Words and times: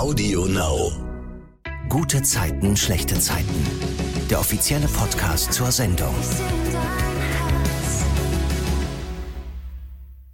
Audio 0.00 0.46
Now. 0.46 0.92
Gute 1.90 2.22
Zeiten, 2.22 2.74
schlechte 2.74 3.20
Zeiten. 3.20 3.66
Der 4.30 4.40
offizielle 4.40 4.86
Podcast 4.88 5.52
zur 5.52 5.70
Sendung. 5.70 6.14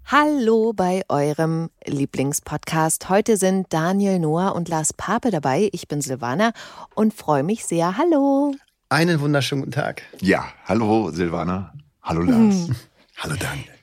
Hallo 0.05 0.73
bei 0.73 1.03
eurem 1.09 1.71
Lieblingspodcast. 1.85 3.09
Heute 3.09 3.37
sind 3.37 3.73
Daniel 3.73 4.21
Noah 4.21 4.55
und 4.55 4.69
Lars 4.69 4.93
Pape 4.93 5.33
dabei. 5.33 5.69
Ich 5.73 5.89
bin 5.89 6.01
Silvana 6.01 6.53
und 6.95 7.13
freue 7.13 7.43
mich 7.43 7.67
sehr. 7.67 7.99
Hallo. 7.99 8.55
Einen 8.89 9.19
wunderschönen 9.19 9.63
guten 9.63 9.73
Tag. 9.73 10.03
Ja, 10.21 10.45
hallo 10.67 11.11
Silvana. 11.11 11.73
Hallo 12.05 12.23
Lars. 12.23 12.69
Hallo 13.17 13.35
Daniel. 13.35 13.76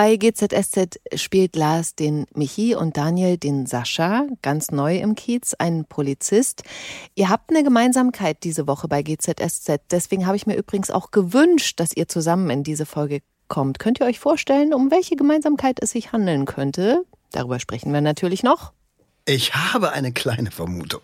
Bei 0.00 0.14
GZSZ 0.14 1.00
spielt 1.16 1.56
Lars 1.56 1.96
den 1.96 2.26
Michi 2.32 2.76
und 2.76 2.96
Daniel 2.96 3.36
den 3.36 3.66
Sascha, 3.66 4.28
ganz 4.42 4.70
neu 4.70 4.98
im 4.98 5.16
Kiez, 5.16 5.54
ein 5.54 5.86
Polizist. 5.86 6.62
Ihr 7.16 7.28
habt 7.28 7.50
eine 7.50 7.64
Gemeinsamkeit 7.64 8.44
diese 8.44 8.68
Woche 8.68 8.86
bei 8.86 9.02
GZSZ. 9.02 9.80
Deswegen 9.90 10.24
habe 10.24 10.36
ich 10.36 10.46
mir 10.46 10.54
übrigens 10.54 10.92
auch 10.92 11.10
gewünscht, 11.10 11.80
dass 11.80 11.96
ihr 11.96 12.06
zusammen 12.06 12.48
in 12.48 12.62
diese 12.62 12.86
Folge 12.86 13.22
kommt. 13.48 13.80
Könnt 13.80 13.98
ihr 13.98 14.06
euch 14.06 14.20
vorstellen, 14.20 14.72
um 14.72 14.92
welche 14.92 15.16
Gemeinsamkeit 15.16 15.82
es 15.82 15.90
sich 15.90 16.12
handeln 16.12 16.44
könnte? 16.44 17.02
Darüber 17.32 17.58
sprechen 17.58 17.92
wir 17.92 18.00
natürlich 18.00 18.44
noch. 18.44 18.70
Ich 19.24 19.56
habe 19.56 19.90
eine 19.90 20.12
kleine 20.12 20.52
Vermutung. 20.52 21.02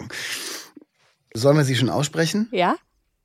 Sollen 1.33 1.57
wir 1.57 1.65
sie 1.65 1.75
schon 1.75 1.91
aussprechen? 1.91 2.49
Ja? 2.53 2.77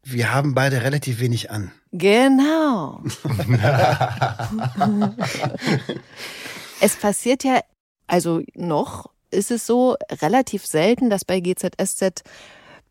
Wir 0.03 0.33
haben 0.33 0.53
beide 0.55 0.81
relativ 0.83 1.19
wenig 1.19 1.51
an. 1.51 1.71
Genau. 1.91 3.03
es 6.81 6.95
passiert 6.95 7.43
ja, 7.43 7.61
also 8.07 8.41
noch 8.55 9.09
ist 9.31 9.51
es 9.51 9.65
so 9.65 9.95
relativ 10.21 10.65
selten, 10.65 11.09
dass 11.09 11.25
bei 11.25 11.39
GZSZ 11.39 12.23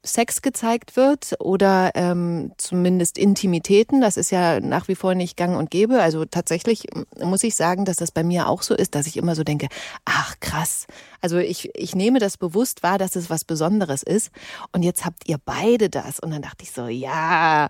Sex 0.09 0.43
gezeigt 0.43 0.97
wird 0.97 1.37
oder 1.39 1.93
ähm, 1.95 2.53
zumindest 2.57 3.19
Intimitäten. 3.19 4.01
Das 4.01 4.17
ist 4.17 4.31
ja 4.31 4.61
nach 4.61 4.89
wie 4.89 4.95
vor 4.95 5.15
nicht 5.15 5.37
gang 5.37 5.57
und 5.57 5.71
gäbe. 5.71 6.01
Also 6.01 6.25
tatsächlich 6.25 6.87
muss 7.23 7.45
ich 7.45 7.55
sagen, 7.55 7.85
dass 7.85 7.97
das 7.97 8.11
bei 8.11 8.25
mir 8.25 8.49
auch 8.49 8.63
so 8.63 8.75
ist, 8.75 8.95
dass 8.95 9.07
ich 9.07 9.17
immer 9.17 9.35
so 9.35 9.45
denke, 9.45 9.69
ach 10.05 10.35
krass. 10.41 10.87
Also 11.21 11.39
ich, 11.39 11.71
ich 11.75 11.95
nehme 11.95 12.19
das 12.19 12.37
bewusst 12.37 12.83
wahr, 12.83 12.99
dass 12.99 13.17
es 13.17 13.31
was 13.31 13.45
Besonderes 13.45 14.03
ist. 14.03 14.31
Und 14.73 14.83
jetzt 14.83 15.05
habt 15.05 15.29
ihr 15.29 15.39
beide 15.45 15.91
das. 15.91 16.21
Und 16.21 16.31
dann 16.31 16.43
dachte 16.43 16.65
ich 16.65 16.73
so, 16.73 16.89
ja, 16.89 17.69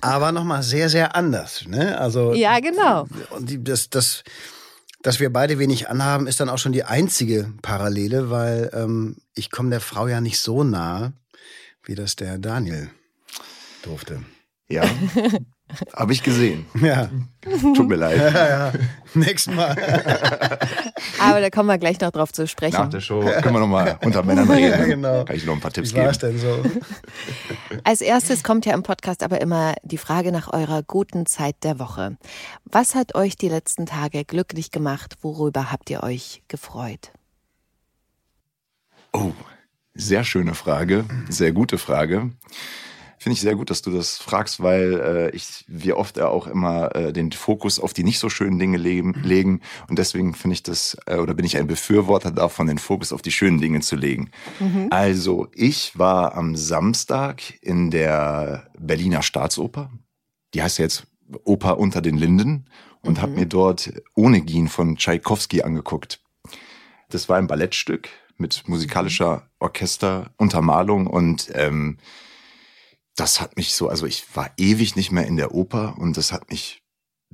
Aber 0.00 0.32
nochmal 0.32 0.62
sehr, 0.62 0.88
sehr 0.88 1.14
anders. 1.14 1.66
Ne? 1.66 1.98
Also, 1.98 2.32
ja, 2.32 2.60
genau. 2.60 3.06
Und 3.30 3.68
das, 3.68 3.90
das, 3.90 4.24
dass 5.04 5.20
wir 5.20 5.30
beide 5.30 5.58
wenig 5.58 5.90
anhaben, 5.90 6.26
ist 6.26 6.40
dann 6.40 6.48
auch 6.48 6.56
schon 6.56 6.72
die 6.72 6.84
einzige 6.84 7.52
Parallele, 7.60 8.30
weil 8.30 8.70
ähm, 8.72 9.18
ich 9.34 9.50
komme 9.50 9.68
der 9.68 9.82
Frau 9.82 10.08
ja 10.08 10.22
nicht 10.22 10.40
so 10.40 10.64
nah, 10.64 11.12
wie 11.84 11.94
das 11.94 12.16
der 12.16 12.38
Daniel 12.38 12.88
durfte. 13.82 14.24
Ja, 14.66 14.82
habe 15.96 16.12
ich 16.12 16.22
gesehen. 16.22 16.66
Ja. 16.80 17.08
Tut 17.74 17.88
mir 17.88 17.96
leid. 17.96 18.18
Ja, 18.34 18.48
ja. 18.48 18.72
Nächstes 19.14 19.54
Mal. 19.54 19.76
Aber 21.20 21.40
da 21.40 21.50
kommen 21.50 21.68
wir 21.68 21.78
gleich 21.78 22.00
noch 22.00 22.10
drauf 22.10 22.32
zu 22.32 22.46
sprechen. 22.46 22.76
Nach 22.76 22.88
der 22.88 23.00
Show 23.00 23.20
können 23.20 23.54
wir 23.54 23.60
nochmal 23.60 23.98
unter 24.02 24.22
Männern 24.22 24.50
reden. 24.50 24.70
Ja, 24.70 24.84
genau. 24.84 25.24
Kann 25.24 25.36
ich 25.36 25.46
noch 25.46 25.54
ein 25.54 25.60
paar 25.60 25.72
Tipps 25.72 25.92
Wie 25.94 25.98
war 25.98 26.10
es 26.10 26.18
geben. 26.18 26.40
denn 26.40 26.40
so? 26.40 27.78
Als 27.84 28.00
erstes 28.00 28.42
kommt 28.42 28.66
ja 28.66 28.74
im 28.74 28.82
Podcast 28.82 29.22
aber 29.22 29.40
immer 29.40 29.74
die 29.82 29.98
Frage 29.98 30.32
nach 30.32 30.52
eurer 30.52 30.82
guten 30.82 31.26
Zeit 31.26 31.56
der 31.62 31.78
Woche. 31.78 32.16
Was 32.64 32.94
hat 32.94 33.14
euch 33.14 33.36
die 33.36 33.48
letzten 33.48 33.86
Tage 33.86 34.24
glücklich 34.24 34.70
gemacht? 34.70 35.16
Worüber 35.22 35.70
habt 35.72 35.90
ihr 35.90 36.02
euch 36.02 36.42
gefreut? 36.48 37.12
Oh, 39.12 39.32
sehr 39.94 40.24
schöne 40.24 40.54
Frage. 40.54 41.04
Sehr 41.28 41.52
gute 41.52 41.78
Frage. 41.78 42.30
Finde 43.24 43.36
ich 43.36 43.40
sehr 43.40 43.54
gut, 43.54 43.70
dass 43.70 43.80
du 43.80 43.90
das 43.90 44.18
fragst, 44.18 44.62
weil 44.62 45.00
äh, 45.00 45.30
ich 45.34 45.64
wir 45.66 45.96
oft 45.96 46.18
ja 46.18 46.28
auch 46.28 46.46
immer 46.46 46.94
äh, 46.94 47.10
den 47.10 47.32
Fokus 47.32 47.80
auf 47.80 47.94
die 47.94 48.04
nicht 48.04 48.18
so 48.18 48.28
schönen 48.28 48.58
Dinge 48.58 48.76
legen, 48.76 49.14
legen 49.22 49.62
und 49.88 49.98
deswegen 49.98 50.34
finde 50.34 50.52
ich 50.52 50.62
das 50.62 50.98
äh, 51.06 51.16
oder 51.16 51.32
bin 51.32 51.46
ich 51.46 51.56
ein 51.56 51.66
Befürworter 51.66 52.30
davon, 52.30 52.66
den 52.66 52.76
Fokus 52.76 53.14
auf 53.14 53.22
die 53.22 53.32
schönen 53.32 53.62
Dinge 53.62 53.80
zu 53.80 53.96
legen. 53.96 54.30
Also 54.90 55.48
ich 55.54 55.98
war 55.98 56.34
am 56.34 56.54
Samstag 56.54 57.40
in 57.62 57.90
der 57.90 58.68
Berliner 58.78 59.22
Staatsoper. 59.22 59.90
Die 60.52 60.62
heißt 60.62 60.76
ja 60.76 60.82
jetzt 60.82 61.06
Oper 61.44 61.78
unter 61.78 62.02
den 62.02 62.18
Linden 62.18 62.66
und 63.00 63.22
habe 63.22 63.32
mir 63.32 63.46
dort 63.46 63.90
Onegin 64.14 64.68
von 64.68 64.96
Tschaikowski 64.96 65.62
angeguckt. 65.62 66.20
Das 67.08 67.30
war 67.30 67.38
ein 67.38 67.46
Ballettstück 67.46 68.10
mit 68.36 68.68
musikalischer 68.68 69.48
Orchesteruntermalung 69.60 71.06
und 71.06 71.50
ähm, 71.54 71.96
das 73.16 73.40
hat 73.40 73.56
mich 73.56 73.74
so, 73.74 73.88
also 73.88 74.06
ich 74.06 74.24
war 74.34 74.50
ewig 74.56 74.96
nicht 74.96 75.12
mehr 75.12 75.26
in 75.26 75.36
der 75.36 75.54
Oper 75.54 75.96
und 75.98 76.16
das 76.16 76.32
hat 76.32 76.50
mich 76.50 76.82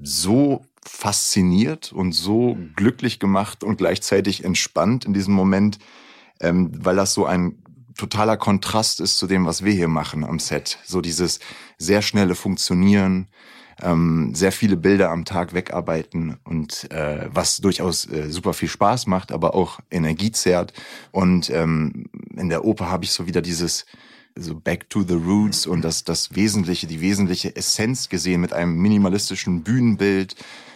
so 0.02 0.64
fasziniert 0.84 1.92
und 1.92 2.12
so 2.12 2.56
glücklich 2.76 3.18
gemacht 3.18 3.64
und 3.64 3.76
gleichzeitig 3.76 4.44
entspannt 4.44 5.04
in 5.04 5.12
diesem 5.12 5.34
Moment, 5.34 5.78
ähm, 6.40 6.70
weil 6.84 6.96
das 6.96 7.14
so 7.14 7.26
ein 7.26 7.62
totaler 7.96 8.36
Kontrast 8.36 9.00
ist 9.00 9.18
zu 9.18 9.26
dem, 9.26 9.44
was 9.44 9.64
wir 9.64 9.72
hier 9.72 9.88
machen 9.88 10.24
am 10.24 10.38
Set. 10.38 10.78
So 10.84 11.00
dieses 11.00 11.38
sehr 11.76 12.00
schnelle 12.00 12.34
Funktionieren, 12.34 13.28
ähm, 13.82 14.34
sehr 14.34 14.52
viele 14.52 14.76
Bilder 14.76 15.10
am 15.10 15.24
Tag 15.24 15.52
wegarbeiten 15.54 16.38
und 16.44 16.90
äh, 16.90 17.28
was 17.30 17.58
durchaus 17.58 18.10
äh, 18.10 18.30
super 18.30 18.54
viel 18.54 18.68
Spaß 18.68 19.06
macht, 19.06 19.32
aber 19.32 19.54
auch 19.54 19.80
Energie 19.90 20.32
zehrt. 20.32 20.72
Und 21.12 21.50
ähm, 21.50 22.06
in 22.36 22.48
der 22.48 22.64
Oper 22.64 22.90
habe 22.90 23.04
ich 23.04 23.12
so 23.12 23.26
wieder 23.26 23.42
dieses 23.42 23.86
so 24.36 24.54
Back 24.54 24.88
to 24.90 25.02
the 25.02 25.14
Roots 25.14 25.66
und 25.66 25.82
das, 25.82 26.04
das 26.04 26.34
Wesentliche, 26.34 26.86
die 26.86 27.00
wesentliche 27.00 27.54
Essenz 27.56 28.08
gesehen 28.08 28.40
mit 28.40 28.52
einem 28.52 28.76
minimalistischen 28.76 29.62
Bühnenbild, 29.62 30.34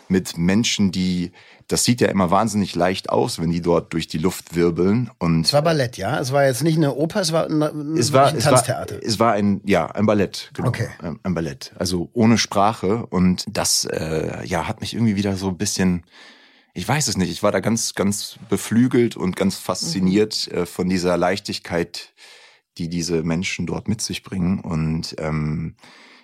mit 0.09 0.37
Menschen, 0.37 0.93
die, 0.93 1.33
das 1.67 1.85
sieht 1.85 2.03
ja 2.03 2.09
immer 2.09 2.31
wahnsinnig 2.31 2.75
leicht 2.75 3.09
aus, 3.09 3.39
wenn 3.39 3.51
die 3.51 3.63
dort 3.63 3.95
durch 3.95 4.07
die 4.07 4.19
Luft 4.19 4.55
wirbeln. 4.55 5.11
Und 5.19 5.47
Es 5.47 5.53
war 5.55 5.63
Ballett, 5.63 5.97
ja? 5.97 6.21
Es 6.21 6.31
war 6.31 6.45
jetzt 6.45 6.63
nicht 6.63 6.77
eine 6.77 6.95
Oper, 6.95 7.21
es 7.23 7.33
war 7.33 7.47
ein, 7.47 7.97
es 7.97 8.13
war, 8.13 8.27
ein 8.27 8.37
es 8.37 8.45
Tanztheater. 8.45 8.97
war, 8.97 9.03
es 9.03 9.19
war 9.19 9.33
ein, 9.33 9.63
ja, 9.65 9.87
ein 9.87 10.05
Ballett, 10.05 10.51
genau. 10.53 10.69
Okay. 10.69 10.89
Ein- 11.01 11.19
Ein 11.23 11.35
Ballett. 11.35 11.73
Also 11.79 12.11
ohne 12.13 12.37
Sprache. 12.37 13.07
Und 13.07 13.45
das, 13.49 13.87
äh, 13.87 14.45
ja, 14.47 14.69
hat 14.69 14.83
mich 14.83 14.93
irgendwie 14.93 15.17
wieder 15.17 15.37
so 15.37 15.49
ein 15.49 15.57
bisschen, 15.57 16.03
ich 16.75 16.87
weiß 16.87 17.09
es 17.09 17.17
nicht, 17.17 17.31
ich 17.31 17.43
war 17.43 17.51
da 17.53 17.61
ganz, 17.61 17.95
ganz 17.95 18.37
beflügelt 18.51 19.17
und 19.17 19.37
ganz 19.37 19.57
fasziniert 19.57 20.49
äh, 20.49 20.67
von 20.67 20.91
dieser 20.91 21.17
Leichtigkeit, 21.17 22.11
die 22.79 22.89
diese 22.89 23.23
Menschen 23.23 23.67
dort 23.67 23.89
mit 23.89 24.01
sich 24.01 24.23
bringen. 24.23 24.61
Und 24.61 25.15
ähm, 25.19 25.77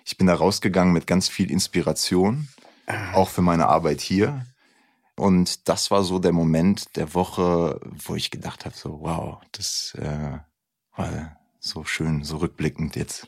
ich 0.05 0.17
bin 0.17 0.27
da 0.27 0.35
rausgegangen 0.35 0.93
mit 0.93 1.07
ganz 1.07 1.29
viel 1.29 1.51
Inspiration, 1.51 2.47
auch 3.13 3.29
für 3.29 3.41
meine 3.41 3.67
Arbeit 3.67 4.01
hier. 4.01 4.45
Und 5.15 5.69
das 5.69 5.91
war 5.91 6.03
so 6.03 6.19
der 6.19 6.31
Moment 6.31 6.95
der 6.95 7.13
Woche, 7.13 7.79
wo 8.05 8.15
ich 8.15 8.31
gedacht 8.31 8.65
habe, 8.65 8.75
so 8.75 9.01
wow, 9.01 9.39
das 9.51 9.95
äh, 9.99 10.39
war 10.95 11.37
so 11.59 11.83
schön, 11.83 12.23
so 12.23 12.37
rückblickend 12.37 12.95
jetzt. 12.95 13.27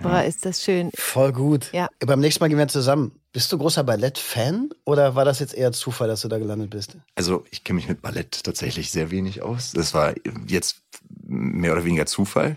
Boah, 0.00 0.22
ist 0.22 0.44
das 0.44 0.62
schön. 0.62 0.90
Voll 0.94 1.32
gut. 1.32 1.72
Ja. 1.72 1.88
Beim 2.00 2.20
nächsten 2.20 2.42
Mal 2.42 2.48
gehen 2.48 2.58
wir 2.58 2.68
zusammen. 2.68 3.20
Bist 3.32 3.52
du 3.52 3.58
großer 3.58 3.84
Ballett-Fan 3.84 4.70
oder 4.84 5.14
war 5.14 5.24
das 5.24 5.38
jetzt 5.38 5.54
eher 5.54 5.72
Zufall, 5.72 6.08
dass 6.08 6.22
du 6.22 6.28
da 6.28 6.38
gelandet 6.38 6.70
bist? 6.70 6.96
Also 7.14 7.44
ich 7.50 7.64
kenne 7.64 7.76
mich 7.76 7.88
mit 7.88 8.02
Ballett 8.02 8.42
tatsächlich 8.44 8.90
sehr 8.90 9.10
wenig 9.10 9.42
aus. 9.42 9.72
Das 9.72 9.94
war 9.94 10.14
jetzt 10.46 10.82
mehr 11.32 11.72
oder 11.72 11.84
weniger 11.84 12.06
Zufall. 12.06 12.56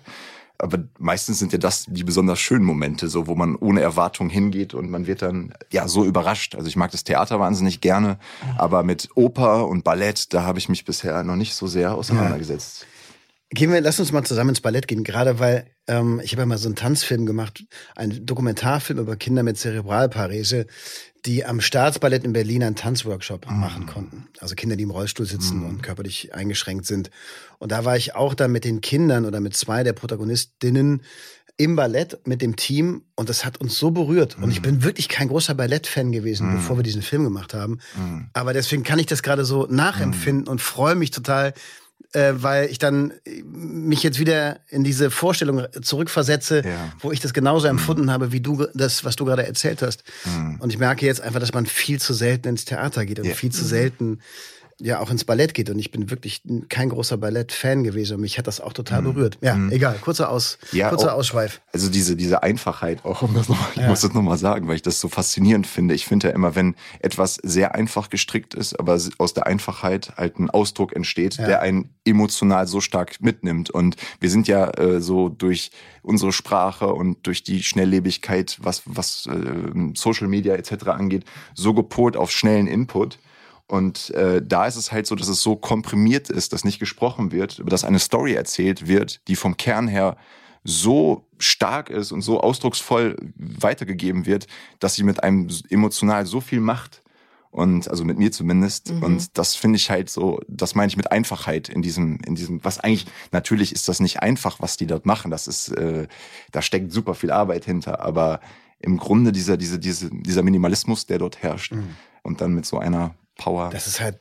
Aber 0.58 0.80
meistens 0.98 1.40
sind 1.40 1.52
ja 1.52 1.58
das 1.58 1.86
die 1.88 2.04
besonders 2.04 2.40
schönen 2.40 2.64
Momente, 2.64 3.10
so 3.10 3.28
wo 3.28 3.36
man 3.36 3.56
ohne 3.58 3.82
Erwartung 3.82 4.30
hingeht 4.30 4.74
und 4.74 4.90
man 4.90 5.06
wird 5.06 5.22
dann 5.22 5.54
ja 5.72 5.88
so 5.88 6.06
überrascht. 6.06 6.56
Also 6.56 6.68
ich 6.68 6.78
mag 6.78 6.92
das 6.92 7.04
Theater 7.04 7.40
wahnsinnig 7.40 7.82
gerne, 7.82 8.18
aber 8.58 8.84
mit 8.84 9.10
Oper 9.16 9.68
und 9.68 9.84
Ballett, 9.84 10.34
da 10.34 10.44
habe 10.44 10.60
ich 10.60 10.70
mich 10.70 10.86
bisher 10.86 11.24
noch 11.24 11.36
nicht 11.36 11.56
so 11.56 11.68
sehr 11.68 11.94
auseinandergesetzt. 11.96 12.86
Gehen 13.50 13.72
wir, 13.72 13.80
lass 13.80 14.00
uns 14.00 14.12
mal 14.12 14.24
zusammen 14.24 14.50
ins 14.50 14.62
Ballett 14.62 14.88
gehen, 14.88 15.04
gerade 15.04 15.40
weil 15.40 15.68
ähm, 15.88 16.20
ich 16.24 16.32
habe 16.32 16.42
ja 16.42 16.46
mal 16.46 16.58
so 16.58 16.68
einen 16.68 16.76
Tanzfilm 16.76 17.26
gemacht, 17.26 17.64
einen 17.96 18.26
Dokumentarfilm 18.26 19.00
über 19.00 19.18
Kinder 19.18 19.44
mit 19.44 19.58
Zerebralparese, 19.58 20.66
die 21.26 21.46
am 21.46 21.60
Staatsballett 21.60 22.24
in 22.24 22.34
Berlin 22.34 22.64
einen 22.64 22.76
Tanzworkshop 22.76 23.50
machen 23.50 23.86
konnten. 23.86 24.28
Also 24.40 24.56
Kinder, 24.56 24.76
die 24.76 24.84
im 24.84 24.92
Rollstuhl 24.92 25.26
sitzen 25.26 25.66
und 25.66 25.82
körperlich 25.82 26.34
eingeschränkt 26.34 26.86
sind. 26.86 27.10
Und 27.58 27.72
da 27.72 27.86
war 27.86 27.98
ich 27.98 28.16
auch 28.16 28.34
dann 28.34 28.52
mit 28.52 28.64
den 28.64 28.82
Kindern 28.82 29.26
oder 29.26 29.40
mit 29.40 29.56
zwei 29.56 29.84
der 29.84 29.94
Protagonistinnen 29.94 31.02
im 31.58 31.78
Ballett 31.78 32.20
mit 32.28 32.42
dem 32.42 32.58
Team 32.58 33.04
und 33.16 33.30
das 33.30 33.46
hat 33.46 33.62
uns 33.62 33.78
so 33.78 33.92
berührt. 33.92 34.38
Und 34.38 34.52
ich 34.52 34.62
bin 34.62 34.84
wirklich 34.84 35.08
kein 35.08 35.30
großer 35.30 35.56
Ballett-Fan 35.56 36.12
gewesen, 36.12 36.54
bevor 36.54 36.78
wir 36.78 36.84
diesen 36.84 37.02
Film 37.02 37.24
gemacht 37.24 37.54
haben. 37.54 37.80
Aber 38.34 38.52
deswegen 38.52 38.84
kann 38.84 39.00
ich 39.00 39.06
das 39.06 39.24
gerade 39.24 39.46
so 39.46 39.66
nachempfinden 39.70 40.48
und 40.48 40.62
freue 40.62 40.96
mich 40.96 41.12
total, 41.12 41.54
äh, 42.16 42.34
weil 42.42 42.70
ich 42.70 42.80
dann 42.80 43.12
äh, 43.26 43.44
mich 43.44 44.02
jetzt 44.04 44.20
wieder 44.20 44.60
in 44.70 44.84
diese 44.86 45.12
Vorstellung 45.12 45.66
zurückversetze, 45.82 46.64
Ja. 46.66 46.94
wo 47.00 47.12
ich 47.12 47.20
das 47.20 47.34
genauso 47.34 47.68
empfunden 47.68 48.10
habe, 48.12 48.32
wie 48.32 48.40
du 48.40 48.66
das, 48.74 49.04
was 49.04 49.16
du 49.18 49.26
gerade 49.26 49.46
erzählt 49.46 49.82
hast. 49.82 50.04
Mhm. 50.26 50.58
Und 50.62 50.72
ich 50.72 50.80
merke 50.80 51.06
jetzt 51.06 51.20
einfach, 51.22 51.40
dass 51.42 51.54
man 51.54 51.66
viel 51.66 52.00
zu 52.00 52.14
selten 52.14 52.48
ins 52.48 52.64
Theater 52.66 53.06
geht 53.06 53.20
und 53.20 53.26
Ja. 53.26 53.34
viel 53.34 53.52
zu 53.52 53.66
selten 53.66 54.20
ja 54.82 55.00
auch 55.00 55.10
ins 55.10 55.24
Ballett 55.24 55.54
geht 55.54 55.70
und 55.70 55.80
ich 55.80 55.92
bin 55.92 56.10
wirklich 56.10 56.42
kein 56.68 56.90
großer 56.90 57.16
Ballett-Fan 57.18 57.84
gewesen 57.86 58.16
und 58.16 58.22
mich 58.22 58.38
hat 58.38 58.46
das 58.48 58.60
auch 58.60 58.74
total 58.74 59.02
Mhm. 59.02 59.14
berührt. 59.14 59.38
Ja, 59.42 59.56
Mhm. 59.56 59.72
egal, 59.72 59.98
kurzer, 60.02 60.30
Aus, 60.30 60.58
Ja, 60.74 60.90
kurzer 60.90 61.14
auch- 61.14 61.20
Ausschweif. 61.20 61.62
Also 61.72 61.90
diese, 61.90 62.18
diese 62.18 62.44
Einfachheit 62.44 63.06
auch, 63.06 63.22
um 63.22 63.34
das 63.34 63.48
noch, 63.48 63.72
ich 63.72 63.78
Ja. 63.82 63.88
muss 63.88 64.02
das 64.02 64.14
nochmal 64.14 64.38
sagen, 64.38 64.68
weil 64.68 64.76
ich 64.76 64.82
das 64.82 65.00
so 65.00 65.08
faszinierend 65.08 65.66
finde. 65.66 65.96
Ich 65.96 66.06
finde 66.06 66.28
ja 66.28 66.34
immer, 66.34 66.56
wenn 66.56 66.76
etwas 67.00 67.36
sehr 67.42 67.74
einfach 67.74 68.10
gestrickt 68.10 68.54
ist, 68.54 68.78
aber 68.78 69.00
aus 69.18 69.34
der 69.34 69.48
Einfachheit 69.48 70.12
halt 70.18 70.40
ein 70.40 70.50
Ausdruck 70.50 70.94
entsteht, 70.94 71.36
Ja. 71.36 71.46
der 71.48 71.62
einen 71.62 71.90
emotional 72.04 72.68
so 72.68 72.82
stark 72.82 73.22
mitnimmt. 73.22 73.70
Und 73.70 73.96
wir 74.20 74.30
sind 74.30 74.48
ja 74.50 74.70
äh, 74.78 75.00
so 75.02 75.30
durch 75.30 75.72
unsere 76.02 76.34
Sprache 76.34 76.88
und 76.94 77.26
durch 77.26 77.44
die 77.44 77.64
Schnelllebigkeit, 77.64 78.58
was, 78.62 78.82
was 78.86 79.26
äh, 79.28 79.72
Social 79.96 80.28
Media 80.28 80.56
etc. 80.56 80.88
angeht, 80.90 81.24
so 81.54 81.74
gepolt 81.74 82.18
auf 82.18 82.30
schnellen 82.32 82.68
Input. 82.68 83.20
Und 83.68 84.12
äh, 84.12 84.42
da 84.46 84.68
ist 84.68 84.76
es 84.76 84.92
halt 84.92 85.08
so, 85.08 85.16
dass 85.16 85.28
es 85.28 85.42
so 85.42 85.56
komprimiert 85.56 86.30
ist, 86.30 86.54
dass 86.54 86.64
nicht 86.64 86.80
gesprochen 86.80 87.32
wird, 87.32 87.60
aber 87.60 87.70
dass 87.70 87.84
eine 87.84 88.00
Story 88.00 88.34
erzählt 88.34 88.88
wird, 88.88 89.28
die 89.28 89.36
vom 89.36 89.58
Kern 89.58 89.88
her 89.88 90.18
so 90.64 91.28
stark 91.38 91.90
ist 91.90 92.12
und 92.12 92.22
so 92.22 92.42
ausdrucksvoll 92.42 93.16
weitergegeben 93.36 94.26
wird, 94.26 94.48
dass 94.80 94.96
sie 94.96 95.04
mit 95.04 95.24
einem 95.24 95.50
emotional 95.70 96.26
so 96.26 96.42
viel 96.42 96.60
macht. 96.60 97.02
Und 97.52 97.88
also 97.88 98.04
mit 98.04 98.18
mir 98.18 98.34
zumindest. 98.34 98.92
Mhm. 98.92 99.04
Und 99.04 99.38
das 99.38 99.56
finde 99.56 99.78
ich 99.78 99.90
halt 99.90 100.10
so, 100.10 100.42
das 100.50 100.76
meine 100.76 100.90
ich 100.90 100.98
mit 100.98 101.14
Einfachheit 101.14 101.70
in 101.70 101.82
diesem, 101.82 102.20
in 102.26 102.36
diesem, 102.36 102.62
was 102.66 102.82
eigentlich, 102.82 103.06
natürlich 103.32 103.72
ist 103.72 103.88
das 103.88 104.02
nicht 104.02 104.22
einfach, 104.22 104.58
was 104.60 104.76
die 104.76 104.88
dort 104.88 105.06
machen. 105.06 105.32
Das 105.32 105.48
ist, 105.48 105.70
äh, 105.70 106.10
da 106.52 106.62
steckt 106.62 106.92
super 106.92 107.16
viel 107.16 107.32
Arbeit 107.32 107.64
hinter. 107.64 108.02
Aber 108.02 108.42
im 108.80 108.98
Grunde 108.98 109.32
dieser, 109.32 109.56
diese, 109.56 109.80
diese, 109.80 110.10
dieser 110.12 110.44
Minimalismus, 110.44 111.06
der 111.06 111.18
dort 111.18 111.44
herrscht. 111.44 111.74
Und 112.24 112.42
dann 112.42 112.54
mit 112.54 112.66
so 112.66 112.78
einer 112.78 113.16
Power. 113.38 113.70
Das 113.70 113.88
ist 113.88 114.00
halt 114.02 114.20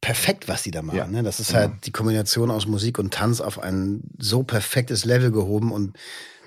perfekt, 0.00 0.46
was 0.48 0.62
die 0.62 0.70
da 0.70 0.82
machen. 0.82 0.96
Ja. 0.96 1.06
Ne? 1.06 1.22
Das 1.22 1.40
ist 1.40 1.52
Ja. 1.52 1.60
halt 1.60 1.86
die 1.86 1.92
Kombination 1.92 2.50
aus 2.50 2.66
Musik 2.66 2.98
und 2.98 3.12
Tanz 3.14 3.40
auf 3.40 3.58
ein 3.58 4.02
so 4.18 4.42
perfektes 4.42 5.04
Level 5.04 5.30
gehoben 5.32 5.72
und 5.72 5.96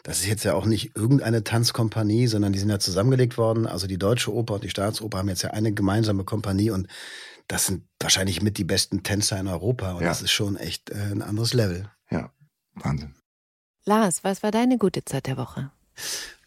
das 0.03 0.19
ist 0.19 0.27
jetzt 0.27 0.43
ja 0.45 0.53
auch 0.53 0.65
nicht 0.65 0.95
irgendeine 0.95 1.43
Tanzkompanie, 1.43 2.27
sondern 2.27 2.53
die 2.53 2.59
sind 2.59 2.69
ja 2.69 2.79
zusammengelegt 2.79 3.37
worden. 3.37 3.67
Also 3.67 3.85
die 3.85 3.97
Deutsche 3.97 4.33
Oper 4.33 4.55
und 4.55 4.63
die 4.63 4.69
Staatsoper 4.69 5.17
haben 5.17 5.27
jetzt 5.29 5.41
ja 5.41 5.51
eine 5.51 5.73
gemeinsame 5.73 6.23
Kompanie 6.23 6.71
und 6.71 6.87
das 7.47 7.65
sind 7.65 7.83
wahrscheinlich 7.99 8.41
mit 8.41 8.57
die 8.57 8.63
besten 8.63 9.03
Tänzer 9.03 9.37
in 9.39 9.47
Europa 9.47 9.91
und 9.93 10.01
Ja. 10.03 10.07
das 10.09 10.21
ist 10.21 10.31
schon 10.31 10.55
echt 10.55 10.89
äh, 10.91 10.95
ein 11.11 11.21
anderes 11.21 11.53
Level. 11.53 11.89
ja, 12.09 12.31
Wahnsinn. 12.75 13.13
Lars, 13.85 14.23
was 14.23 14.41
war 14.43 14.51
deine 14.51 14.77
gute 14.77 15.03
Zeit 15.03 15.27
der 15.27 15.35
Woche? 15.37 15.71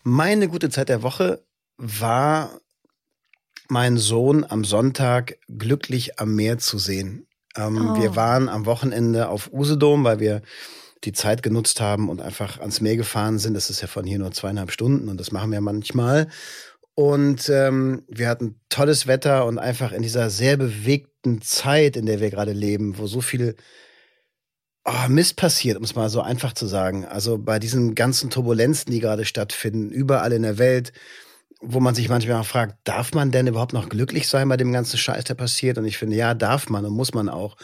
Meine 0.02 0.48
gute 0.48 0.70
Zeit 0.70 0.88
der 0.88 1.02
Woche 1.02 1.44
war 1.76 2.58
meinen 3.72 3.96
Sohn 3.96 4.44
am 4.48 4.64
Sonntag 4.64 5.38
glücklich 5.48 6.20
am 6.20 6.34
Meer 6.36 6.58
zu 6.58 6.78
sehen. 6.78 7.26
Ähm, 7.56 7.92
Oh. 7.92 8.00
Wir 8.00 8.14
waren 8.14 8.48
am 8.48 8.66
Wochenende 8.66 9.28
auf 9.28 9.50
Usedom, 9.52 10.04
weil 10.04 10.20
wir 10.20 10.42
die 11.04 11.12
Zeit 11.12 11.42
genutzt 11.42 11.80
haben 11.80 12.08
und 12.08 12.20
einfach 12.20 12.60
ans 12.60 12.80
Meer 12.80 12.96
gefahren 12.96 13.38
sind. 13.38 13.54
Das 13.54 13.70
ist 13.70 13.80
ja 13.80 13.88
von 13.88 14.04
hier 14.04 14.18
nur 14.18 14.30
zweieinhalb 14.30 14.70
Stunden 14.70 15.08
und 15.08 15.18
das 15.18 15.32
machen 15.32 15.50
wir 15.50 15.60
manchmal. 15.60 16.28
Und 16.94 17.48
ähm, 17.48 18.04
wir 18.08 18.28
hatten 18.28 18.60
tolles 18.68 19.06
Wetter 19.06 19.46
und 19.46 19.58
einfach 19.58 19.92
in 19.92 20.02
dieser 20.02 20.28
sehr 20.28 20.58
bewegten 20.58 21.40
Zeit, 21.40 21.96
in 21.96 22.04
der 22.06 22.20
wir 22.20 22.30
gerade 22.30 22.52
leben, 22.52 22.98
wo 22.98 23.06
so 23.06 23.22
viel 23.22 23.56
oh, 24.84 25.08
Mist 25.08 25.36
passiert, 25.36 25.78
um 25.78 25.84
es 25.84 25.94
mal 25.94 26.10
so 26.10 26.20
einfach 26.20 26.52
zu 26.52 26.66
sagen. 26.66 27.06
Also 27.06 27.38
bei 27.38 27.58
diesen 27.58 27.94
ganzen 27.94 28.28
Turbulenzen, 28.28 28.92
die 28.92 29.00
gerade 29.00 29.24
stattfinden, 29.24 29.90
überall 29.90 30.32
in 30.32 30.42
der 30.42 30.58
Welt, 30.58 30.92
wo 31.62 31.80
man 31.80 31.94
sich 31.94 32.08
manchmal 32.08 32.40
auch 32.40 32.46
fragt, 32.46 32.76
darf 32.84 33.14
man 33.14 33.30
denn 33.30 33.46
überhaupt 33.46 33.72
noch 33.72 33.88
glücklich 33.88 34.28
sein 34.28 34.48
bei 34.48 34.56
dem 34.56 34.72
ganzen 34.72 34.98
Scheiß, 34.98 35.24
der 35.24 35.34
passiert? 35.34 35.78
Und 35.78 35.84
ich 35.84 35.96
finde, 35.96 36.16
ja, 36.16 36.34
darf 36.34 36.68
man 36.68 36.84
und 36.84 36.92
muss 36.92 37.14
man 37.14 37.28
auch. 37.28 37.56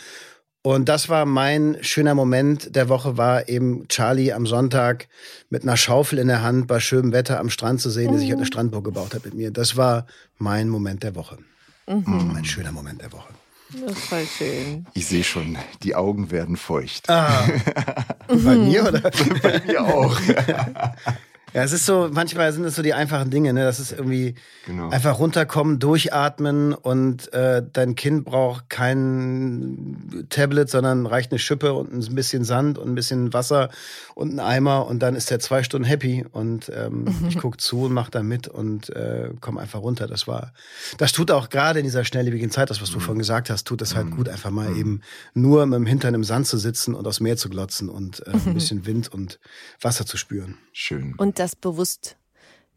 Und 0.63 0.89
das 0.89 1.09
war 1.09 1.25
mein 1.25 1.79
schöner 1.81 2.15
Moment 2.15 2.75
der 2.75 2.89
Woche, 2.89 3.17
war 3.17 3.49
eben 3.49 3.87
Charlie 3.89 4.33
am 4.33 4.47
Sonntag 4.47 5.09
mit 5.51 5.63
einer 5.63 5.77
Schaufel 5.77 6.19
in 6.19 6.29
der 6.29 6.43
Hand 6.43 6.67
bei 6.67 6.81
schönem 6.81 7.13
Wetter 7.13 7.41
am 7.41 7.51
Strand 7.51 7.81
zu 7.81 7.91
sehen, 7.91 8.11
der 8.11 8.19
sich 8.19 8.29
halt 8.29 8.39
eine 8.39 8.47
Strandburg 8.47 8.85
gebaut 8.85 9.15
hat 9.15 9.25
mit 9.25 9.35
mir. 9.35 9.51
Das 9.51 9.77
war 9.77 10.07
mein 10.37 10.69
Moment 10.69 11.03
der 11.03 11.15
Woche. 11.15 11.39
Mein 11.87 12.45
schöner 12.45 12.73
Moment 12.73 13.01
der 13.01 13.13
Woche. 13.13 13.33
Das 13.71 13.93
ist 13.93 14.05
voll 14.05 14.27
schön. 14.27 14.87
Ich 14.95 15.07
sehe 15.07 15.25
schon, 15.25 15.59
die 15.83 15.95
Augen 15.95 16.31
werden 16.31 16.57
feucht. 16.57 17.09
Ah, 17.09 17.49
bei 18.29 18.57
mir 18.57 18.89
oder? 18.89 19.11
Bei 19.43 19.63
mir 19.67 19.85
auch. 19.85 20.19
Ja, 21.55 21.63
es 21.63 21.73
ist 21.73 21.87
so, 21.87 22.09
manchmal 22.13 22.53
sind 22.53 22.65
es 22.65 22.77
so 22.77 22.83
die 22.83 22.95
einfachen 22.95 23.31
Dinge, 23.31 23.53
ne? 23.53 23.65
Das 23.65 23.81
ist 23.81 23.93
irgendwie 23.93 24.35
Genau. 24.67 24.91
einfach 24.91 25.19
runterkommen, 25.19 25.79
durchatmen 25.79 26.75
und 26.75 27.33
äh, 27.33 27.63
dein 27.73 27.95
Kind 27.95 28.25
braucht 28.27 28.69
kein 28.69 30.27
Tablet, 30.29 30.69
sondern 30.69 31.07
reicht 31.07 31.33
eine 31.33 31.39
Schippe 31.39 31.73
und 31.73 31.93
ein 31.93 32.15
bisschen 32.15 32.45
Sand 32.45 32.77
und 32.79 32.89
ein 32.91 32.95
bisschen 32.95 33.33
Wasser 33.33 33.71
und 34.15 34.35
ein 34.35 34.41
Eimer 34.41 34.87
und 34.87 34.99
dann 35.01 35.15
ist 35.15 35.31
er 35.31 35.41
zwei 35.41 35.63
Stunden 35.63 35.87
happy 35.87 36.25
und 36.33 36.71
ähm, 36.75 37.07
ich 37.29 37.39
guck 37.41 37.61
zu 37.61 37.85
und 37.85 37.93
mach 37.93 38.11
da 38.11 38.23
mit 38.23 38.47
und 38.49 38.91
äh, 38.91 39.31
komm 39.41 39.57
einfach 39.59 39.81
runter. 39.81 40.07
Das 40.07 40.27
war, 40.29 40.53
das 40.99 41.13
tut 41.13 41.31
auch 41.31 41.49
gerade 41.49 41.79
in 41.79 41.85
dieser 41.85 42.05
schnelllebigen 42.05 42.51
Zeit, 42.51 42.69
das 42.71 42.83
was 42.83 42.91
du 42.91 43.01
vorhin 43.01 43.19
gesagt 43.19 43.49
hast, 43.51 43.67
tut 43.67 43.81
es 43.83 43.95
halt 43.97 44.11
gut, 44.11 44.29
einfach 44.29 44.51
mal 44.51 44.77
eben 44.77 45.01
nur 45.35 45.65
mit 45.67 45.77
dem 45.77 45.87
Hintern 45.87 46.13
im 46.15 46.25
Sand 46.25 46.47
zu 46.47 46.59
sitzen 46.59 46.95
und 46.95 47.07
aufs 47.07 47.21
Meer 47.21 47.37
zu 47.39 47.49
glotzen 47.49 47.89
und 47.89 48.27
äh, 48.27 48.33
ein 48.33 48.55
bisschen 48.55 48.85
Wind 48.87 49.09
und 49.13 49.39
Wasser 49.81 50.05
zu 50.05 50.17
spüren. 50.17 50.59
Schön. 50.73 51.15
Und 51.17 51.38
das 51.39 51.57
bewusst 51.57 52.17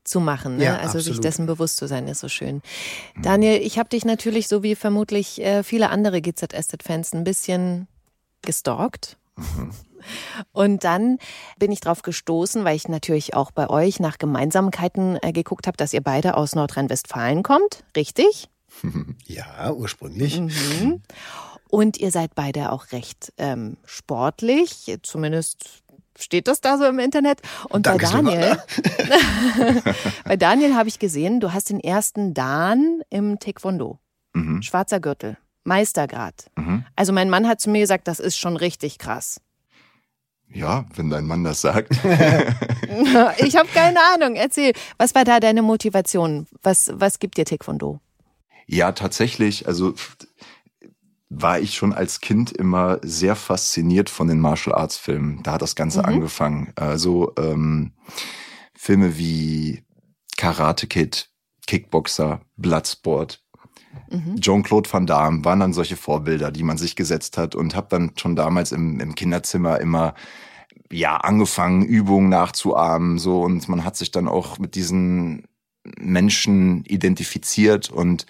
zu 0.04 0.19
machen, 0.19 0.58
ne? 0.58 0.66
Ja, 0.66 0.78
also 0.78 1.00
sich 1.00 1.10
absolut. 1.10 1.24
dessen 1.24 1.46
bewusst 1.46 1.78
zu 1.78 1.88
sein, 1.88 2.08
ist 2.08 2.22
so 2.22 2.30
schön. 2.30 2.62
Daniel, 3.22 3.62
ich 3.62 3.78
habe 3.78 3.90
dich 3.90 4.04
natürlich, 4.04 4.48
so 4.48 4.63
wie 4.63 4.75
vermutlich 4.75 5.42
äh, 5.42 5.63
viele 5.63 5.90
andere 5.90 6.22
GZSZ-Fans, 6.22 7.13
ein 7.13 7.24
bisschen 7.24 7.88
gestalkt. 8.42 9.18
Und 10.52 10.84
dann 10.84 11.19
bin 11.58 11.72
ich 11.72 11.80
drauf 11.80 12.02
gestoßen, 12.02 12.63
weil 12.63 12.75
ich 12.75 12.88
natürlich 12.88 13.36
auch 13.36 13.52
bei 13.52 13.69
euch 13.69 14.00
nach 14.00 14.18
Gemeinsamkeiten 14.18 15.19
äh, 15.22 15.31
geguckt 15.31 15.68
habe, 15.68 15.78
dass 15.78 15.94
ihr 15.94 16.02
beide 16.02 16.36
aus 16.36 16.56
Nordrhein-Westfalen 16.56 17.44
kommt, 17.44 17.84
richtig? 17.96 18.50
Ja, 19.25 19.72
ursprünglich. 19.72 20.40
Mhm. 20.40 21.02
Und 21.69 21.98
ihr 21.98 22.12
seid 22.12 22.36
beide 22.36 22.72
auch 22.72 22.92
recht 22.92 23.31
ähm, 23.38 23.78
sportlich, 23.86 24.98
zumindest 25.04 25.84
steht 26.23 26.47
das 26.47 26.62
da 26.62 26.77
so 26.77 26.85
im 26.85 27.00
Internet. 27.00 27.41
Und 27.69 27.85
Danke, 27.85 28.06
bei 28.06 28.12
Daniel, 28.12 28.63
bei 30.25 30.38
Daniel 30.38 30.75
habe 30.75 30.89
ich 30.89 31.00
gesehen, 31.00 31.39
du 31.39 31.53
hast 31.53 31.69
den 31.69 31.79
ersten 31.79 32.33
Dan 32.33 33.01
im 33.09 33.39
Taekwondo, 33.39 34.00
Mhm. 34.33 34.62
schwarzer 34.62 35.00
Gürtel, 35.00 35.38
Meistergrad. 35.63 36.50
Mhm. 36.56 36.85
Also 36.95 37.13
mein 37.13 37.29
Mann 37.29 37.47
hat 37.47 37.59
zu 37.62 37.69
mir 37.69 37.81
gesagt, 37.81 38.07
das 38.07 38.19
ist 38.19 38.38
schon 38.38 38.56
richtig 38.57 38.97
krass. 38.97 39.42
Ja, 40.54 40.85
wenn 40.95 41.09
dein 41.09 41.25
Mann 41.25 41.44
das 41.44 41.61
sagt. 41.61 41.92
Ich 43.37 43.56
habe 43.56 43.69
keine 43.73 43.99
Ahnung. 44.13 44.35
Erzähl, 44.35 44.73
was 44.97 45.16
war 45.16 45.23
da 45.23 45.40
deine 45.40 45.61
Motivation? 45.61 46.47
Was, 46.61 46.92
was 46.94 47.19
gibt 47.19 47.37
dir 47.37 47.45
Taekwondo? 47.45 48.01
Ja, 48.68 48.92
tatsächlich. 48.92 49.66
Also 49.66 49.94
war 51.33 51.59
ich 51.61 51.76
schon 51.76 51.94
als 51.94 52.19
Kind 52.19 52.52
immer 52.52 53.00
sehr 53.04 53.38
fasziniert 53.38 54.09
von 54.09 54.28
den 54.28 54.42
Martial 54.42 54.76
Arts 54.76 54.97
Filmen. 54.97 55.42
Da 55.44 55.54
hat 55.54 55.61
das 55.61 55.76
Ganze 55.76 56.00
Mhm. 56.00 56.06
angefangen. 56.06 56.73
Also 56.76 57.31
ähm, 57.40 57.94
Filme 58.76 59.18
wie 59.18 59.83
Karate 60.35 60.88
Kid, 60.88 61.30
Kickboxer, 61.68 62.42
Bloodsport, 62.57 63.42
Mhm. 64.09 64.40
Jean-Claude 64.40 64.92
Van 64.92 65.06
Damme 65.06 65.44
waren 65.45 65.59
dann 65.61 65.73
solche 65.73 65.95
Vorbilder, 65.97 66.52
die 66.52 66.64
man 66.64 66.78
sich 66.78 66.95
gesetzt 66.95 67.38
hat 67.38 67.56
und 67.56 67.76
habe 67.76 67.88
dann 67.90 68.11
schon 68.18 68.35
damals 68.35 68.71
im, 68.73 69.00
im 69.00 69.16
Kinderzimmer 69.16 69.80
immer 69.80 70.14
ja 70.92 71.18
angefangen 71.18 71.83
Übungen 71.85 72.30
nachzuahmen 72.30 73.18
so 73.19 73.42
und 73.42 73.68
man 73.69 73.83
hat 73.85 73.95
sich 73.97 74.11
dann 74.11 74.28
auch 74.28 74.59
mit 74.59 74.76
diesen 74.76 75.45
Menschen 76.00 76.83
identifiziert 76.85 77.90
und 77.90 78.26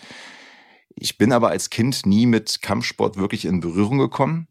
ich 0.96 1.18
bin 1.18 1.32
aber 1.32 1.50
als 1.50 1.70
Kind 1.70 2.06
nie 2.06 2.26
mit 2.26 2.62
Kampfsport 2.62 3.18
wirklich 3.18 3.46
in 3.46 3.60
Berührung 3.60 3.98
gekommen. 3.98 4.48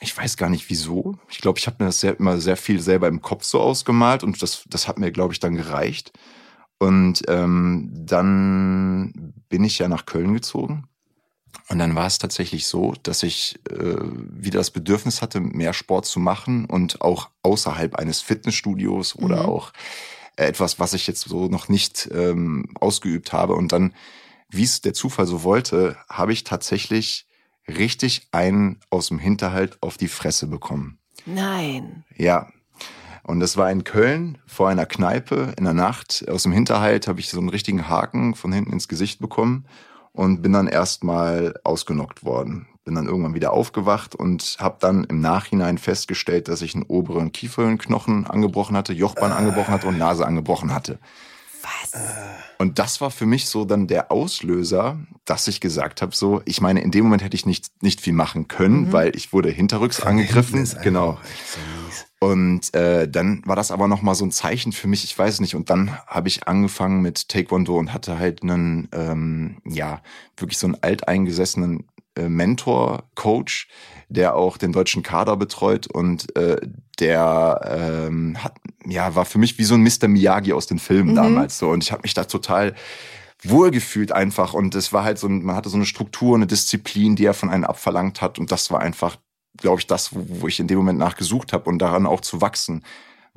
Ich 0.00 0.16
weiß 0.16 0.36
gar 0.36 0.48
nicht 0.48 0.70
wieso. 0.70 1.16
Ich 1.28 1.38
glaube, 1.38 1.58
ich 1.58 1.66
habe 1.66 1.76
mir 1.80 1.86
das 1.86 2.00
sehr, 2.00 2.18
immer 2.18 2.38
sehr 2.38 2.56
viel 2.56 2.80
selber 2.80 3.08
im 3.08 3.20
Kopf 3.20 3.44
so 3.44 3.60
ausgemalt 3.60 4.22
und 4.22 4.40
das, 4.42 4.62
das 4.68 4.86
hat 4.86 4.98
mir, 4.98 5.10
glaube 5.10 5.32
ich, 5.32 5.40
dann 5.40 5.56
gereicht. 5.56 6.12
Und 6.78 7.22
ähm, 7.26 7.90
dann 7.92 9.34
bin 9.48 9.64
ich 9.64 9.80
ja 9.80 9.88
nach 9.88 10.06
Köln 10.06 10.32
gezogen. 10.34 10.84
Und 11.68 11.80
dann 11.80 11.96
war 11.96 12.06
es 12.06 12.18
tatsächlich 12.18 12.66
so, 12.66 12.94
dass 13.02 13.22
ich 13.22 13.58
äh, 13.68 13.96
wieder 13.98 14.58
das 14.58 14.70
Bedürfnis 14.70 15.20
hatte, 15.20 15.40
mehr 15.40 15.72
Sport 15.72 16.06
zu 16.06 16.20
machen 16.20 16.64
und 16.66 17.00
auch 17.00 17.30
außerhalb 17.42 17.96
eines 17.96 18.20
Fitnessstudios 18.20 19.16
oder 19.16 19.42
Mhm. 19.42 19.48
auch 19.48 19.72
etwas, 20.36 20.78
was 20.78 20.94
ich 20.94 21.06
jetzt 21.08 21.22
so 21.28 21.48
noch 21.48 21.68
nicht 21.68 22.08
ähm, 22.12 22.66
ausgeübt 22.80 23.32
habe. 23.32 23.54
Und 23.54 23.72
dann, 23.72 23.92
wie 24.48 24.64
es 24.64 24.80
der 24.80 24.94
Zufall 24.94 25.26
so 25.26 25.42
wollte, 25.42 25.96
habe 26.08 26.32
ich 26.32 26.44
tatsächlich 26.44 27.26
richtig 27.66 28.28
einen 28.32 28.80
aus 28.90 29.08
dem 29.08 29.18
Hinterhalt 29.18 29.78
auf 29.82 29.96
die 29.96 30.08
Fresse 30.08 30.46
bekommen. 30.46 30.98
Nein. 31.26 32.04
Ja. 32.16 32.48
Und 33.22 33.40
das 33.40 33.58
war 33.58 33.70
in 33.70 33.84
Köln 33.84 34.38
vor 34.46 34.70
einer 34.70 34.86
Kneipe 34.86 35.52
in 35.58 35.64
der 35.64 35.74
Nacht. 35.74 36.26
Aus 36.30 36.44
dem 36.44 36.52
Hinterhalt 36.52 37.06
habe 37.08 37.20
ich 37.20 37.28
so 37.28 37.38
einen 37.38 37.50
richtigen 37.50 37.88
Haken 37.88 38.34
von 38.34 38.52
hinten 38.52 38.72
ins 38.72 38.88
Gesicht 38.88 39.20
bekommen. 39.20 39.66
und 40.18 40.42
bin 40.42 40.52
dann 40.52 40.66
erstmal 40.66 41.54
ausgenockt 41.62 42.24
worden. 42.24 42.66
Bin 42.84 42.96
dann 42.96 43.06
irgendwann 43.06 43.34
wieder 43.34 43.52
aufgewacht 43.52 44.16
und 44.16 44.56
habe 44.58 44.78
dann 44.80 45.04
im 45.04 45.20
Nachhinein 45.20 45.78
festgestellt, 45.78 46.48
dass 46.48 46.60
ich 46.60 46.74
einen 46.74 46.82
oberen 46.82 47.30
Kieferknochen 47.30 48.26
angebrochen 48.26 48.76
hatte, 48.76 48.92
Jochbein 48.92 49.30
angebrochen 49.30 49.72
hatte 49.72 49.86
und 49.86 49.96
Nase 49.96 50.26
angebrochen 50.26 50.74
hatte. 50.74 50.98
Was? 51.62 52.00
Und 52.58 52.78
das 52.78 53.00
war 53.00 53.10
für 53.10 53.26
mich 53.26 53.46
so 53.46 53.64
dann 53.64 53.86
der 53.86 54.10
Auslöser, 54.10 54.98
dass 55.24 55.48
ich 55.48 55.60
gesagt 55.60 56.02
habe, 56.02 56.14
so, 56.14 56.42
ich 56.44 56.60
meine, 56.60 56.80
in 56.80 56.90
dem 56.90 57.04
Moment 57.04 57.22
hätte 57.22 57.36
ich 57.36 57.46
nicht, 57.46 57.82
nicht 57.82 58.00
viel 58.00 58.12
machen 58.12 58.48
können, 58.48 58.92
weil 58.92 59.14
ich 59.16 59.32
wurde 59.32 59.50
hinterrücks 59.50 60.00
angegriffen. 60.00 60.62
Ist 60.62 60.74
einfach 60.74 60.84
Genau. 60.84 61.18
Und 62.20 62.74
äh, 62.74 63.08
dann 63.08 63.42
war 63.44 63.54
das 63.54 63.70
aber 63.70 63.86
noch 63.86 64.02
mal 64.02 64.14
so 64.14 64.24
ein 64.24 64.32
Zeichen 64.32 64.72
für 64.72 64.88
mich, 64.88 65.04
ich 65.04 65.16
weiß 65.16 65.40
nicht. 65.40 65.54
Und 65.54 65.70
dann 65.70 65.96
habe 66.06 66.28
ich 66.28 66.48
angefangen 66.48 67.00
mit 67.00 67.28
Taekwondo 67.28 67.78
und 67.78 67.92
hatte 67.92 68.18
halt 68.18 68.42
einen, 68.42 68.88
ähm, 68.92 69.58
ja, 69.64 70.02
wirklich 70.36 70.58
so 70.58 70.66
einen 70.66 70.82
alteingesessenen 70.82 71.86
äh, 72.16 72.28
Mentor, 72.28 73.04
Coach, 73.14 73.68
der 74.08 74.34
auch 74.34 74.56
den 74.56 74.72
deutschen 74.72 75.02
Kader 75.02 75.36
betreut 75.36 75.86
und 75.86 76.34
äh, 76.36 76.56
der 76.98 78.06
ähm, 78.08 78.42
hat, 78.42 78.54
ja, 78.86 79.14
war 79.14 79.24
für 79.24 79.38
mich 79.38 79.58
wie 79.58 79.64
so 79.64 79.74
ein 79.74 79.82
Mr. 79.82 80.08
Miyagi 80.08 80.52
aus 80.52 80.66
den 80.66 80.78
Filmen 80.78 81.14
damals 81.14 81.58
so. 81.58 81.68
Und 81.70 81.84
ich 81.84 81.92
habe 81.92 82.02
mich 82.02 82.14
da 82.14 82.24
total 82.24 82.74
wohlgefühlt 83.42 84.12
einfach. 84.12 84.54
Und 84.54 84.74
es 84.74 84.92
war 84.92 85.04
halt 85.04 85.18
so, 85.18 85.28
man 85.28 85.54
hatte 85.54 85.68
so 85.68 85.76
eine 85.76 85.86
Struktur, 85.86 86.34
eine 86.34 86.46
Disziplin, 86.46 87.16
die 87.16 87.26
er 87.26 87.34
von 87.34 87.50
einem 87.50 87.64
abverlangt 87.64 88.20
hat. 88.20 88.38
Und 88.38 88.50
das 88.50 88.70
war 88.70 88.80
einfach 88.80 89.18
glaube 89.58 89.80
ich, 89.80 89.86
das, 89.86 90.14
wo, 90.14 90.24
wo 90.40 90.48
ich 90.48 90.58
in 90.60 90.68
dem 90.68 90.78
Moment 90.78 90.98
nachgesucht 90.98 91.52
habe 91.52 91.68
und 91.68 91.78
daran 91.78 92.06
auch 92.06 92.20
zu 92.22 92.40
wachsen. 92.40 92.82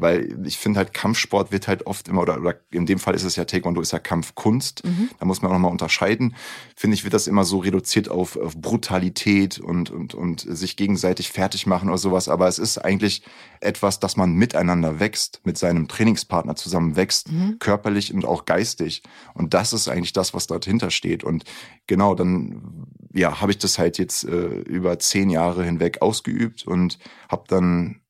Weil 0.02 0.38
ich 0.46 0.58
finde 0.58 0.80
halt, 0.80 0.94
Kampfsport 0.94 1.52
wird 1.52 1.68
halt 1.68 1.86
oft 1.88 2.08
immer, 2.08 2.22
oder, 2.22 2.40
oder 2.40 2.56
in 2.72 2.86
dem 2.86 3.00
Fall 3.00 3.16
ist 3.16 3.24
es 3.24 3.36
ja 3.36 3.46
Taekwondo, 3.46 3.82
ist 3.82 3.94
ja 3.94 4.00
Kampfkunst. 4.00 4.84
Da 5.20 5.26
muss 5.26 5.42
man 5.42 5.52
auch 5.52 5.56
nochmal 5.56 5.72
unterscheiden. 5.72 6.36
Finde 6.76 6.96
ich, 6.96 7.04
wird 7.04 7.14
das 7.14 7.28
immer 7.28 7.44
so 7.44 7.60
reduziert 7.60 8.10
auf, 8.10 8.36
auf 8.36 8.58
Brutalität 8.58 9.60
und, 9.60 9.92
und, 9.92 10.14
und 10.14 10.42
sich 10.42 10.76
gegenseitig 10.76 11.30
fertig 11.32 11.68
machen 11.68 11.90
oder 11.90 11.98
sowas. 11.98 12.28
Aber 12.28 12.48
es 12.48 12.60
ist 12.60 12.78
eigentlich 12.78 13.24
etwas, 13.60 14.00
dass 14.00 14.18
man 14.18 14.34
miteinander 14.34 15.00
wächst, 15.00 15.42
mit 15.44 15.58
seinem 15.58 15.88
Trainingspartner 15.88 16.56
zusammen 16.56 16.96
wächst, 16.96 17.30
körperlich 17.60 18.14
und 18.14 18.26
auch 18.26 18.46
geistig. 18.46 19.04
Und 19.34 19.54
das 19.54 19.74
ist 19.74 19.88
eigentlich 19.88 20.14
das, 20.14 20.34
was 20.34 20.48
dahinter 20.48 20.90
steht. 20.92 21.24
Und 21.24 21.44
genau, 21.88 22.16
dann 22.16 22.88
ja, 23.14 23.42
habe 23.42 23.52
ich 23.52 23.58
das 23.58 23.78
halt 23.78 23.98
jetzt 23.98 24.24
äh, 24.24 24.48
über 24.62 25.00
zehn 25.00 25.30
Jahre 25.30 25.64
hinweg 25.64 26.02
ausgeübt 26.02 26.66
und 26.66 26.98
habe 27.30 27.44
dann, 27.48 28.02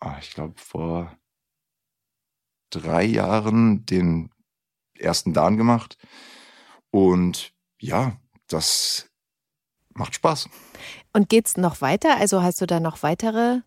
ah, 0.00 0.16
ich 0.20 0.32
glaube, 0.32 0.54
vor 0.56 1.16
drei 2.80 3.04
Jahren 3.04 3.86
den 3.86 4.30
ersten 4.98 5.32
Dan 5.32 5.56
gemacht. 5.56 5.96
Und 6.90 7.52
ja, 7.80 8.16
das 8.48 9.08
macht 9.94 10.14
Spaß. 10.14 10.48
Und 11.12 11.28
geht's 11.28 11.56
noch 11.56 11.80
weiter? 11.80 12.16
Also 12.16 12.42
hast 12.42 12.60
du 12.60 12.66
da 12.66 12.80
noch 12.80 13.02
weitere 13.02 13.60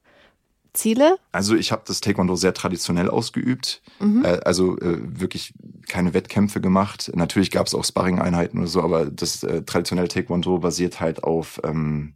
Ziele? 0.73 1.17
Also 1.31 1.55
ich 1.55 1.71
habe 1.71 1.83
das 1.85 2.01
Taekwondo 2.01 2.35
sehr 2.35 2.53
traditionell 2.53 3.09
ausgeübt, 3.09 3.81
äh, 3.99 4.39
also 4.45 4.77
äh, 4.77 4.99
wirklich 5.19 5.53
keine 5.87 6.13
Wettkämpfe 6.13 6.61
gemacht. 6.61 7.11
Natürlich 7.15 7.51
gab 7.51 7.67
es 7.67 7.75
auch 7.75 7.83
Sparring-Einheiten 7.83 8.59
oder 8.59 8.67
so, 8.67 8.81
aber 8.81 9.05
das 9.05 9.43
äh, 9.43 9.63
traditionelle 9.63 10.07
Taekwondo 10.07 10.59
basiert 10.59 10.99
halt 11.01 11.23
auf, 11.23 11.59
ähm, 11.63 12.13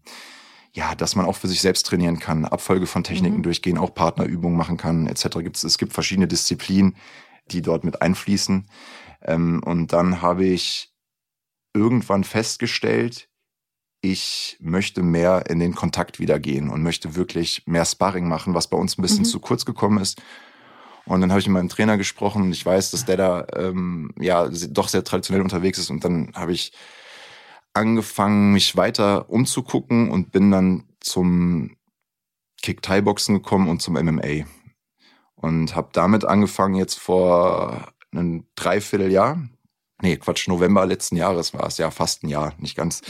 ja, 0.74 0.96
dass 0.96 1.16
man 1.16 1.26
auch 1.26 1.36
für 1.36 1.48
sich 1.48 1.62
selbst 1.62 1.86
trainieren 1.86 2.20
kann, 2.20 2.46
Abfolge 2.46 2.88
von 2.88 3.04
Techniken 3.04 3.44
durchgehen, 3.44 3.78
auch 3.78 3.94
Partnerübungen 3.94 4.58
machen 4.58 4.78
kann, 4.78 5.08
etc. 5.08 5.40
Gibt's, 5.40 5.64
es 5.64 5.78
gibt 5.78 5.94
verschiedene 5.94 6.28
Disziplinen, 6.28 6.96
die 7.48 7.62
dort 7.62 7.84
mit 7.84 8.02
einfließen. 8.02 8.68
Ähm, 9.24 9.62
und 9.64 9.92
dann 9.92 10.22
habe 10.22 10.46
ich 10.46 10.94
irgendwann 11.74 12.24
festgestellt, 12.24 13.28
ich 14.02 14.58
möchte 14.60 15.04
mehr 15.04 15.44
in 15.48 15.60
den 15.60 15.76
Kontakt 15.76 16.20
wieder 16.20 16.40
gehen 16.40 16.70
und 16.70 16.82
möchte 16.82 17.16
wirklich 17.16 17.64
mehr 17.68 17.86
Sparring 17.86 18.28
machen, 18.28 18.54
was 18.56 18.68
bei 18.68 18.78
uns 18.78 18.98
ein 18.98 19.04
bisschen 19.04 19.26
zu 19.26 19.40
kurz 19.40 19.64
gekommen 19.64 20.00
ist. 20.00 20.22
Und 21.06 21.22
dann 21.22 21.32
habe 21.32 21.40
ich 21.40 21.48
mit 21.48 21.54
meinem 21.54 21.70
Trainer 21.70 21.98
gesprochen 21.98 22.44
und 22.44 22.52
ich 22.52 22.66
weiß, 22.66 22.92
dass 22.92 23.06
der 23.06 23.18
da 23.18 23.48
ähm, 23.56 24.12
ja 24.20 24.50
doch 24.70 24.88
sehr 24.88 25.04
traditionell 25.04 25.42
unterwegs 25.42 25.78
ist. 25.78 25.90
Und 25.90 26.04
dann 26.04 26.32
habe 26.34 26.54
ich 26.54 26.72
angefangen, 27.74 28.54
mich 28.54 28.76
weiter 28.76 29.30
umzugucken 29.30 30.10
und 30.10 30.32
bin 30.32 30.52
dann 30.52 30.84
zum 31.00 31.76
Kick-Thai-Boxen 32.62 33.36
gekommen 33.36 33.70
und 33.70 33.82
zum 33.82 33.96
MMA. 33.96 34.46
Und 35.36 35.76
habe 35.76 35.90
damit 35.94 36.26
angefangen 36.26 36.76
jetzt 36.76 37.00
vor 37.00 37.94
einem 38.12 38.46
Dreivierteljahr. 38.56 39.42
Nee, 40.02 40.18
Quatsch, 40.18 40.48
November 40.48 40.86
letzten 40.86 41.16
Jahres 41.16 41.54
war 41.54 41.66
es, 41.68 41.78
ja, 41.78 41.92
fast 41.92 42.24
ein 42.24 42.30
Jahr, 42.30 42.54
nicht 42.60 42.76
ganz. 42.76 43.02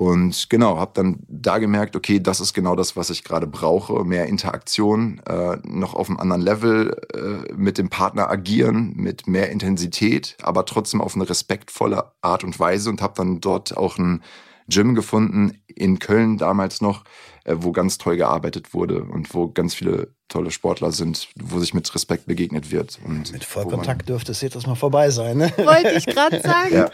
Und 0.00 0.48
genau, 0.48 0.78
habe 0.78 0.92
dann 0.94 1.18
da 1.26 1.58
gemerkt, 1.58 1.96
okay, 1.96 2.20
das 2.20 2.40
ist 2.40 2.54
genau 2.54 2.76
das, 2.76 2.96
was 2.96 3.10
ich 3.10 3.24
gerade 3.24 3.48
brauche. 3.48 4.04
Mehr 4.04 4.26
Interaktion, 4.26 5.20
äh, 5.26 5.58
noch 5.64 5.94
auf 5.94 6.08
einem 6.08 6.20
anderen 6.20 6.42
Level 6.42 6.96
äh, 7.12 7.52
mit 7.54 7.78
dem 7.78 7.90
Partner 7.90 8.30
agieren, 8.30 8.92
mit 8.94 9.26
mehr 9.26 9.50
Intensität, 9.50 10.36
aber 10.40 10.64
trotzdem 10.66 11.00
auf 11.00 11.16
eine 11.16 11.28
respektvolle 11.28 12.12
Art 12.22 12.44
und 12.44 12.60
Weise 12.60 12.90
und 12.90 13.02
habe 13.02 13.14
dann 13.16 13.40
dort 13.40 13.76
auch 13.76 13.98
ein 13.98 14.22
Gym 14.68 14.94
gefunden 14.94 15.58
in 15.66 15.98
Köln 15.98 16.38
damals 16.38 16.80
noch, 16.80 17.02
wo 17.50 17.72
ganz 17.72 17.98
toll 17.98 18.16
gearbeitet 18.16 18.74
wurde 18.74 19.02
und 19.04 19.34
wo 19.34 19.48
ganz 19.48 19.74
viele 19.74 20.12
tolle 20.28 20.50
Sportler 20.50 20.92
sind, 20.92 21.28
wo 21.36 21.58
sich 21.58 21.74
mit 21.74 21.92
Respekt 21.94 22.26
begegnet 22.26 22.70
wird. 22.70 22.98
Und 23.04 23.32
Mit 23.32 23.44
Vollkontakt 23.44 24.08
dürfte 24.08 24.32
es 24.32 24.40
jetzt 24.40 24.66
mal 24.66 24.74
vorbei 24.74 25.10
sein. 25.10 25.38
Ne? 25.38 25.52
Wollte 25.56 25.92
ich 25.96 26.06
gerade 26.06 26.40
sagen. 26.40 26.74
Ja, 26.74 26.90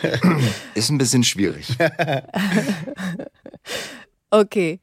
ist 0.75 0.91
ein 0.91 0.99
bisschen 0.99 1.25
schwierig. 1.25 1.77
Okay. 4.35 4.81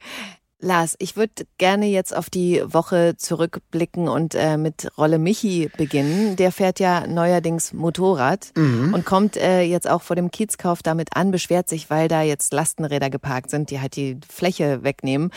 Lars, 0.61 0.95
ich 0.99 1.15
würde 1.15 1.45
gerne 1.57 1.87
jetzt 1.87 2.15
auf 2.15 2.29
die 2.29 2.61
Woche 2.65 3.15
zurückblicken 3.17 4.07
und 4.07 4.35
äh, 4.35 4.57
mit 4.57 4.95
Rolle 4.97 5.17
Michi 5.17 5.71
beginnen. 5.75 6.35
Der 6.35 6.51
fährt 6.51 6.79
ja 6.79 7.07
neuerdings 7.07 7.73
Motorrad 7.73 8.51
und 8.93 9.05
kommt 9.05 9.37
äh, 9.37 9.61
jetzt 9.63 9.89
auch 9.89 10.03
vor 10.03 10.15
dem 10.15 10.29
Kiezkauf 10.29 10.83
damit 10.83 11.15
an, 11.15 11.31
beschwert 11.31 11.67
sich, 11.67 11.89
weil 11.89 12.07
da 12.07 12.21
jetzt 12.21 12.53
Lastenräder 12.53 13.09
geparkt 13.09 13.49
sind, 13.49 13.71
die 13.71 13.81
halt 13.81 13.95
die 13.95 14.19
Fläche 14.29 14.83
wegnehmen. 14.83 15.31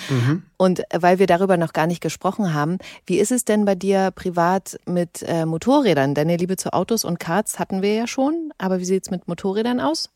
Und 0.58 0.80
äh, 0.80 1.02
weil 1.02 1.18
wir 1.18 1.26
darüber 1.26 1.56
noch 1.56 1.72
gar 1.72 1.86
nicht 1.86 2.02
gesprochen 2.02 2.52
haben, 2.52 2.78
wie 3.06 3.18
ist 3.18 3.32
es 3.32 3.44
denn 3.44 3.64
bei 3.64 3.74
dir 3.74 4.10
privat 4.14 4.78
mit 4.86 5.22
äh, 5.26 5.46
Motorrädern? 5.46 6.14
Deine 6.14 6.36
Liebe 6.36 6.56
zu 6.56 6.72
Autos 6.72 7.04
und 7.04 7.18
Karts 7.18 7.58
hatten 7.58 7.80
wir 7.80 7.94
ja 7.94 8.06
schon, 8.06 8.52
aber 8.58 8.78
wie 8.78 8.84
sieht's 8.84 9.10
mit 9.10 9.26
Motorrädern 9.26 9.80
aus? 9.80 10.10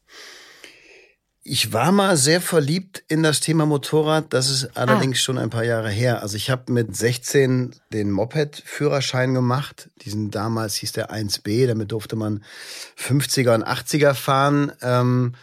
Ich 1.51 1.73
war 1.73 1.93
mal 1.93 2.19
sehr 2.19 2.43
verliebt 2.43 3.03
in 3.09 3.23
das 3.23 3.41
Thema 3.41 3.65
Motorrad. 3.65 4.35
Das 4.35 4.51
ist 4.51 4.77
allerdings 4.77 5.23
schon 5.23 5.39
ein 5.39 5.49
paar 5.49 5.65
Jahre 5.65 5.89
her. 5.89 6.21
Also 6.21 6.37
ich 6.37 6.51
habe 6.51 6.71
mit 6.71 6.95
16 6.95 7.75
den 7.91 8.11
Moped-Führerschein 8.11 9.33
gemacht. 9.33 9.89
Diesen 10.03 10.31
damals 10.31 10.75
hieß 10.77 10.93
der 10.93 11.11
1B. 11.11 11.67
Damit 11.67 11.93
durfte 11.93 12.17
man 12.17 12.45
50er 12.99 13.55
und 13.55 13.67
80er 13.67 14.13
fahren. 14.13 14.73
Ähm, 14.83 15.35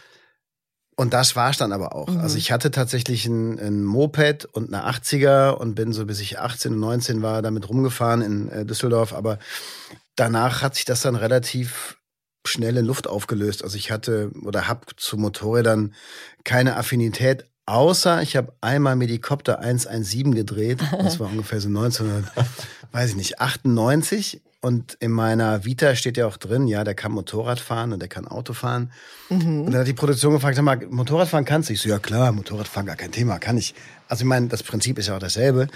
und 0.94 1.12
das 1.12 1.34
war's 1.34 1.58
dann 1.58 1.72
aber 1.72 1.94
auch. 1.96 2.08
Also 2.16 2.38
ich 2.38 2.52
hatte 2.52 2.70
tatsächlich 2.70 3.26
ein, 3.26 3.58
ein 3.58 3.84
Moped 3.84 4.44
und 4.44 4.72
eine 4.72 4.88
80er 4.88 5.50
und 5.50 5.74
bin 5.74 5.92
so 5.92 6.06
bis 6.06 6.20
ich 6.20 6.38
18 6.38 6.72
und 6.72 6.80
19 6.80 7.20
war 7.20 7.42
damit 7.42 7.68
rumgefahren 7.68 8.22
in 8.22 8.48
äh, 8.48 8.64
Düsseldorf. 8.64 9.12
Aber 9.12 9.40
danach 10.14 10.62
hat 10.62 10.76
sich 10.76 10.84
das 10.84 11.02
dann 11.02 11.16
relativ 11.16 11.98
schnell 12.46 12.76
in 12.76 12.86
Luft 12.86 13.06
aufgelöst. 13.06 13.62
Also 13.62 13.76
ich 13.76 13.90
hatte 13.90 14.30
oder 14.42 14.68
habe 14.68 14.86
zu 14.96 15.16
Motorrädern 15.16 15.94
keine 16.44 16.76
Affinität, 16.76 17.46
außer 17.66 18.22
ich 18.22 18.36
habe 18.36 18.52
einmal 18.60 18.96
Copter 19.18 19.58
117 19.58 20.34
gedreht. 20.34 20.80
Das 20.92 21.20
war 21.20 21.28
ungefähr 21.28 21.60
so 21.60 21.68
1900, 21.68 22.32
weiß 22.92 23.10
ich 23.10 23.16
nicht, 23.16 23.40
98. 23.40 24.42
Und 24.62 24.94
in 24.94 25.12
meiner 25.12 25.64
Vita 25.64 25.94
steht 25.94 26.16
ja 26.16 26.26
auch 26.26 26.38
drin, 26.38 26.66
ja, 26.66 26.82
der 26.82 26.94
kann 26.94 27.12
Motorrad 27.12 27.60
fahren 27.60 27.92
und 27.92 28.00
der 28.00 28.08
kann 28.08 28.26
Auto 28.26 28.52
fahren. 28.52 28.90
Und 29.28 29.66
dann 29.66 29.80
hat 29.80 29.86
die 29.86 29.92
Produktion 29.92 30.32
gefragt, 30.32 30.56
sag 30.56 30.64
mal, 30.64 30.84
Motorradfahren 30.88 31.44
kannst 31.44 31.68
du? 31.68 31.74
Ich 31.74 31.80
so, 31.80 31.88
ja 31.88 31.98
klar, 31.98 32.32
Motorradfahren 32.32 32.86
gar 32.86 32.96
kein 32.96 33.12
Thema, 33.12 33.38
kann 33.38 33.58
ich. 33.58 33.74
Also 34.08 34.22
ich 34.22 34.26
meine, 34.26 34.48
das 34.48 34.62
Prinzip 34.62 34.98
ist 34.98 35.08
ja 35.08 35.16
auch 35.16 35.20
dasselbe. 35.20 35.68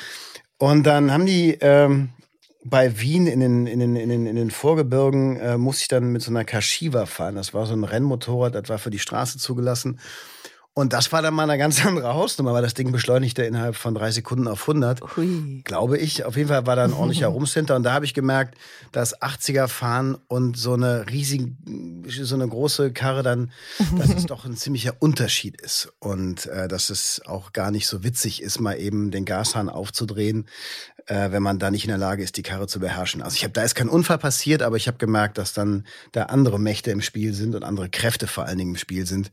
Und 0.59 0.85
dann 0.85 1.13
haben 1.13 1.25
die 1.25 1.57
ähm, 1.61 2.11
bei 2.63 3.01
Wien 3.01 3.27
in 3.27 3.41
den, 3.41 3.67
in 3.67 3.79
den, 3.79 3.97
in 3.97 4.09
den, 4.09 4.27
in 4.27 4.37
den 4.37 4.51
Vorgebirgen 4.51 5.37
äh, 5.37 5.57
musste 5.57 5.83
ich 5.83 5.89
dann 5.89 6.13
mit 6.13 6.23
so 6.23 6.31
einer 6.31 6.45
Kashiwa 6.45 7.07
fahren. 7.07 7.37
Das 7.37 7.55
war 7.55 7.67
so 7.67 7.73
ein 7.73 7.85
Rennmotorrad, 7.85 8.55
das 8.55 8.69
war 8.69 8.79
für 8.79 8.91
die 8.91 8.99
Straße 8.99 9.39
zugelassen. 9.39 9.99
Und 10.73 10.93
das 10.93 11.11
war 11.11 11.21
dann 11.21 11.35
mal 11.35 11.43
eine 11.43 11.59
ganz 11.59 11.85
andere 11.87 12.15
Hausnummer, 12.15 12.53
weil 12.53 12.63
das 12.63 12.75
Ding 12.75 12.93
beschleunigte 12.93 13.43
innerhalb 13.43 13.75
von 13.75 13.95
drei 13.95 14.11
Sekunden 14.13 14.47
auf 14.47 14.63
100. 14.63 15.17
Hui. 15.17 15.63
Glaube 15.65 15.99
ich. 15.99 16.25
Auf 16.25 16.37
jeden 16.37 16.49
Fall 16.49 16.67
war 16.67 16.77
da 16.77 16.85
ein 16.85 16.93
ordentlicher 16.93 17.27
Rumcenter. 17.29 17.75
Und 17.75 17.83
da 17.83 17.93
habe 17.93 18.05
ich 18.05 18.15
gemerkt, 18.15 18.57
dass 18.93 19.21
80er 19.21 19.67
fahren 19.67 20.17
und 20.29 20.57
so 20.57 20.75
eine 20.75 21.07
riesige, 21.11 21.53
so 22.09 22.35
eine 22.37 22.47
große 22.47 22.93
Karre 22.93 23.23
dann, 23.23 23.51
dass 23.99 24.11
es 24.11 24.27
doch 24.27 24.45
ein 24.45 24.57
ziemlicher 24.57 24.95
Unterschied 25.01 25.61
ist. 25.61 25.93
Und 25.99 26.47
äh, 26.47 26.69
dass 26.69 26.91
es 26.91 27.21
auch 27.27 27.53
gar 27.53 27.73
nicht 27.73 27.89
so 27.89 28.05
witzig 28.05 28.41
ist, 28.41 28.61
mal 28.61 28.75
eben 28.75 29.11
den 29.11 29.25
Gashahn 29.25 29.69
aufzudrehen, 29.69 30.47
äh, 31.07 31.31
wenn 31.33 31.43
man 31.43 31.59
da 31.59 31.71
nicht 31.71 31.85
in 31.85 31.89
der 31.89 31.99
Lage 31.99 32.23
ist, 32.23 32.37
die 32.37 32.43
Karre 32.43 32.67
zu 32.67 32.81
beherrschen. 32.81 33.23
Also 33.23 33.35
ich 33.37 33.45
habe, 33.45 33.53
da 33.53 33.63
ist 33.63 33.75
kein 33.75 33.89
Unfall 33.89 34.19
passiert, 34.19 34.63
aber 34.63 34.77
ich 34.77 34.87
habe 34.87 34.99
gemerkt, 34.99 35.39
dass 35.39 35.53
dann 35.53 35.85
da 36.13 36.25
andere 36.25 36.59
Mächte 36.59 36.91
im 36.91 37.01
Spiel 37.01 37.35
sind 37.35 37.55
und 37.55 37.65
andere 37.65 37.89
Kräfte 37.89 38.27
vor 38.27 38.45
allen 38.45 38.59
Dingen 38.59 38.73
im 38.73 38.79
Spiel 38.79 39.07
sind. 39.07 39.31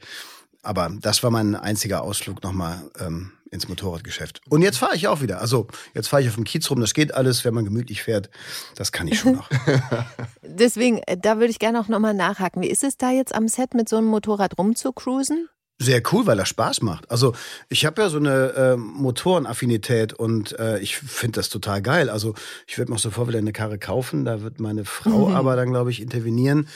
Aber 0.64 0.92
das 1.00 1.24
war 1.24 1.32
mein 1.32 1.56
einziger 1.56 2.02
Ausflug 2.02 2.44
nochmal 2.44 2.84
ähm, 3.00 3.32
ins 3.52 3.68
Motorradgeschäft. 3.70 4.42
Und 4.50 4.62
jetzt 4.62 4.78
fahre 4.78 4.96
ich 4.96 5.08
auch 5.08 5.22
wieder. 5.22 5.40
Also 5.40 5.68
jetzt 5.94 6.10
fahre 6.10 6.22
ich 6.22 6.30
auf 6.30 6.36
dem 6.36 6.44
Kiez 6.44 6.70
rum. 6.70 6.82
Das 6.82 6.94
geht 6.94 7.14
alles, 7.14 7.46
wenn 7.46 7.54
man 7.54 7.66
gemütlich 7.66 8.04
fährt. 8.04 8.30
Das 8.76 8.92
kann 8.92 9.08
ich 9.08 9.20
schon 9.20 9.36
noch. 9.36 9.50
Deswegen, 10.42 11.00
äh, 11.06 11.18
da 11.18 11.38
würde 11.38 11.52
ich 11.52 11.60
gerne 11.60 11.80
auch 11.80 11.88
nochmal 11.88 12.14
nachhaken. 12.14 12.62
Wie 12.62 12.70
ist 12.70 12.84
es 12.84 12.98
da 12.98 13.12
jetzt 13.12 13.34
am 13.34 13.48
Set 13.48 13.74
mit 13.74 13.88
so 13.88 13.98
einem 13.98 14.08
Motorrad 14.08 14.58
rumzucruisen? 14.58 15.48
Sehr 15.80 16.02
cool, 16.12 16.26
weil 16.26 16.40
er 16.40 16.48
Spaß 16.48 16.82
macht. 16.82 17.12
Also 17.12 17.34
ich 17.70 17.86
habe 17.86 18.02
ja 18.02 18.10
so 18.10 18.18
eine 18.18 18.54
äh, 18.54 18.78
Motorenaffinität 18.78 20.12
und 20.12 20.58
äh, 20.58 20.80
ich 20.80 20.98
finde 20.98 21.40
das 21.40 21.50
total 21.50 21.84
geil. 21.84 22.10
Also 22.10 22.34
ich 22.66 22.80
würde 22.80 22.92
mir 22.92 22.96
auch 22.96 23.02
sofort 23.02 23.28
wieder 23.28 23.38
eine 23.38 23.54
Karre 23.54 23.78
kaufen. 23.78 24.26
Da 24.26 24.42
wird 24.42 24.60
meine 24.60 24.86
Frau 24.86 25.28
mhm. 25.30 25.36
aber 25.36 25.56
dann, 25.56 25.70
glaube 25.70 25.92
ich, 25.92 26.02
intervenieren. 26.02 26.68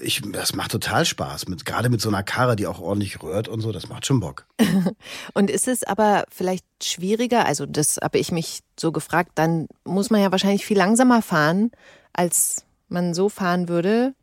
Ich, 0.00 0.22
das 0.30 0.54
macht 0.54 0.70
total 0.70 1.06
Spaß, 1.06 1.48
mit, 1.48 1.64
gerade 1.64 1.88
mit 1.88 2.00
so 2.02 2.08
einer 2.08 2.22
Karre, 2.22 2.54
die 2.54 2.66
auch 2.66 2.80
ordentlich 2.80 3.22
rührt 3.22 3.48
und 3.48 3.62
so, 3.62 3.72
das 3.72 3.88
macht 3.88 4.04
schon 4.04 4.20
Bock. 4.20 4.46
und 5.34 5.50
ist 5.50 5.68
es 5.68 5.84
aber 5.84 6.24
vielleicht 6.28 6.66
schwieriger, 6.82 7.46
also 7.46 7.64
das 7.64 7.96
habe 8.02 8.18
ich 8.18 8.30
mich 8.30 8.60
so 8.78 8.92
gefragt, 8.92 9.32
dann 9.36 9.68
muss 9.84 10.10
man 10.10 10.20
ja 10.20 10.30
wahrscheinlich 10.30 10.66
viel 10.66 10.76
langsamer 10.76 11.22
fahren, 11.22 11.70
als 12.12 12.66
man 12.88 13.14
so 13.14 13.30
fahren 13.30 13.70
würde, 13.70 14.14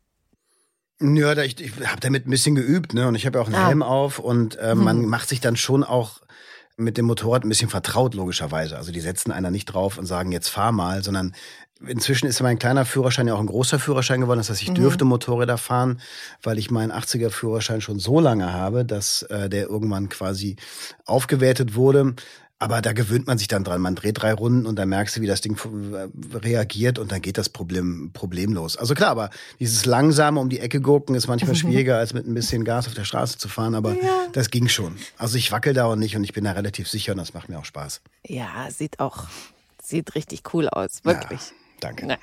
ja, 1.03 1.38
ich, 1.43 1.60
ich 1.60 1.88
habe 1.88 2.00
damit 2.00 2.27
ein 2.27 2.31
bisschen 2.31 2.55
geübt, 2.55 2.93
ne? 2.93 3.07
Und 3.07 3.15
ich 3.15 3.25
habe 3.25 3.38
ja 3.38 3.43
auch 3.43 3.48
einen 3.48 3.55
ah. 3.55 3.67
Helm 3.67 3.83
auf 3.83 4.19
und 4.19 4.55
äh, 4.57 4.75
man 4.75 5.03
hm. 5.03 5.10
macht 5.10 5.29
sich 5.29 5.41
dann 5.41 5.55
schon 5.55 5.83
auch 5.83 6.22
mit 6.77 6.98
dem 6.98 7.05
Motorrad 7.05 7.43
ein 7.43 7.50
bisschen 7.50 7.69
vertraut, 7.69 8.15
logischerweise. 8.15 8.77
Also 8.77 8.91
die 8.91 9.00
setzen 9.00 9.31
einer 9.31 9.51
nicht 9.51 9.65
drauf 9.65 9.98
und 9.98 10.05
sagen, 10.05 10.31
jetzt 10.31 10.50
fahr 10.50 10.72
mal, 10.72 11.03
sondern 11.03 11.36
inzwischen 11.86 12.27
ist 12.27 12.41
mein 12.41 12.60
kleiner 12.60 12.86
Führerschein 12.86 13.27
ja 13.27 13.36
auch 13.36 13.39
ein 13.39 13.48
großer 13.48 13.79
Führerschein 13.79 14.22
geworden. 14.22 14.39
Das 14.39 14.50
heißt, 14.50 14.62
ich 14.62 14.69
mhm. 14.69 14.75
dürfte 14.75 15.05
Motorräder 15.05 15.57
fahren, 15.57 16.00
weil 16.41 16.57
ich 16.57 16.72
meinen 16.72 16.91
80er 16.91 17.29
Führerschein 17.29 17.81
schon 17.81 18.00
so 18.00 18.19
lange 18.19 18.53
habe, 18.53 18.86
dass 18.86 19.24
äh, 19.24 19.50
der 19.50 19.67
irgendwann 19.67 20.10
quasi 20.10 20.55
aufgewertet 21.05 21.75
wurde. 21.75 22.15
Aber 22.63 22.82
da 22.82 22.93
gewöhnt 22.93 23.27
man 23.27 23.38
sich 23.38 23.50
dann 23.50 23.65
dran. 23.65 23.82
Man 23.82 23.96
dreht 23.96 24.22
drei 24.22 24.34
Runden 24.34 24.65
und 24.65 24.77
dann 24.77 24.88
merkst 24.88 25.17
du, 25.17 25.22
wie 25.22 25.27
das 25.27 25.41
Ding 25.41 25.58
reagiert 26.34 26.98
und 26.98 27.12
dann 27.12 27.22
geht 27.22 27.38
das 27.38 27.50
Problem 27.50 28.12
problemlos. 28.13 28.77
Also 28.77 28.93
klar, 28.93 29.10
aber 29.12 29.29
dieses 29.60 29.86
langsame 29.86 30.39
um 30.39 30.50
die 30.50 30.60
Ecke 30.60 30.79
gucken 30.79 31.13
ist 31.15 31.27
manchmal 31.27 31.55
schwieriger, 31.58 31.98
als 31.98 32.13
mit 32.13 32.25
ein 32.25 32.34
bisschen 32.34 32.63
Gas 32.63 32.88
auf 32.88 32.93
der 32.93 33.03
Straße 33.03 33.38
zu 33.38 33.50
fahren. 33.50 33.75
Aber 33.75 33.93
ja. 33.93 34.27
das 34.32 34.50
ging 34.50 34.70
schon. 34.70 34.96
Also 35.17 35.38
ich 35.38 35.51
wackel 35.51 35.74
da 35.74 35.86
auch 35.86 35.98
nicht 35.98 36.15
und 36.15 36.24
ich 36.24 36.32
bin 36.32 36.46
da 36.46 36.53
relativ 36.53 36.88
sicher 36.88 37.12
und 37.12 37.17
das 37.17 37.34
macht 37.34 37.50
mir 37.50 37.60
auch 37.60 37.65
Spaß. 37.65 38.01
Ja, 38.25 38.70
sieht 38.70 39.00
auch, 39.00 39.25
sieht 39.82 40.15
richtig 40.15 40.53
cool 40.53 40.70
aus. 40.70 41.01
Wirklich. 41.03 41.41
Ja, 41.41 41.55
danke. 41.82 42.05
Na. 42.05 42.17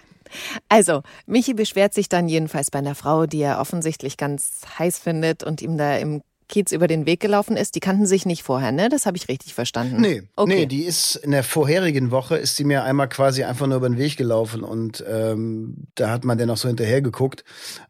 Also, 0.69 1.03
Michi 1.27 1.55
beschwert 1.55 1.93
sich 1.93 2.09
dann 2.09 2.29
jedenfalls 2.29 2.71
bei 2.71 2.79
einer 2.79 2.95
Frau, 2.95 3.27
die 3.27 3.41
er 3.41 3.61
offensichtlich 3.61 4.17
ganz 4.17 4.61
heiß 4.79 4.99
findet 4.99 5.43
und 5.43 5.61
ihm 5.61 5.77
da 5.77 5.97
im 5.97 6.23
Kiez 6.51 6.73
über 6.73 6.87
den 6.87 7.07
Weg 7.07 7.21
gelaufen 7.21 7.57
ist. 7.57 7.75
Die 7.75 7.81
kannten 7.81 8.05
sich 8.05 8.27
nicht 8.27 8.43
vorher, 8.43 8.73
ne? 8.73 8.91
Das 8.91 9.07
habe 9.07 9.17
ich 9.17 9.29
richtig 9.29 9.55
verstanden. 9.55 10.01
Nee, 10.01 10.23
okay. 10.37 10.55
nee, 10.55 10.67
die 10.67 10.85
ist 10.85 11.17
in 11.17 11.31
der 11.31 11.45
vorherigen 11.45 12.11
Woche 12.11 12.37
ist 12.37 12.57
sie 12.57 12.65
mir 12.65 12.85
einmal 12.85 13.09
quasi 13.09 13.45
einfach 13.45 13.67
nur 13.67 13.79
über 13.79 13.89
den 13.89 13.97
Weg 13.97 14.19
gelaufen 14.19 14.63
und 14.63 15.03
ähm, 15.09 15.87
da 15.95 16.11
hat 16.11 16.25
man 16.25 16.37
dann 16.37 16.51
auch 16.51 16.59
so 16.59 16.69
hinterher 16.69 17.01
geguckt, 17.01 17.45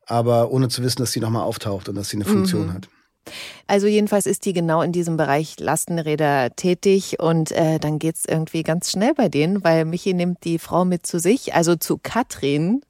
aber 0.07 0.53
ohne 0.53 0.69
zu 0.69 0.83
wissen, 0.83 1.01
dass 1.01 1.13
sie 1.13 1.21
nochmal 1.21 1.43
auftaucht 1.43 1.89
und 1.89 1.97
dass 1.97 2.11
sie 2.11 2.17
eine 2.17 2.25
Funktion 2.25 2.69
mhm. 2.69 2.75
hat. 2.75 2.89
Also 3.67 3.87
jedenfalls 3.87 4.27
ist 4.27 4.45
die 4.45 4.53
genau 4.53 4.83
in 4.83 4.93
diesem 4.93 5.17
Bereich 5.17 5.59
Lastenräder 5.59 6.51
tätig 6.57 7.21
und 7.21 7.53
äh, 7.53 7.79
dann 7.79 7.99
geht's 7.99 8.25
irgendwie 8.27 8.63
ganz 8.63 8.91
schnell 8.91 9.15
bei 9.15 9.29
denen, 9.29 9.63
weil 9.63 9.85
Michi 9.85 10.15
nimmt 10.15 10.45
die 10.45 10.59
Frau 10.59 10.85
mit 10.85 11.07
zu 11.07 11.19
sich, 11.19 11.55
also 11.55 11.77
zu 11.77 11.99
Katrin. 11.99 12.83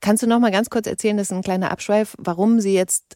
Kannst 0.00 0.22
du 0.22 0.26
noch 0.26 0.40
mal 0.40 0.52
ganz 0.52 0.70
kurz 0.70 0.86
erzählen, 0.86 1.16
das 1.16 1.30
ist 1.30 1.36
ein 1.36 1.42
kleiner 1.42 1.70
Abschweif, 1.70 2.14
warum 2.18 2.60
sie 2.60 2.74
jetzt 2.74 3.15